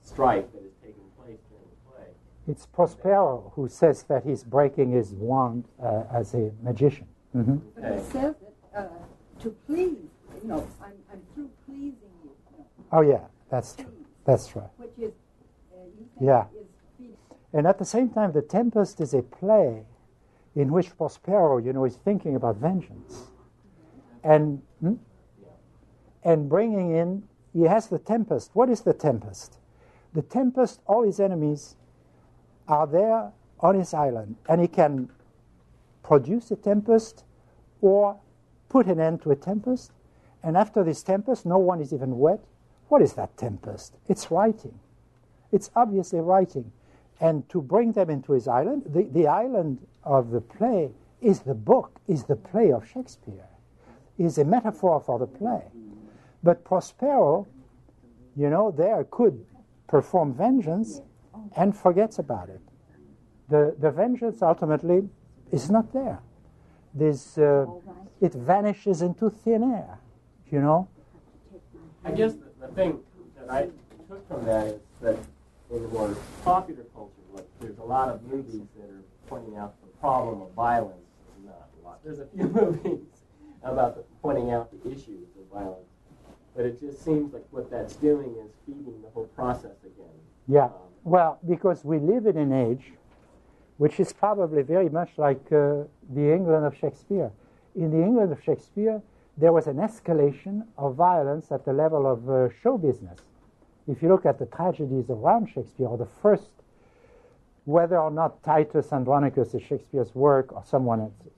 strife 0.02 0.46
that 0.54 0.64
is 0.64 0.74
taking 0.82 1.04
place 1.18 1.40
during 1.50 1.68
the 1.70 1.92
play. 1.92 2.08
It's 2.48 2.66
Prospero 2.66 3.54
who 3.56 3.70
says 3.70 4.04
that 4.04 4.26
he's 4.26 4.44
breaking 4.44 4.92
his 4.92 5.14
wand 5.14 5.66
uh, 5.82 6.04
as 6.14 6.34
a 6.34 6.52
magician. 6.62 7.08
Mm-hmm. 7.36 7.58
But 7.76 7.94
he 7.94 8.00
says 8.12 8.36
it 8.42 8.56
uh, 8.76 8.88
to 9.40 9.50
please. 9.66 9.98
You 10.42 10.50
know, 10.50 10.68
I'm, 10.82 10.92
I'm 11.12 11.22
through 11.34 11.50
pleasing 11.66 11.96
you. 12.24 12.32
know. 12.58 12.66
Oh 12.92 13.02
yeah, 13.02 13.22
that's 13.50 13.76
true. 13.76 13.94
That's 14.26 14.56
right. 14.56 14.70
Which 14.78 14.92
is, 15.00 15.14
uh, 15.74 15.86
yeah. 16.20 16.46
Is 17.00 17.12
and 17.54 17.68
at 17.68 17.78
the 17.78 17.86
same 17.86 18.10
time, 18.10 18.34
The 18.34 18.42
Tempest 18.42 19.00
is 19.00 19.14
a 19.14 19.22
play 19.22 19.84
in 20.56 20.72
which 20.72 20.96
Prospero, 20.98 21.60
you 21.60 21.72
know, 21.72 21.86
is 21.86 21.96
thinking 21.96 22.36
about 22.36 22.58
vengeance, 22.58 23.32
and 24.24 24.62
hmm? 24.82 24.96
and 26.24 26.50
bringing 26.50 26.96
in. 26.96 27.24
He 27.54 27.64
has 27.64 27.88
the 27.88 28.00
tempest. 28.00 28.50
What 28.54 28.68
is 28.70 28.82
the 28.82 28.94
tempest? 28.94 29.60
The 30.14 30.24
tempest. 30.24 30.82
All 30.88 31.04
his 31.04 31.20
enemies 31.20 31.76
are 32.68 32.88
there 32.88 33.32
on 33.60 33.76
his 33.76 33.94
island, 33.94 34.36
and 34.48 34.62
he 34.62 34.68
can 34.68 35.10
produce 36.04 36.52
a 36.52 36.56
tempest 36.56 37.24
or 37.82 38.20
put 38.70 38.88
an 38.88 39.00
end 39.00 39.22
to 39.22 39.32
a 39.32 39.36
tempest. 39.36 39.92
And 40.44 40.58
after 40.58 40.84
this 40.84 41.02
tempest, 41.04 41.46
no 41.46 41.58
one 41.58 41.80
is 41.80 41.94
even 41.94 42.18
wet. 42.18 42.42
What 42.90 43.02
is 43.02 43.14
that 43.14 43.38
tempest? 43.38 43.96
It's 44.08 44.30
writing. 44.30 44.80
It's 45.52 45.72
obviously 45.76 46.20
writing. 46.20 46.72
And 47.22 47.48
to 47.50 47.62
bring 47.62 47.94
them 47.94 48.10
into 48.10 48.34
his 48.34 48.48
island, 48.48 48.84
the, 48.86 49.04
the 49.04 49.28
island 49.28 49.80
of 50.04 50.32
the 50.32 50.42
play 50.42 50.92
is 51.22 51.42
the 51.42 51.54
book, 51.54 52.00
is 52.08 52.26
the 52.26 52.36
play 52.36 52.72
of 52.72 52.88
Shakespeare, 52.88 53.48
is 54.18 54.38
a 54.38 54.44
metaphor 54.44 55.00
for 55.00 55.18
the 55.18 55.28
play. 55.28 55.64
But 56.44 56.66
Prospero, 56.66 57.48
you 58.36 58.50
know, 58.50 58.72
there 58.72 59.06
could 59.10 59.46
perform 59.88 60.34
vengeance 60.34 61.02
and 61.56 61.76
forgets 61.76 62.20
about 62.20 62.50
it. 62.50 62.62
The, 63.50 63.76
the 63.80 63.92
vengeance 63.92 64.42
ultimately 64.42 65.10
is 65.52 65.70
not 65.70 65.92
there. 65.94 66.20
This, 66.94 67.38
uh, 67.38 67.66
it 68.22 68.34
vanishes 68.34 69.02
into 69.02 69.30
thin 69.30 69.64
air, 69.64 70.00
you 70.52 70.62
know. 70.62 70.88
I 72.06 72.12
guess 72.12 72.34
the, 72.34 72.68
the 72.68 72.74
thing 72.74 73.00
that 73.38 73.52
I 73.52 73.70
took 74.08 74.28
from 74.28 74.46
that 74.46 74.68
is 74.68 74.82
that 75.02 75.18
in 75.72 75.82
the 75.82 75.90
more 75.90 76.16
popular 76.44 76.84
culture, 76.94 77.12
like 77.34 77.48
there's 77.60 77.78
a 77.80 77.84
lot 77.84 78.10
of 78.10 78.24
movies 78.24 78.62
that 78.78 78.90
are 78.90 79.04
pointing 79.28 79.58
out 79.58 79.76
the 79.82 79.88
problem 80.00 80.42
of 80.42 80.52
violence. 80.52 80.98
Not 81.44 81.70
a 81.82 81.86
lot. 81.86 82.00
There's 82.04 82.20
a 82.20 82.28
few 82.28 82.48
movies 82.50 83.00
about 83.64 83.96
the, 83.96 84.04
pointing 84.22 84.52
out 84.52 84.70
the 84.72 84.92
issues 84.92 85.28
of 85.40 85.52
violence, 85.52 85.90
but 86.56 86.66
it 86.66 86.80
just 86.80 87.04
seems 87.04 87.34
like 87.34 87.46
what 87.52 87.72
that's 87.72 87.96
doing 87.96 88.36
is 88.44 88.52
feeding 88.66 89.02
the 89.02 89.10
whole 89.10 89.28
process 89.36 89.78
again. 89.84 90.14
Yeah. 90.48 90.66
Um, 90.66 90.72
well, 91.04 91.40
because 91.48 91.84
we 91.84 92.00
live 92.00 92.26
in 92.26 92.38
an 92.38 92.54
age 92.54 92.94
which 93.78 94.00
is 94.00 94.14
probably 94.14 94.62
very 94.62 94.90
much 94.90 95.10
like 95.18 95.52
uh, 95.52 95.84
the 96.10 96.34
England 96.34 96.66
of 96.66 96.76
Shakespeare. 96.78 97.32
In 97.76 97.92
the 97.92 98.02
England 98.04 98.32
of 98.32 98.42
Shakespeare, 98.44 99.02
there 99.38 99.52
was 99.52 99.68
an 99.68 99.78
escalation 99.78 100.66
of 100.78 100.96
violence 100.96 101.52
at 101.52 101.66
the 101.66 101.74
level 101.74 102.06
of 102.06 102.30
uh, 102.30 102.50
show 102.62 102.78
business. 102.78 103.20
If 103.88 104.02
you 104.02 104.10
look 104.10 104.26
at 104.26 104.40
the 104.40 104.46
tragedies 104.46 105.10
around 105.10 105.48
Shakespeare, 105.48 105.88
or 105.88 105.98
the 105.98 106.08
first, 106.22 106.52
whether 107.66 107.98
or 107.98 108.12
not 108.12 108.44
Titus 108.44 108.94
Andronicus 108.94 109.54
is 109.54 109.64
Shakespeare's 109.64 110.14
work 110.14 110.54
or 110.54 110.64
someone 110.66 111.02
else's, 111.02 111.34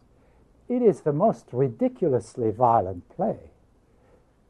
it 0.68 0.82
is 0.82 1.02
the 1.02 1.14
most 1.14 1.46
ridiculously 1.52 2.52
violent 2.52 3.08
play. 3.10 3.38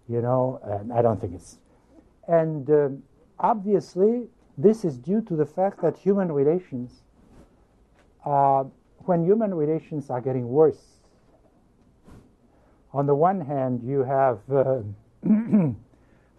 You 0.09 0.21
know, 0.21 0.59
and 0.63 0.91
I 0.91 1.01
don't 1.01 1.19
think 1.19 1.33
it's. 1.35 1.57
And 2.27 2.69
um, 2.69 3.03
obviously, 3.39 4.27
this 4.57 4.85
is 4.85 4.97
due 4.97 5.21
to 5.21 5.35
the 5.35 5.45
fact 5.45 5.81
that 5.81 5.97
human 5.97 6.31
relations 6.31 7.01
uh, 8.25 8.63
when 9.05 9.23
human 9.23 9.53
relations 9.53 10.09
are 10.09 10.19
getting 10.19 10.49
worse, 10.49 10.99
on 12.91 13.05
the 13.05 13.13
one 13.13 13.41
hand, 13.41 13.81
you 13.83 14.03
have 14.03 14.39
uh, 14.51 14.81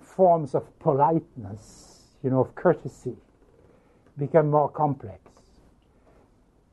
forms 0.01 0.55
of 0.55 0.79
politeness, 0.79 2.03
you 2.25 2.31
know, 2.31 2.41
of 2.41 2.55
courtesy, 2.55 3.17
become 4.19 4.51
more 4.51 4.69
complex. 4.69 5.21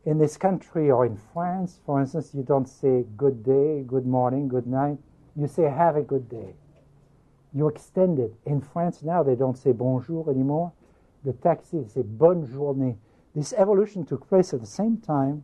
In 0.06 0.18
this 0.18 0.36
country 0.36 0.89
or 0.89 1.06
in 1.06 1.18
France, 1.34 1.80
for 1.86 2.02
instance, 2.02 2.32
you 2.34 2.44
don't 2.44 2.68
say 2.68 3.06
good 3.16 3.44
day, 3.44 3.84
good 3.86 4.06
morning, 4.06 4.48
good 4.48 4.68
night. 4.68 4.98
You 5.36 5.48
say 5.48 5.64
have 5.64 5.96
a 5.96 6.02
good 6.02 6.30
day. 6.30 6.56
You 7.54 7.68
extend 7.68 8.20
it. 8.20 8.34
In 8.46 8.62
France 8.62 9.04
now, 9.04 9.22
they 9.22 9.36
don't 9.36 9.58
say 9.58 9.72
bonjour 9.72 10.30
anymore. 10.30 10.74
The 11.24 11.34
taxi 11.34 11.86
say 11.88 12.01
bonne 12.03 12.45
journée 12.47 12.97
this 13.36 13.53
evolution 13.53 14.05
took 14.05 14.28
place 14.30 14.53
at 14.53 14.61
the 14.61 14.67
same 14.67 14.97
time, 14.97 15.43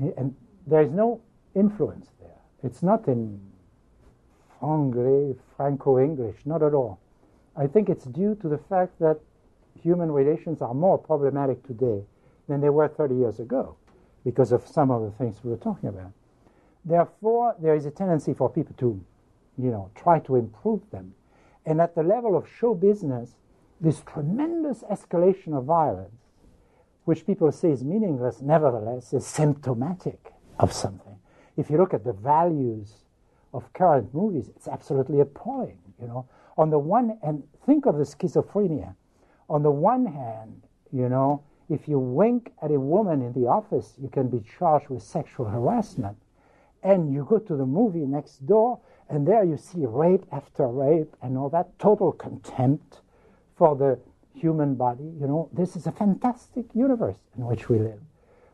eh, 0.00 0.10
and 0.16 0.34
there 0.66 0.80
is 0.80 0.92
no 0.92 1.20
influence 1.54 2.08
there. 2.20 2.38
It's 2.62 2.82
not 2.82 3.08
in 3.08 3.40
Franco 5.56 5.98
English, 5.98 6.36
not 6.44 6.62
at 6.62 6.72
all. 6.72 6.98
I 7.56 7.66
think 7.66 7.88
it's 7.88 8.04
due 8.04 8.34
to 8.36 8.48
the 8.48 8.58
fact 8.58 8.98
that 9.00 9.18
human 9.80 10.10
relations 10.12 10.62
are 10.62 10.74
more 10.74 10.98
problematic 10.98 11.66
today 11.66 12.04
than 12.48 12.60
they 12.60 12.70
were 12.70 12.88
30 12.88 13.14
years 13.14 13.40
ago 13.40 13.76
because 14.24 14.52
of 14.52 14.66
some 14.66 14.90
of 14.90 15.02
the 15.02 15.10
things 15.10 15.42
we 15.42 15.50
were 15.50 15.56
talking 15.56 15.88
about. 15.88 16.12
Therefore, 16.84 17.56
there 17.58 17.74
is 17.74 17.86
a 17.86 17.90
tendency 17.90 18.34
for 18.34 18.48
people 18.48 18.74
to, 18.78 19.04
you 19.58 19.70
know, 19.70 19.90
try 19.94 20.20
to 20.20 20.36
improve 20.36 20.88
them. 20.90 21.14
And 21.64 21.80
at 21.80 21.94
the 21.94 22.02
level 22.02 22.36
of 22.36 22.48
show 22.48 22.74
business, 22.74 23.34
this 23.80 24.02
tremendous 24.02 24.82
escalation 24.90 25.56
of 25.56 25.64
violence 25.64 26.26
which 27.06 27.24
people 27.24 27.50
say 27.52 27.70
is 27.70 27.84
meaningless, 27.84 28.42
nevertheless 28.42 29.12
is 29.12 29.24
symptomatic 29.24 30.32
of 30.58 30.72
something. 30.72 31.16
If 31.56 31.70
you 31.70 31.78
look 31.78 31.94
at 31.94 32.04
the 32.04 32.12
values 32.12 33.04
of 33.54 33.72
current 33.72 34.12
movies, 34.12 34.50
it's 34.54 34.66
absolutely 34.66 35.20
appalling. 35.20 35.78
You 36.00 36.08
know, 36.08 36.28
on 36.58 36.70
the 36.70 36.80
one 36.80 37.18
and 37.22 37.44
think 37.64 37.86
of 37.86 37.96
the 37.96 38.04
schizophrenia. 38.04 38.94
On 39.48 39.62
the 39.62 39.70
one 39.70 40.06
hand, 40.06 40.64
you 40.92 41.08
know, 41.08 41.44
if 41.68 41.86
you 41.86 41.98
wink 41.98 42.52
at 42.60 42.72
a 42.72 42.80
woman 42.80 43.22
in 43.22 43.32
the 43.32 43.48
office, 43.48 43.94
you 44.02 44.08
can 44.08 44.28
be 44.28 44.40
charged 44.58 44.88
with 44.88 45.02
sexual 45.02 45.46
harassment. 45.46 46.16
And 46.82 47.12
you 47.12 47.24
go 47.28 47.38
to 47.38 47.56
the 47.56 47.66
movie 47.66 48.06
next 48.06 48.46
door, 48.46 48.80
and 49.08 49.26
there 49.26 49.44
you 49.44 49.56
see 49.56 49.86
rape 49.86 50.26
after 50.32 50.66
rape 50.66 51.14
and 51.22 51.38
all 51.38 51.48
that 51.50 51.78
total 51.78 52.12
contempt 52.12 53.00
for 53.56 53.74
the 53.74 53.98
human 54.34 54.74
body. 54.74 55.10
You 55.20 55.26
know, 55.26 55.48
this 55.52 55.76
is 55.76 55.86
a 55.86 55.92
fantastic 55.92 56.66
universe 56.74 57.18
in 57.36 57.46
which 57.46 57.68
we 57.68 57.78
live. 57.78 58.00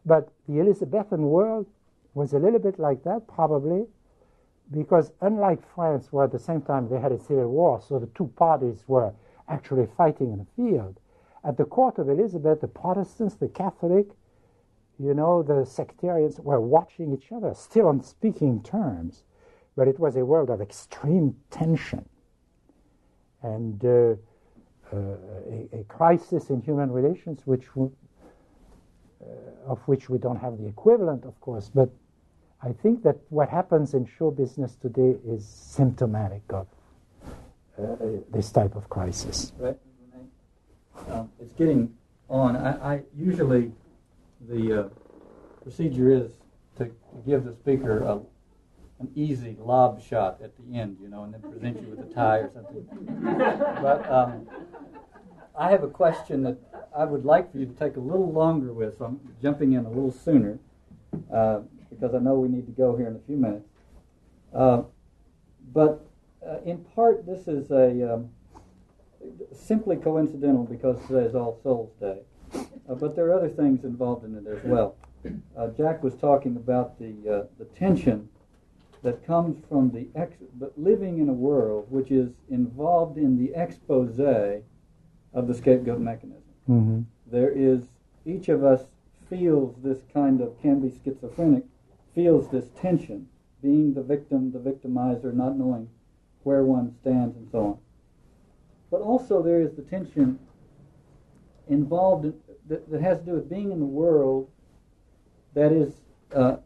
But 0.06 0.32
the 0.48 0.60
Elizabethan 0.60 1.22
world 1.22 1.66
was 2.14 2.32
a 2.32 2.38
little 2.38 2.58
bit 2.58 2.78
like 2.78 3.02
that, 3.04 3.26
probably, 3.26 3.86
because 4.70 5.12
unlike 5.20 5.60
France, 5.74 6.12
where 6.12 6.24
at 6.24 6.32
the 6.32 6.38
same 6.38 6.62
time 6.62 6.88
they 6.88 7.00
had 7.00 7.12
a 7.12 7.18
civil 7.18 7.48
war, 7.48 7.80
so 7.80 7.98
the 7.98 8.08
two 8.14 8.28
parties 8.36 8.84
were 8.86 9.12
actually 9.48 9.86
fighting 9.96 10.32
in 10.32 10.38
the 10.38 10.46
field, 10.56 10.98
at 11.44 11.56
the 11.56 11.64
court 11.64 11.98
of 11.98 12.08
Elizabeth, 12.08 12.60
the 12.60 12.68
Protestants, 12.68 13.34
the 13.34 13.48
Catholic, 13.48 14.06
you 14.98 15.14
know, 15.14 15.42
the 15.42 15.64
sectarians 15.64 16.38
were 16.38 16.60
watching 16.60 17.12
each 17.12 17.32
other, 17.32 17.54
still 17.54 17.88
on 17.88 18.02
speaking 18.02 18.62
terms, 18.62 19.24
but 19.74 19.88
it 19.88 19.98
was 19.98 20.16
a 20.16 20.24
world 20.24 20.50
of 20.50 20.60
extreme 20.60 21.34
tension. 21.50 22.08
And 23.42 23.84
uh, 23.84 24.14
a, 24.92 25.80
a, 25.80 25.84
crisis 25.84 26.50
in 26.50 26.60
human 26.60 26.90
relations, 26.90 27.40
which 27.44 27.66
uh, 27.76 27.84
of 29.66 29.78
which 29.86 30.08
we 30.08 30.18
don't 30.18 30.36
have 30.36 30.58
the 30.58 30.66
equivalent, 30.66 31.24
of 31.24 31.40
course. 31.40 31.70
But 31.74 31.90
I 32.62 32.72
think 32.72 33.02
that 33.04 33.16
what 33.28 33.48
happens 33.48 33.94
in 33.94 34.06
show 34.06 34.30
business 34.30 34.76
today 34.76 35.16
is 35.26 35.46
symptomatic 35.46 36.42
of 36.50 36.66
uh, 37.78 37.96
this 38.32 38.50
type 38.50 38.76
of 38.76 38.88
crisis. 38.88 39.52
Right. 39.58 39.78
Um, 41.08 41.30
it's 41.40 41.52
getting 41.52 41.94
on. 42.28 42.56
I, 42.56 42.94
I 42.94 43.02
usually 43.16 43.72
the 44.48 44.80
uh, 44.80 44.88
procedure 45.62 46.10
is 46.10 46.32
to 46.78 46.90
give 47.26 47.44
the 47.44 47.52
speaker 47.52 48.00
a, 48.00 48.20
an 49.02 49.10
easy 49.14 49.56
lob 49.58 50.00
shot 50.00 50.40
at 50.42 50.52
the 50.56 50.78
end, 50.78 50.96
you 51.00 51.08
know, 51.08 51.24
and 51.24 51.34
then 51.34 51.40
present 51.42 51.80
you 51.82 51.88
with 51.88 52.00
a 52.00 52.14
tie 52.14 52.38
or 52.38 52.50
something. 52.52 52.86
but 53.82 54.10
um, 54.10 54.46
I 55.58 55.70
have 55.70 55.82
a 55.82 55.88
question 55.88 56.42
that 56.44 56.58
I 56.96 57.04
would 57.04 57.24
like 57.24 57.50
for 57.50 57.58
you 57.58 57.66
to 57.66 57.72
take 57.72 57.96
a 57.96 58.00
little 58.00 58.32
longer 58.32 58.72
with, 58.72 58.98
so 58.98 59.06
I'm 59.06 59.20
jumping 59.42 59.72
in 59.72 59.84
a 59.84 59.88
little 59.88 60.12
sooner 60.12 60.58
uh, 61.32 61.60
because 61.90 62.14
I 62.14 62.18
know 62.18 62.34
we 62.34 62.48
need 62.48 62.66
to 62.66 62.72
go 62.72 62.96
here 62.96 63.08
in 63.08 63.16
a 63.16 63.26
few 63.26 63.36
minutes. 63.36 63.68
Uh, 64.54 64.82
but 65.72 66.06
uh, 66.46 66.58
in 66.64 66.78
part, 66.94 67.26
this 67.26 67.48
is 67.48 67.70
a 67.70 68.14
um, 68.14 68.30
simply 69.52 69.96
coincidental 69.96 70.64
because 70.64 70.98
today 71.06 71.24
is 71.24 71.34
All 71.34 71.58
Souls 71.62 71.92
Day. 72.00 72.18
Uh, 72.54 72.94
but 72.94 73.16
there 73.16 73.26
are 73.26 73.34
other 73.34 73.48
things 73.48 73.84
involved 73.84 74.24
in 74.24 74.36
it 74.36 74.46
as 74.46 74.62
well. 74.64 74.96
Uh, 75.56 75.68
Jack 75.68 76.02
was 76.02 76.14
talking 76.14 76.56
about 76.56 76.98
the 76.98 77.14
uh, 77.30 77.46
the 77.58 77.64
tension 77.76 78.28
that 79.02 79.26
comes 79.26 79.62
from 79.68 79.90
the 79.90 80.08
ex- 80.14 80.36
but 80.54 80.72
living 80.78 81.18
in 81.18 81.28
a 81.28 81.32
world 81.32 81.86
which 81.90 82.10
is 82.10 82.30
involved 82.50 83.18
in 83.18 83.36
the 83.36 83.52
expose 83.54 84.18
of 85.34 85.46
the 85.48 85.54
scapegoat 85.54 86.00
mechanism. 86.00 86.42
Mm-hmm. 86.68 87.00
There 87.26 87.50
is 87.50 87.82
each 88.24 88.48
of 88.48 88.64
us 88.64 88.84
feels 89.28 89.74
this 89.82 90.02
kind 90.12 90.40
of 90.40 90.60
can 90.60 90.80
be 90.80 90.94
schizophrenic, 91.02 91.64
feels 92.14 92.48
this 92.50 92.68
tension, 92.80 93.26
being 93.62 93.94
the 93.94 94.02
victim, 94.02 94.52
the 94.52 94.58
victimizer, 94.58 95.32
not 95.32 95.56
knowing 95.56 95.88
where 96.42 96.64
one 96.64 96.94
stands, 97.00 97.36
and 97.36 97.48
so 97.50 97.58
on. 97.58 97.78
But 98.90 99.00
also 99.00 99.42
there 99.42 99.60
is 99.60 99.74
the 99.74 99.82
tension 99.82 100.38
involved 101.68 102.26
in, 102.26 102.34
that, 102.68 102.90
that, 102.90 103.00
has 103.00 103.18
to 103.20 103.24
do 103.24 103.32
with 103.32 103.48
being 103.48 103.72
in 103.72 103.80
the 103.80 103.86
world 103.86 104.50
that 105.54 105.72
is 105.72 105.94
uh, 106.34 106.56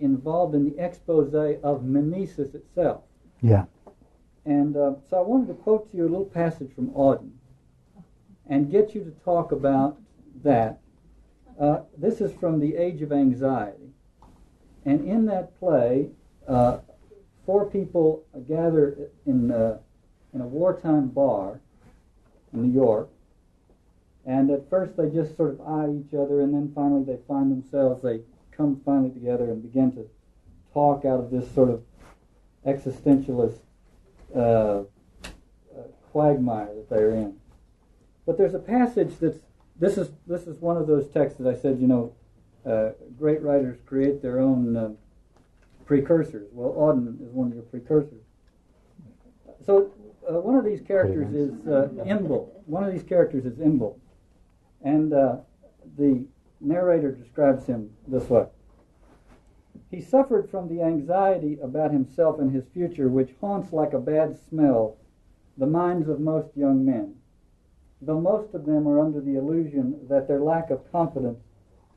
involved 0.00 0.54
in 0.54 0.64
the 0.64 0.78
expose 0.78 1.34
of 1.62 1.84
mimesis 1.84 2.54
itself. 2.54 3.02
Yeah. 3.42 3.64
And 4.44 4.76
uh, 4.76 4.94
so 5.10 5.18
I 5.18 5.20
wanted 5.20 5.48
to 5.48 5.54
quote 5.54 5.90
to 5.90 5.96
you 5.96 6.04
a 6.04 6.08
little 6.08 6.24
passage 6.24 6.74
from 6.74 6.88
Auden 6.90 7.32
and 8.48 8.70
get 8.70 8.94
you 8.94 9.04
to 9.04 9.10
talk 9.24 9.52
about 9.52 10.00
that. 10.42 10.80
Uh, 11.60 11.80
this 11.96 12.20
is 12.20 12.32
from 12.32 12.60
The 12.60 12.76
Age 12.76 13.02
of 13.02 13.12
Anxiety. 13.12 13.90
And 14.84 15.06
in 15.06 15.26
that 15.26 15.58
play, 15.58 16.08
uh, 16.46 16.78
four 17.44 17.66
people 17.66 18.24
gather 18.48 19.10
in, 19.26 19.50
uh, 19.50 19.78
in 20.32 20.40
a 20.40 20.46
wartime 20.46 21.08
bar 21.08 21.60
in 22.52 22.62
New 22.62 22.72
York. 22.72 23.10
And 24.24 24.50
at 24.50 24.68
first 24.70 24.96
they 24.96 25.10
just 25.10 25.36
sort 25.36 25.50
of 25.50 25.60
eye 25.60 25.90
each 25.90 26.14
other, 26.14 26.40
and 26.40 26.54
then 26.54 26.72
finally 26.74 27.04
they 27.04 27.18
find 27.26 27.50
themselves, 27.50 28.02
they 28.02 28.20
come 28.58 28.80
finally 28.84 29.10
together 29.10 29.44
and 29.44 29.62
begin 29.62 29.92
to 29.92 30.04
talk 30.74 31.04
out 31.04 31.20
of 31.20 31.30
this 31.30 31.50
sort 31.54 31.70
of 31.70 31.82
existentialist 32.66 33.60
uh, 34.34 34.38
uh, 34.38 34.84
quagmire 36.10 36.74
that 36.74 36.90
they're 36.90 37.12
in. 37.12 37.36
But 38.26 38.36
there's 38.36 38.54
a 38.54 38.58
passage 38.58 39.14
that's 39.20 39.38
this 39.80 39.96
is 39.96 40.10
this 40.26 40.46
is 40.48 40.60
one 40.60 40.76
of 40.76 40.86
those 40.88 41.08
texts 41.08 41.38
that 41.38 41.48
I 41.48 41.56
said, 41.58 41.78
you 41.80 41.86
know, 41.86 42.12
uh, 42.66 42.90
great 43.16 43.40
writers 43.42 43.78
create 43.86 44.20
their 44.20 44.40
own 44.40 44.76
uh, 44.76 44.90
precursors. 45.86 46.48
Well, 46.52 46.72
Auden 46.72 47.14
is 47.24 47.32
one 47.32 47.48
of 47.48 47.54
your 47.54 47.62
precursors. 47.62 48.24
So 49.64 49.92
uh, 50.28 50.40
one 50.40 50.56
of 50.56 50.64
these 50.64 50.80
characters 50.80 51.32
is 51.32 51.52
uh. 51.66 51.88
One 52.66 52.84
of 52.84 52.92
these 52.92 53.04
characters 53.04 53.46
is 53.46 53.58
Emble, 53.58 53.94
and 54.82 55.14
uh, 55.14 55.36
the 55.96 56.26
narrator 56.60 57.12
describes 57.12 57.66
him 57.66 57.90
this 58.06 58.28
way. 58.28 58.46
He 59.90 60.00
suffered 60.00 60.50
from 60.50 60.68
the 60.68 60.82
anxiety 60.82 61.58
about 61.62 61.92
himself 61.92 62.38
and 62.40 62.52
his 62.52 62.64
future, 62.74 63.08
which 63.08 63.34
haunts 63.40 63.72
like 63.72 63.92
a 63.92 63.98
bad 63.98 64.38
smell 64.48 64.96
the 65.56 65.66
minds 65.66 66.08
of 66.08 66.20
most 66.20 66.48
young 66.56 66.84
men 66.84 67.14
though 68.00 68.20
most 68.20 68.54
of 68.54 68.64
them 68.64 68.86
are 68.86 69.00
under 69.00 69.20
the 69.20 69.36
illusion 69.36 69.98
that 70.08 70.28
their 70.28 70.40
lack 70.40 70.70
of 70.70 70.92
confidence 70.92 71.38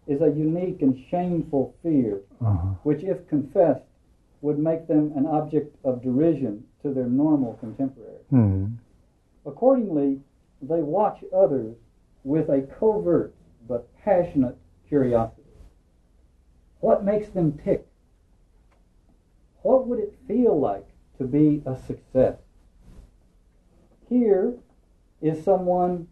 is 0.08 0.22
a 0.22 0.32
unique 0.32 0.82
and 0.82 0.98
shameful 1.10 1.76
fear, 1.84 2.22
uh-huh. 2.44 2.70
which, 2.84 3.04
if 3.04 3.28
confessed, 3.28 3.84
would 4.42 4.58
make 4.58 4.88
them 4.88 5.14
an 5.16 5.28
object 5.28 5.76
of 5.84 6.02
derision 6.02 6.64
to 6.82 6.92
their 6.92 7.06
normal 7.06 7.54
contemporaries. 7.60 8.26
Mm-hmm. 8.32 8.74
Accordingly, 9.46 10.20
they 10.62 10.82
watch 10.82 11.24
others 11.36 11.76
with 12.24 12.50
a 12.50 12.62
covert 12.80 13.34
passionate 14.04 14.58
curiosity. 14.88 15.42
What 16.80 17.04
makes 17.04 17.30
them 17.30 17.60
tick? 17.64 17.88
What 19.62 19.88
would 19.88 20.00
it 20.00 20.18
feel 20.28 20.60
like 20.60 20.88
to 21.18 21.26
be 21.26 21.62
a 21.66 21.78
success? 21.78 22.38
Here, 24.10 24.56
is 25.22 25.44
someone 25.44 26.08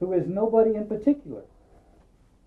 who 0.00 0.12
is 0.12 0.26
nobody 0.26 0.74
in 0.74 0.86
particular. 0.86 1.42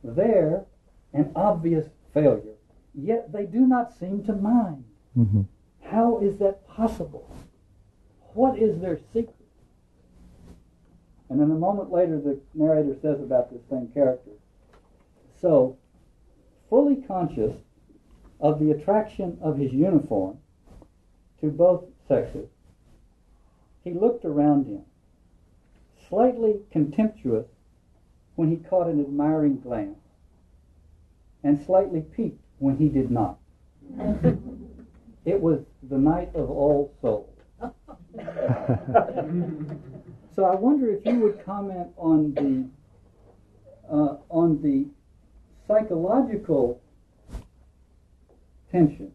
They're 0.03 0.65
an 1.13 1.31
obvious 1.35 1.87
failure, 2.13 2.55
yet 2.93 3.31
they 3.31 3.45
do 3.45 3.59
not 3.59 3.97
seem 3.97 4.23
to 4.23 4.33
mind. 4.33 4.85
Mm-hmm. 5.17 5.41
How 5.83 6.19
is 6.19 6.37
that 6.37 6.67
possible? 6.67 7.29
What 8.33 8.57
is 8.57 8.79
their 8.79 8.97
secret? 9.13 9.35
And 11.29 11.39
then 11.39 11.51
a 11.51 11.55
moment 11.55 11.91
later, 11.91 12.19
the 12.19 12.39
narrator 12.53 12.95
says 13.01 13.19
about 13.21 13.51
this 13.51 13.61
same 13.69 13.89
character. 13.93 14.31
So, 15.41 15.77
fully 16.69 16.97
conscious 17.07 17.55
of 18.39 18.59
the 18.59 18.71
attraction 18.71 19.39
of 19.41 19.57
his 19.57 19.73
uniform 19.73 20.37
to 21.41 21.49
both 21.49 21.85
sexes, 22.07 22.47
he 23.83 23.91
looked 23.93 24.23
around 24.23 24.67
him 24.67 24.83
slightly 26.07 26.59
contemptuous 26.71 27.47
when 28.35 28.49
he 28.51 28.57
caught 28.57 28.87
an 28.87 28.99
admiring 28.99 29.59
glance, 29.59 29.97
and 31.43 31.63
slightly 31.65 32.01
piqued 32.01 32.43
when 32.59 32.77
he 32.77 32.89
did 32.89 33.09
not. 33.09 33.39
it 35.25 35.41
was 35.41 35.59
the 35.89 35.97
night 35.97 36.29
of 36.35 36.51
all 36.51 36.93
souls. 37.01 37.27
so 40.35 40.45
I 40.45 40.55
wonder 40.55 40.91
if 40.91 41.05
you 41.05 41.19
would 41.19 41.43
comment 41.45 41.87
on 41.97 42.33
the 42.33 42.67
uh, 43.91 44.17
on 44.29 44.61
the 44.61 44.87
psychological 45.71 46.81
tension 48.71 49.11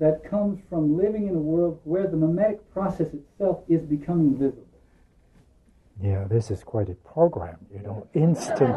that 0.00 0.28
comes 0.28 0.60
from 0.68 0.96
living 0.96 1.28
in 1.28 1.34
a 1.34 1.38
world 1.38 1.80
where 1.84 2.06
the 2.06 2.16
mimetic 2.16 2.68
process 2.72 3.08
itself 3.12 3.58
is 3.68 3.82
becoming 3.82 4.36
visible. 4.36 4.64
Yeah, 6.00 6.24
this 6.28 6.52
is 6.52 6.62
quite 6.62 6.88
a 6.88 6.94
program, 6.94 7.58
you 7.72 7.80
know, 7.80 8.06
instant. 8.14 8.76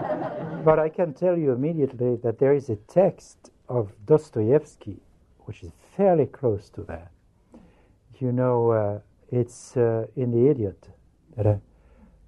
but 0.66 0.80
I 0.80 0.90
can 0.90 1.14
tell 1.14 1.38
you 1.38 1.52
immediately 1.52 2.16
that 2.24 2.40
there 2.40 2.54
is 2.54 2.70
a 2.70 2.76
text 2.76 3.52
of 3.70 3.92
Dostoevsky 4.06 4.98
which 5.46 5.64
is 5.64 5.72
fairly 5.96 6.26
close 6.26 6.70
to 6.70 6.84
that. 6.84 7.12
You 8.20 8.32
know, 8.32 8.72
uh, 8.72 9.00
it's 9.32 9.76
uh, 9.76 10.06
in 10.16 10.32
The 10.32 10.50
Idiot 10.50 10.90
that 11.36 11.48
uh, 11.48 11.56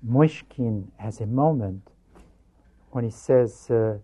Myshkin 0.08 0.88
has 0.98 1.22
a 1.22 1.26
moment 1.26 1.93
when 2.94 3.04
he 3.04 3.12
says, 3.12 3.70
uh, 3.70 3.98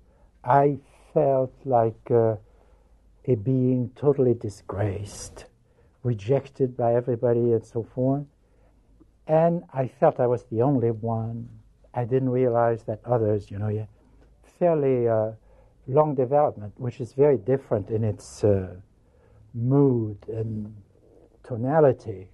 I 0.43 0.79
felt 1.13 1.53
like 1.65 2.09
uh, 2.11 2.35
a 3.25 3.35
being 3.35 3.91
totally 3.95 4.33
disgraced, 4.33 5.45
rejected 6.03 6.75
by 6.75 6.95
everybody, 6.95 7.51
and 7.53 7.65
so 7.65 7.83
forth. 7.83 8.25
And 9.27 9.63
I 9.73 9.87
felt 9.87 10.19
I 10.19 10.27
was 10.27 10.45
the 10.51 10.61
only 10.63 10.91
one. 10.91 11.49
I 11.93 12.03
didn't 12.03 12.29
realize 12.29 12.83
that 12.83 12.99
others, 13.05 13.51
you 13.51 13.59
know, 13.59 13.69
yeah, 13.69 13.85
fairly 14.57 15.07
uh, 15.07 15.31
long 15.87 16.15
development, 16.15 16.73
which 16.77 16.99
is 16.99 17.13
very 17.13 17.37
different 17.37 17.89
in 17.89 18.03
its 18.03 18.43
uh, 18.43 18.75
mood 19.53 20.17
and 20.27 20.75
tonality, 21.43 22.29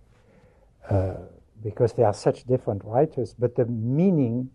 uh, 0.90 1.16
because 1.64 1.94
they 1.94 2.04
are 2.04 2.14
such 2.14 2.44
different 2.46 2.84
writers. 2.86 3.36
But 3.38 3.56
the 3.56 3.66
meaning 3.66 4.50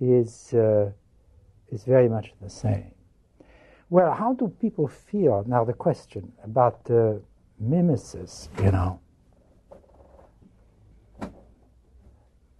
is 0.00 0.54
uh, 0.54 0.90
is 1.70 1.84
very 1.84 2.08
much 2.08 2.32
the 2.40 2.50
same. 2.50 2.92
Well, 3.88 4.12
how 4.12 4.34
do 4.34 4.48
people 4.60 4.86
feel 4.86 5.44
now? 5.46 5.64
The 5.64 5.72
question 5.72 6.32
about 6.44 6.88
mimesis, 7.58 8.48
you 8.62 8.70
know 8.70 9.00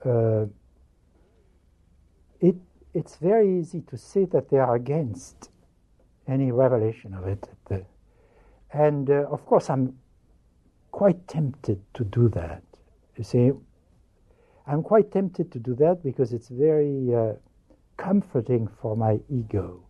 uh, 0.04 0.46
it, 2.40 2.56
it's 2.94 3.16
very 3.16 3.58
easy 3.58 3.82
to 3.82 3.96
say 3.96 4.24
that 4.26 4.50
they 4.50 4.58
are 4.58 4.74
against 4.74 5.50
any 6.26 6.50
revelation 6.52 7.14
of 7.14 7.26
it. 7.26 7.48
And 8.72 9.10
uh, 9.10 9.26
of 9.30 9.44
course, 9.46 9.68
I'm 9.68 9.98
quite 10.92 11.26
tempted 11.26 11.82
to 11.94 12.04
do 12.04 12.28
that. 12.30 12.62
You 13.16 13.24
see, 13.24 13.50
I'm 14.66 14.82
quite 14.82 15.10
tempted 15.10 15.50
to 15.52 15.58
do 15.58 15.74
that 15.76 16.02
because 16.04 16.32
it's 16.32 16.48
very 16.48 17.12
uh, 17.14 17.32
comforting 18.00 18.68
for 18.80 18.96
my 18.96 19.20
ego. 19.28 19.82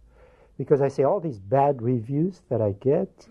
Because 0.58 0.80
I 0.82 0.88
say 0.88 1.04
all 1.04 1.20
these 1.20 1.38
bad 1.38 1.80
reviews 1.80 2.42
that 2.50 2.60
I 2.60 2.72
get, 2.72 3.28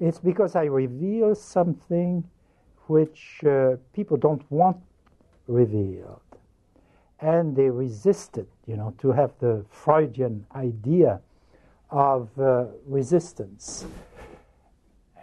it's 0.00 0.18
because 0.18 0.54
I 0.54 0.64
reveal 0.64 1.34
something 1.34 2.22
which 2.86 3.40
uh, 3.44 3.76
people 3.92 4.16
don't 4.16 4.44
want 4.50 4.76
revealed. 5.46 6.20
And 7.20 7.56
they 7.56 7.68
resist 7.68 8.38
it, 8.38 8.48
you 8.66 8.76
know, 8.76 8.94
to 8.98 9.10
have 9.10 9.32
the 9.40 9.64
Freudian 9.70 10.46
idea 10.54 11.20
of 11.90 12.28
uh, 12.38 12.66
resistance. 12.86 13.86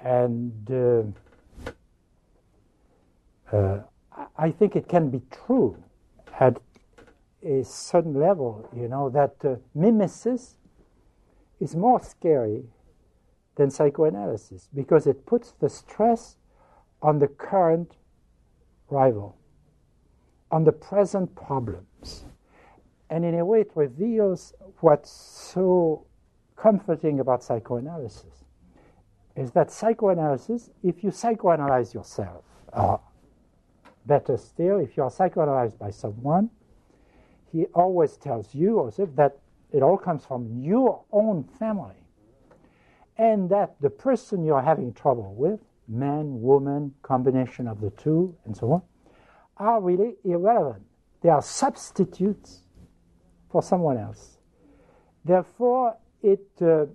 And 0.03 0.51
uh, 0.71 1.03
uh, 3.55 3.79
I 4.37 4.51
think 4.51 4.75
it 4.75 4.89
can 4.89 5.09
be 5.09 5.21
true 5.45 5.77
at 6.39 6.57
a 7.45 7.63
certain 7.63 8.13
level, 8.13 8.69
you 8.75 8.87
know, 8.87 9.09
that 9.09 9.35
uh, 9.43 9.55
mimesis 9.73 10.57
is 11.59 11.75
more 11.75 12.01
scary 12.01 12.63
than 13.55 13.69
psychoanalysis 13.69 14.67
because 14.73 15.07
it 15.07 15.25
puts 15.25 15.51
the 15.51 15.69
stress 15.69 16.37
on 17.01 17.19
the 17.19 17.27
current 17.27 17.95
rival, 18.89 19.37
on 20.51 20.63
the 20.63 20.71
present 20.71 21.33
problems. 21.35 22.25
And 23.09 23.23
in 23.23 23.35
a 23.35 23.45
way, 23.45 23.61
it 23.61 23.71
reveals 23.75 24.53
what's 24.79 25.11
so 25.11 26.05
comforting 26.55 27.19
about 27.19 27.43
psychoanalysis 27.43 28.45
is 29.35 29.51
that 29.51 29.69
psychoanalysis, 29.69 30.69
if 30.83 31.03
you 31.03 31.09
psychoanalyze 31.09 31.93
yourself, 31.93 32.43
or 32.73 33.01
better 34.05 34.37
still, 34.37 34.77
if 34.79 34.95
you 34.95 35.03
are 35.03 35.09
psychoanalyzed 35.09 35.77
by 35.77 35.89
someone, 35.89 36.49
he 37.51 37.65
always 37.73 38.17
tells 38.17 38.53
you 38.53 38.79
also 38.79 39.05
that 39.15 39.37
it 39.71 39.81
all 39.81 39.97
comes 39.97 40.25
from 40.25 40.61
your 40.61 41.03
own 41.11 41.43
family. 41.43 41.95
And 43.17 43.49
that 43.49 43.75
the 43.79 43.89
person 43.89 44.43
you're 44.43 44.61
having 44.61 44.93
trouble 44.93 45.33
with, 45.35 45.59
man, 45.87 46.41
woman, 46.41 46.93
combination 47.01 47.67
of 47.67 47.79
the 47.79 47.91
two, 47.91 48.35
and 48.45 48.55
so 48.55 48.71
on, 48.71 48.81
are 49.57 49.81
really 49.81 50.15
irrelevant. 50.23 50.83
They 51.21 51.29
are 51.29 51.41
substitutes 51.41 52.61
for 53.49 53.63
someone 53.63 53.97
else. 53.97 54.37
Therefore, 55.23 55.97
it 56.21 56.45
uh, 56.61 56.85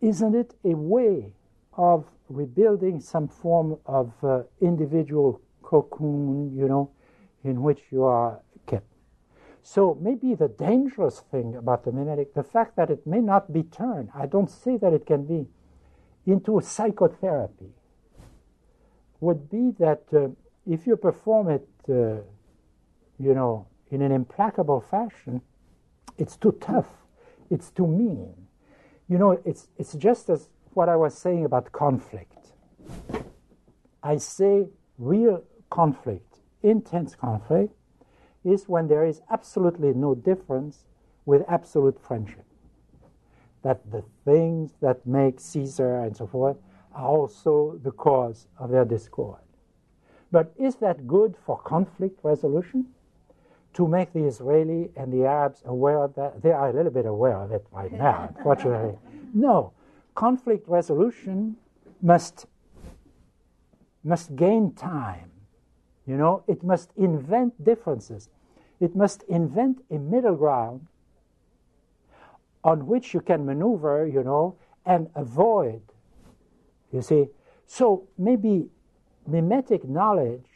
not 0.00 0.34
it 0.34 0.54
a 0.64 0.74
way 0.74 1.32
of 1.76 2.06
rebuilding 2.28 3.00
some 3.00 3.28
form 3.28 3.78
of 3.86 4.12
uh, 4.22 4.42
individual 4.60 5.40
cocoon, 5.62 6.56
you 6.56 6.66
know, 6.68 6.90
in 7.44 7.62
which 7.62 7.82
you 7.90 8.04
are. 8.04 8.40
So 9.68 9.98
maybe 10.00 10.36
the 10.36 10.46
dangerous 10.46 11.18
thing 11.18 11.56
about 11.56 11.84
the 11.84 11.90
mimetic, 11.90 12.34
the 12.34 12.44
fact 12.44 12.76
that 12.76 12.88
it 12.88 13.04
may 13.04 13.18
not 13.18 13.52
be 13.52 13.64
turned, 13.64 14.10
I 14.14 14.26
don't 14.26 14.48
say 14.48 14.76
that 14.76 14.92
it 14.92 15.06
can 15.06 15.24
be, 15.24 15.48
into 16.24 16.60
psychotherapy, 16.60 17.72
would 19.18 19.50
be 19.50 19.72
that 19.80 20.04
uh, 20.12 20.28
if 20.70 20.86
you 20.86 20.96
perform 20.96 21.48
it, 21.50 21.68
uh, 21.88 22.22
you 23.18 23.34
know, 23.34 23.66
in 23.90 24.02
an 24.02 24.12
implacable 24.12 24.80
fashion, 24.80 25.42
it's 26.16 26.36
too 26.36 26.56
tough, 26.60 26.86
it's 27.50 27.70
too 27.70 27.88
mean. 27.88 28.34
You 29.08 29.18
know, 29.18 29.32
it's, 29.44 29.66
it's 29.78 29.94
just 29.94 30.30
as 30.30 30.48
what 30.74 30.88
I 30.88 30.94
was 30.94 31.18
saying 31.18 31.44
about 31.44 31.72
conflict. 31.72 32.52
I 34.00 34.18
say 34.18 34.68
real 34.96 35.42
conflict, 35.70 36.36
intense 36.62 37.16
conflict, 37.16 37.74
is 38.46 38.68
when 38.68 38.86
there 38.86 39.04
is 39.04 39.20
absolutely 39.30 39.92
no 39.92 40.14
difference 40.14 40.84
with 41.24 41.42
absolute 41.48 41.98
friendship. 42.00 42.44
That 43.62 43.90
the 43.90 44.04
things 44.24 44.74
that 44.80 45.04
make 45.04 45.40
Caesar 45.40 45.96
and 45.96 46.16
so 46.16 46.26
forth 46.26 46.56
are 46.94 47.06
also 47.06 47.78
the 47.82 47.90
cause 47.90 48.46
of 48.58 48.70
their 48.70 48.84
discord. 48.84 49.40
But 50.30 50.52
is 50.56 50.76
that 50.76 51.06
good 51.06 51.34
for 51.44 51.58
conflict 51.58 52.20
resolution? 52.22 52.86
To 53.74 53.86
make 53.86 54.12
the 54.12 54.24
Israeli 54.24 54.90
and 54.96 55.12
the 55.12 55.26
Arabs 55.26 55.62
aware 55.66 56.02
of 56.02 56.14
that? 56.14 56.40
They 56.40 56.52
are 56.52 56.70
a 56.70 56.72
little 56.72 56.92
bit 56.92 57.04
aware 57.04 57.36
of 57.36 57.52
it 57.52 57.66
right 57.72 57.92
now, 58.06 58.32
unfortunately. 58.36 58.96
No. 59.34 59.72
Conflict 60.14 60.66
resolution 60.68 61.56
must, 62.00 62.46
must 64.02 64.34
gain 64.34 64.72
time 64.72 65.32
you 66.06 66.16
know, 66.16 66.44
it 66.46 66.62
must 66.62 66.90
invent 66.96 67.62
differences. 67.62 68.28
It 68.80 68.94
must 68.94 69.22
invent 69.24 69.82
a 69.90 69.98
middle 69.98 70.36
ground 70.36 70.86
on 72.62 72.86
which 72.86 73.14
you 73.14 73.20
can 73.20 73.46
maneuver, 73.46 74.06
you 74.06 74.22
know, 74.22 74.56
and 74.84 75.08
avoid. 75.14 75.82
You 76.92 77.02
see? 77.02 77.26
So 77.66 78.08
maybe 78.18 78.68
mimetic 79.26 79.88
knowledge 79.88 80.46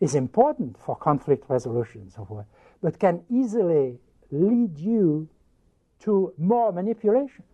is 0.00 0.14
important 0.14 0.76
for 0.78 0.96
conflict 0.96 1.44
resolution 1.48 2.02
and 2.02 2.12
so 2.12 2.24
forth, 2.24 2.46
but 2.82 2.98
can 2.98 3.22
easily 3.30 3.98
lead 4.30 4.78
you 4.78 5.28
to 6.00 6.32
more 6.38 6.72
manipulations. 6.72 7.46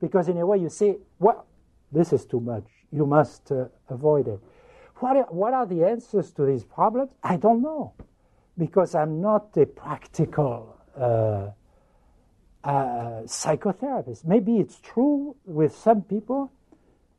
Because 0.00 0.28
in 0.28 0.38
a 0.38 0.46
way 0.46 0.58
you 0.58 0.68
say, 0.68 0.96
well, 1.20 1.46
this 1.92 2.12
is 2.12 2.24
too 2.24 2.40
much. 2.40 2.64
You 2.90 3.06
must 3.06 3.52
uh, 3.52 3.66
avoid 3.88 4.26
it. 4.26 4.40
What 5.02 5.16
are, 5.16 5.26
what 5.30 5.52
are 5.52 5.66
the 5.66 5.82
answers 5.82 6.30
to 6.34 6.46
these 6.46 6.62
problems? 6.62 7.10
I 7.24 7.36
don't 7.36 7.60
know, 7.60 7.92
because 8.56 8.94
I'm 8.94 9.20
not 9.20 9.48
a 9.56 9.66
practical 9.66 10.76
uh, 10.96 11.50
uh, 12.62 13.22
psychotherapist. 13.24 14.24
Maybe 14.24 14.58
it's 14.58 14.78
true 14.78 15.34
with 15.44 15.74
some 15.74 16.02
people 16.02 16.52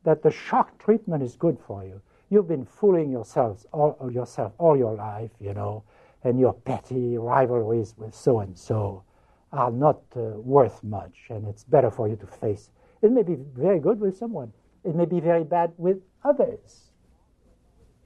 that 0.02 0.22
the 0.22 0.30
shock 0.30 0.78
treatment 0.78 1.22
is 1.22 1.36
good 1.36 1.58
for 1.66 1.84
you. 1.84 2.00
You've 2.30 2.48
been 2.48 2.64
fooling 2.64 3.10
yourselves 3.10 3.66
all, 3.70 4.10
yourself 4.10 4.54
all 4.56 4.78
your 4.78 4.94
life, 4.94 5.32
you 5.38 5.52
know, 5.52 5.84
and 6.22 6.40
your 6.40 6.54
petty 6.54 7.18
rivalries 7.18 7.92
with 7.98 8.14
so 8.14 8.40
and 8.40 8.56
so 8.56 9.04
are 9.52 9.70
not 9.70 10.00
uh, 10.16 10.20
worth 10.40 10.82
much, 10.82 11.26
and 11.28 11.46
it's 11.46 11.64
better 11.64 11.90
for 11.90 12.08
you 12.08 12.16
to 12.16 12.26
face. 12.26 12.70
It 13.02 13.12
may 13.12 13.24
be 13.24 13.36
very 13.36 13.78
good 13.78 14.00
with 14.00 14.16
someone. 14.16 14.54
It 14.84 14.94
may 14.94 15.04
be 15.04 15.20
very 15.20 15.44
bad 15.44 15.74
with 15.76 15.98
others. 16.24 16.93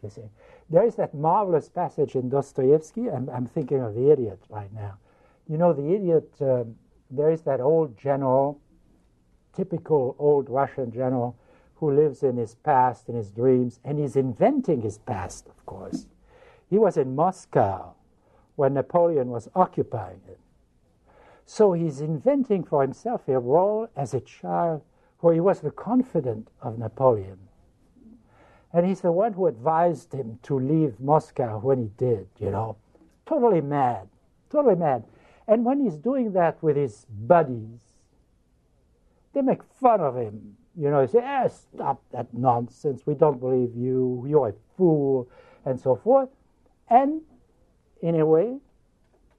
You 0.02 0.10
see, 0.10 0.30
there 0.70 0.84
is 0.84 0.94
that 0.96 1.14
marvelous 1.14 1.68
passage 1.68 2.14
in 2.14 2.28
Dostoevsky. 2.28 3.10
I'm, 3.10 3.28
I'm 3.30 3.46
thinking 3.46 3.80
of 3.80 3.94
the 3.94 4.10
idiot 4.10 4.40
right 4.48 4.72
now. 4.72 4.98
You 5.48 5.58
know, 5.58 5.72
the 5.72 5.92
idiot. 5.92 6.32
Um, 6.40 6.76
there 7.10 7.30
is 7.30 7.42
that 7.42 7.60
old 7.60 7.96
general, 7.98 8.60
typical 9.54 10.14
old 10.18 10.48
Russian 10.50 10.92
general, 10.92 11.36
who 11.76 11.90
lives 11.90 12.22
in 12.22 12.36
his 12.36 12.54
past, 12.54 13.08
in 13.08 13.14
his 13.14 13.30
dreams, 13.30 13.80
and 13.84 13.98
he's 13.98 14.16
inventing 14.16 14.82
his 14.82 14.98
past. 14.98 15.46
Of 15.46 15.64
course, 15.64 16.06
he 16.68 16.78
was 16.78 16.96
in 16.96 17.16
Moscow 17.16 17.94
when 18.56 18.74
Napoleon 18.74 19.28
was 19.28 19.48
occupying 19.54 20.20
it. 20.28 20.38
So 21.46 21.72
he's 21.72 22.00
inventing 22.00 22.64
for 22.64 22.82
himself 22.82 23.26
a 23.26 23.38
role 23.38 23.88
as 23.96 24.12
a 24.12 24.20
child 24.20 24.82
where 25.20 25.32
he 25.32 25.40
was 25.40 25.60
the 25.60 25.70
confidant 25.70 26.48
of 26.60 26.78
Napoleon 26.78 27.47
and 28.72 28.86
he's 28.86 29.00
the 29.00 29.12
one 29.12 29.32
who 29.32 29.46
advised 29.46 30.12
him 30.12 30.38
to 30.42 30.58
leave 30.58 31.00
Moscow 31.00 31.58
when 31.58 31.78
he 31.78 31.90
did, 31.96 32.28
you 32.38 32.50
know. 32.50 32.76
Totally 33.26 33.60
mad. 33.60 34.08
Totally 34.50 34.76
mad. 34.76 35.04
And 35.46 35.64
when 35.64 35.80
he's 35.80 35.96
doing 35.96 36.32
that 36.32 36.62
with 36.62 36.76
his 36.76 37.06
buddies, 37.10 37.80
they 39.32 39.40
make 39.40 39.62
fun 39.80 40.00
of 40.00 40.16
him. 40.16 40.56
You 40.76 40.90
know, 40.90 41.04
they 41.04 41.12
say, 41.12 41.24
eh, 41.24 41.48
stop 41.48 42.02
that 42.12 42.32
nonsense. 42.34 43.02
We 43.06 43.14
don't 43.14 43.40
believe 43.40 43.74
you. 43.74 44.24
You're 44.28 44.50
a 44.50 44.54
fool, 44.76 45.28
and 45.64 45.80
so 45.80 45.96
forth. 45.96 46.28
And 46.88 47.22
in 48.02 48.20
a 48.20 48.26
way, 48.26 48.58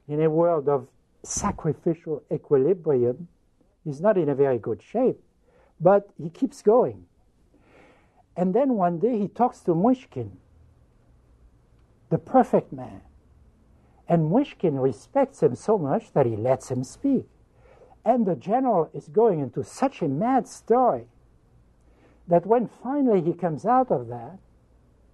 in 0.08 0.22
a 0.22 0.30
world 0.30 0.68
of 0.68 0.88
sacrificial 1.24 2.24
equilibrium, 2.32 3.28
he's 3.84 4.02
not 4.02 4.18
in 4.18 4.30
a 4.30 4.36
very 4.36 4.58
good 4.58 4.82
shape. 4.82 5.22
But 5.80 6.10
he 6.22 6.30
keeps 6.30 6.62
going. 6.62 7.06
And 8.36 8.54
then 8.54 8.76
one 8.76 9.00
day 9.00 9.18
he 9.18 9.28
talks 9.28 9.60
to 9.62 9.72
Myshkin, 9.72 10.32
the 12.10 12.18
perfect 12.18 12.72
man. 12.72 13.02
And 14.08 14.32
Myshkin 14.32 14.82
respects 14.82 15.44
him 15.44 15.56
so 15.56 15.78
much 15.78 16.14
that 16.14 16.26
he 16.26 16.36
lets 16.36 16.72
him 16.72 16.84
speak. 16.84 17.28
And 18.06 18.26
the 18.26 18.36
general 18.36 18.90
is 18.94 19.08
going 19.08 19.40
into 19.40 19.64
such 19.64 20.02
a 20.02 20.08
mad 20.08 20.48
story 20.48 21.06
that 22.28 22.46
when 22.46 22.68
finally 22.82 23.22
he 23.22 23.34
comes 23.34 23.66
out 23.66 23.92
of 23.92 24.08
that, 24.08 24.40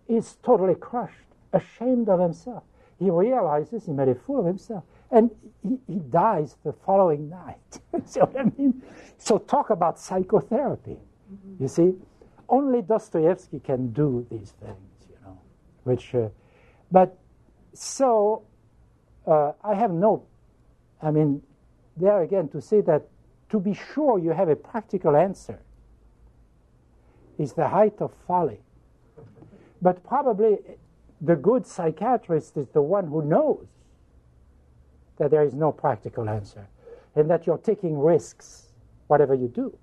he's 0.07 0.38
totally 0.43 0.76
crushed 0.76 1.26
ashamed 1.55 2.09
of 2.09 2.20
himself. 2.20 2.63
He 2.99 3.09
realizes 3.09 3.86
he 3.86 3.91
made 3.91 4.09
a 4.09 4.16
fool 4.16 4.41
of 4.41 4.45
himself. 4.45 4.84
And 5.11 5.32
he, 5.63 5.80
he 5.88 5.99
dies 5.99 6.57
the 6.63 6.74
following 6.74 7.30
night. 7.45 7.80
what 7.91 8.38
I 8.38 8.43
mean? 8.57 8.82
So 9.18 9.38
talk 9.38 9.70
about 9.70 9.99
psychotherapy. 9.99 10.97
Mm-hmm. 11.32 11.63
You 11.63 11.68
see? 11.68 11.93
Only 12.50 12.82
Dostoevsky 12.82 13.60
can 13.60 13.91
do 13.91 14.26
these 14.30 14.54
things, 14.62 15.08
you 15.10 15.16
know. 15.26 15.38
Which, 15.84 16.14
uh, 16.14 16.30
but 16.91 17.18
so 17.74 18.43
uh, 19.28 19.54
I 19.64 19.76
have 19.76 19.91
no, 19.91 20.24
I 21.02 21.12
mean, 21.12 21.41
there 21.98 22.22
again 22.22 22.50
to 22.50 22.62
say 22.62 22.82
that 22.82 23.08
to 23.50 23.60
be 23.60 23.74
sure 23.74 24.20
you 24.20 24.32
have 24.32 24.50
a 24.50 24.56
practical 24.56 25.16
answer 25.16 25.60
is 27.38 27.54
the 27.54 27.68
height 27.68 27.96
of 28.00 28.14
folly. 28.28 28.60
But 29.82 30.04
probably 30.04 30.58
the 31.22 31.36
good 31.36 31.66
psychiatrist 31.66 32.58
is 32.58 32.68
the 32.70 32.82
one 32.82 33.08
who 33.08 33.22
knows 33.24 33.68
that 35.18 35.32
there 35.32 35.43
is 35.43 35.54
no 35.54 35.72
practical 35.72 36.30
answer 36.30 36.68
and 37.16 37.30
that 37.30 37.48
you're 37.48 37.58
taking 37.58 37.98
risks, 37.98 38.74
whatever 39.08 39.34
you 39.34 39.48
do. 39.48 39.78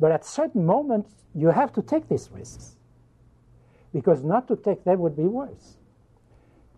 But 0.00 0.12
at 0.12 0.24
certain 0.24 0.64
moments, 0.64 1.14
you 1.34 1.48
have 1.48 1.72
to 1.74 1.82
take 1.82 2.08
these 2.08 2.30
risks 2.32 2.76
because 3.92 4.22
not 4.22 4.48
to 4.48 4.56
take 4.56 4.84
them 4.84 5.00
would 5.00 5.16
be 5.16 5.24
worse. 5.24 5.76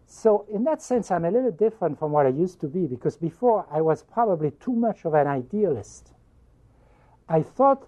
So, 0.07 0.45
in 0.53 0.65
that 0.65 0.83
sense, 0.83 1.11
I'm 1.11 1.25
a 1.25 1.31
little 1.31 1.53
different 1.53 1.99
from 1.99 2.13
what 2.13 2.27
I 2.27 2.31
used 2.31 2.61
to 2.61 2.67
be 2.67 2.87
because 2.87 3.17
before 3.17 3.67
I 3.71 3.81
was 3.81 4.03
probably 4.03 4.51
too 4.53 4.73
much 4.73 5.05
of 5.05 5.15
an 5.15 5.27
idealist. 5.27 6.13
I 7.29 7.43
thought 7.43 7.87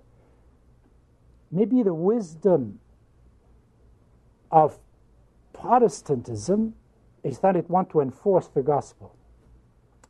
maybe 1.51 1.83
the 1.83 1.95
wisdom 1.95 2.79
of 4.53 4.79
Protestantism 5.53 6.75
is 7.25 7.39
that 7.41 7.57
it 7.57 7.69
wants 7.69 7.93
to 7.93 8.01
enforce 8.01 8.49
the 8.49 8.63
gospel. 8.63 9.17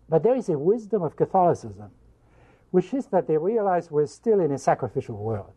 But 0.08 0.22
there 0.22 0.36
is 0.36 0.48
a 0.48 0.58
wisdom 0.58 1.02
of 1.02 1.16
Catholicism, 1.16 1.90
which 2.72 2.92
is 2.94 3.06
that 3.06 3.28
they 3.28 3.36
realize 3.36 3.90
we're 3.90 4.06
still 4.06 4.40
in 4.40 4.50
a 4.50 4.58
sacrificial 4.58 5.16
world. 5.16 5.52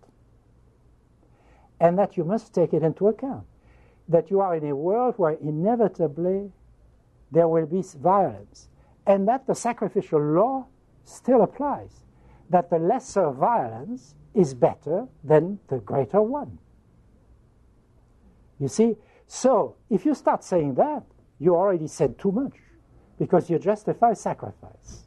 And 1.80 1.98
that 1.98 2.18
you 2.18 2.26
must 2.26 2.54
take 2.54 2.74
it 2.74 2.84
into 2.84 3.08
account. 3.08 3.46
That 4.08 4.30
you 4.30 4.42
are 4.42 4.56
in 4.56 4.70
a 4.70 4.76
world 4.76 5.16
where 5.18 5.38
inevitably 5.42 6.52
there 7.32 7.48
will 7.48 7.66
be 7.66 7.82
violence. 7.98 8.68
And 9.08 9.28
that 9.30 9.48
the 9.48 9.56
sacrificial 9.56 10.22
law 10.22 10.68
still 11.06 11.42
applies. 11.42 12.04
That 12.50 12.70
the 12.70 12.80
lesser 12.80 13.32
violence 13.32 14.14
is 14.34 14.54
better 14.54 15.08
than 15.24 15.60
the 15.70 15.78
greater 15.78 16.22
one. 16.22 16.60
You 18.60 18.68
see? 18.68 18.98
So, 19.26 19.76
if 19.90 20.06
you 20.06 20.14
start 20.14 20.44
saying 20.44 20.76
that, 20.76 21.04
you 21.40 21.56
already 21.56 21.88
said 21.88 22.20
too 22.20 22.32
much 22.32 22.58
because 23.18 23.50
you 23.50 23.58
justify 23.58 24.14
sacrifice. 24.14 25.05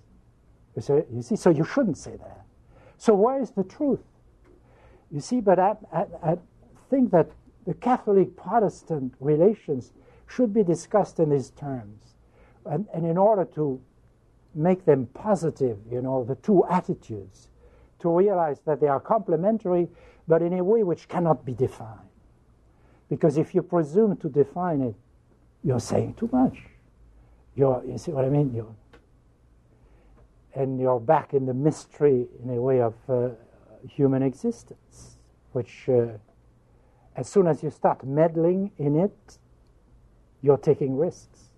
You, 0.87 1.23
see, 1.23 1.37
so 1.37 1.51
you 1.51 1.65
shouldn't 1.65 1.99
say 1.99 2.17
that. 2.17 2.45
So, 2.97 3.15
where 3.15 3.41
is 3.41 3.51
the 3.51 3.65
truth? 3.65 4.01
You 5.11 5.21
see, 5.21 5.41
but 5.41 5.59
I, 5.59 5.77
I, 5.93 6.05
I 6.23 6.37
think 6.91 7.11
that 7.13 7.31
the 7.67 7.75
Catholic 7.75 8.37
Protestant 8.37 9.15
relations 9.21 9.93
should 10.27 10.53
be 10.53 10.63
discussed 10.63 11.19
in 11.19 11.31
these 11.31 11.51
terms. 11.51 12.15
And, 12.67 12.87
and 12.93 13.07
in 13.07 13.17
order 13.17 13.45
to 13.55 13.81
make 14.55 14.85
them 14.85 15.07
positive, 15.15 15.79
you 15.91 16.03
know, 16.03 16.25
the 16.25 16.35
two 16.37 16.65
attitudes, 16.69 17.49
to 18.01 18.09
realize 18.09 18.61
that 18.61 18.81
they 18.81 18.87
are 18.87 19.01
complementary, 19.01 19.89
but 20.27 20.43
in 20.43 20.53
a 20.53 20.63
way 20.63 20.83
which 20.83 21.09
cannot 21.09 21.45
be 21.45 21.53
defined. 21.53 21.99
Because 23.09 23.39
if 23.39 23.55
you 23.55 23.63
presume 23.63 24.17
to 24.19 24.29
define 24.29 24.81
it, 24.83 24.95
you're 25.65 25.81
saying 25.81 26.15
too 26.15 26.29
much. 26.33 26.59
You're, 27.57 27.83
you 27.87 27.99
see 27.99 28.13
what 28.13 28.25
I 28.25 28.29
mean? 28.29 28.53
You're, 28.55 28.75
and 30.59 30.79
you're 30.81 30.99
back 30.99 31.33
in 31.35 31.47
the 31.47 31.55
mystery, 31.55 32.27
in 32.43 32.51
a 32.51 32.61
way, 32.61 32.81
of 32.81 32.95
uh, 33.09 33.29
human 33.89 34.25
existence, 34.25 35.19
which, 35.53 35.89
uh, 35.89 36.09
as 37.15 37.29
soon 37.29 37.47
as 37.47 37.63
you 37.63 37.71
start 37.71 38.05
meddling 38.05 38.73
in 38.77 38.99
it, 38.99 39.39
you're 40.43 40.59
taking 40.59 40.97
risks. 40.97 41.51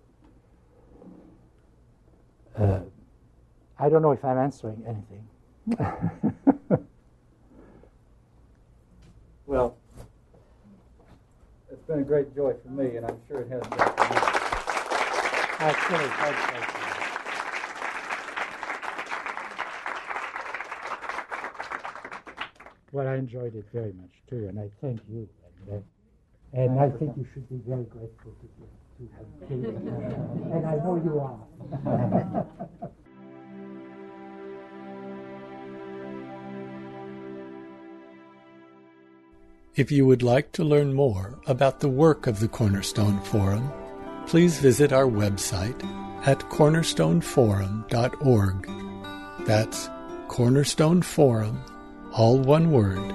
Uh, 2.59 2.81
I 3.79 3.89
don't 3.89 4.03
know 4.03 4.13
if 4.13 4.23
I'm 4.23 4.37
answering 4.37 4.85
anything. 4.87 5.27
well, 9.47 9.79
it's 11.71 11.83
been 11.85 12.01
a 12.01 12.03
great 12.03 12.35
joy 12.37 12.53
for 12.63 12.69
me, 12.69 12.97
and 12.97 13.07
I'm 13.07 13.17
sure 13.29 13.41
it 13.41 13.49
has 13.49 13.63
been 13.63 13.79
for 13.79 14.15
you. 14.15 14.21
Actually, 15.59 16.70
Well, 22.93 23.07
I 23.07 23.15
enjoyed 23.17 23.55
it 23.55 23.67
very 23.73 23.93
much 23.93 24.11
too, 24.29 24.49
and 24.49 24.59
I 24.59 24.69
thank 24.81 25.01
you. 25.09 25.29
And, 25.69 25.77
uh, 25.77 25.81
and 26.53 26.81
I 26.81 26.91
think 26.91 27.17
you 27.17 27.25
should 27.33 27.49
be 27.49 27.61
very 27.67 27.85
grateful 27.85 28.33
to, 28.41 28.49
to, 28.99 29.09
and 30.53 30.67
I 30.67 30.75
know 30.77 30.97
you 31.03 31.21
are. 31.21 31.39
If 39.77 39.93
you 39.93 40.05
would 40.05 40.23
like 40.23 40.53
to 40.53 40.63
learn 40.65 40.93
more 40.93 41.39
about 41.47 41.81
the 41.81 41.89
work 41.89 42.27
of 42.27 42.41
the 42.41 42.49
Cornerstone 42.49 43.19
Forum, 43.21 43.73
please 44.27 44.59
visit 44.59 44.93
our 44.93 45.07
website 45.07 45.83
at 46.27 46.41
cornerstoneforum.org. 46.51 49.47
That's 49.47 49.89
Cornerstone 50.29 51.01
Forum, 51.03 51.63
all 52.13 52.39
one 52.39 52.71
word, 52.71 53.15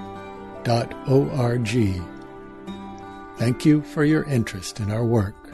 dot 0.64 0.94
O-R-G. 1.08 2.02
Thank 3.38 3.66
you 3.66 3.82
for 3.82 4.06
your 4.06 4.24
interest 4.24 4.80
in 4.80 4.92
our 4.92 5.04
work. 5.04 5.45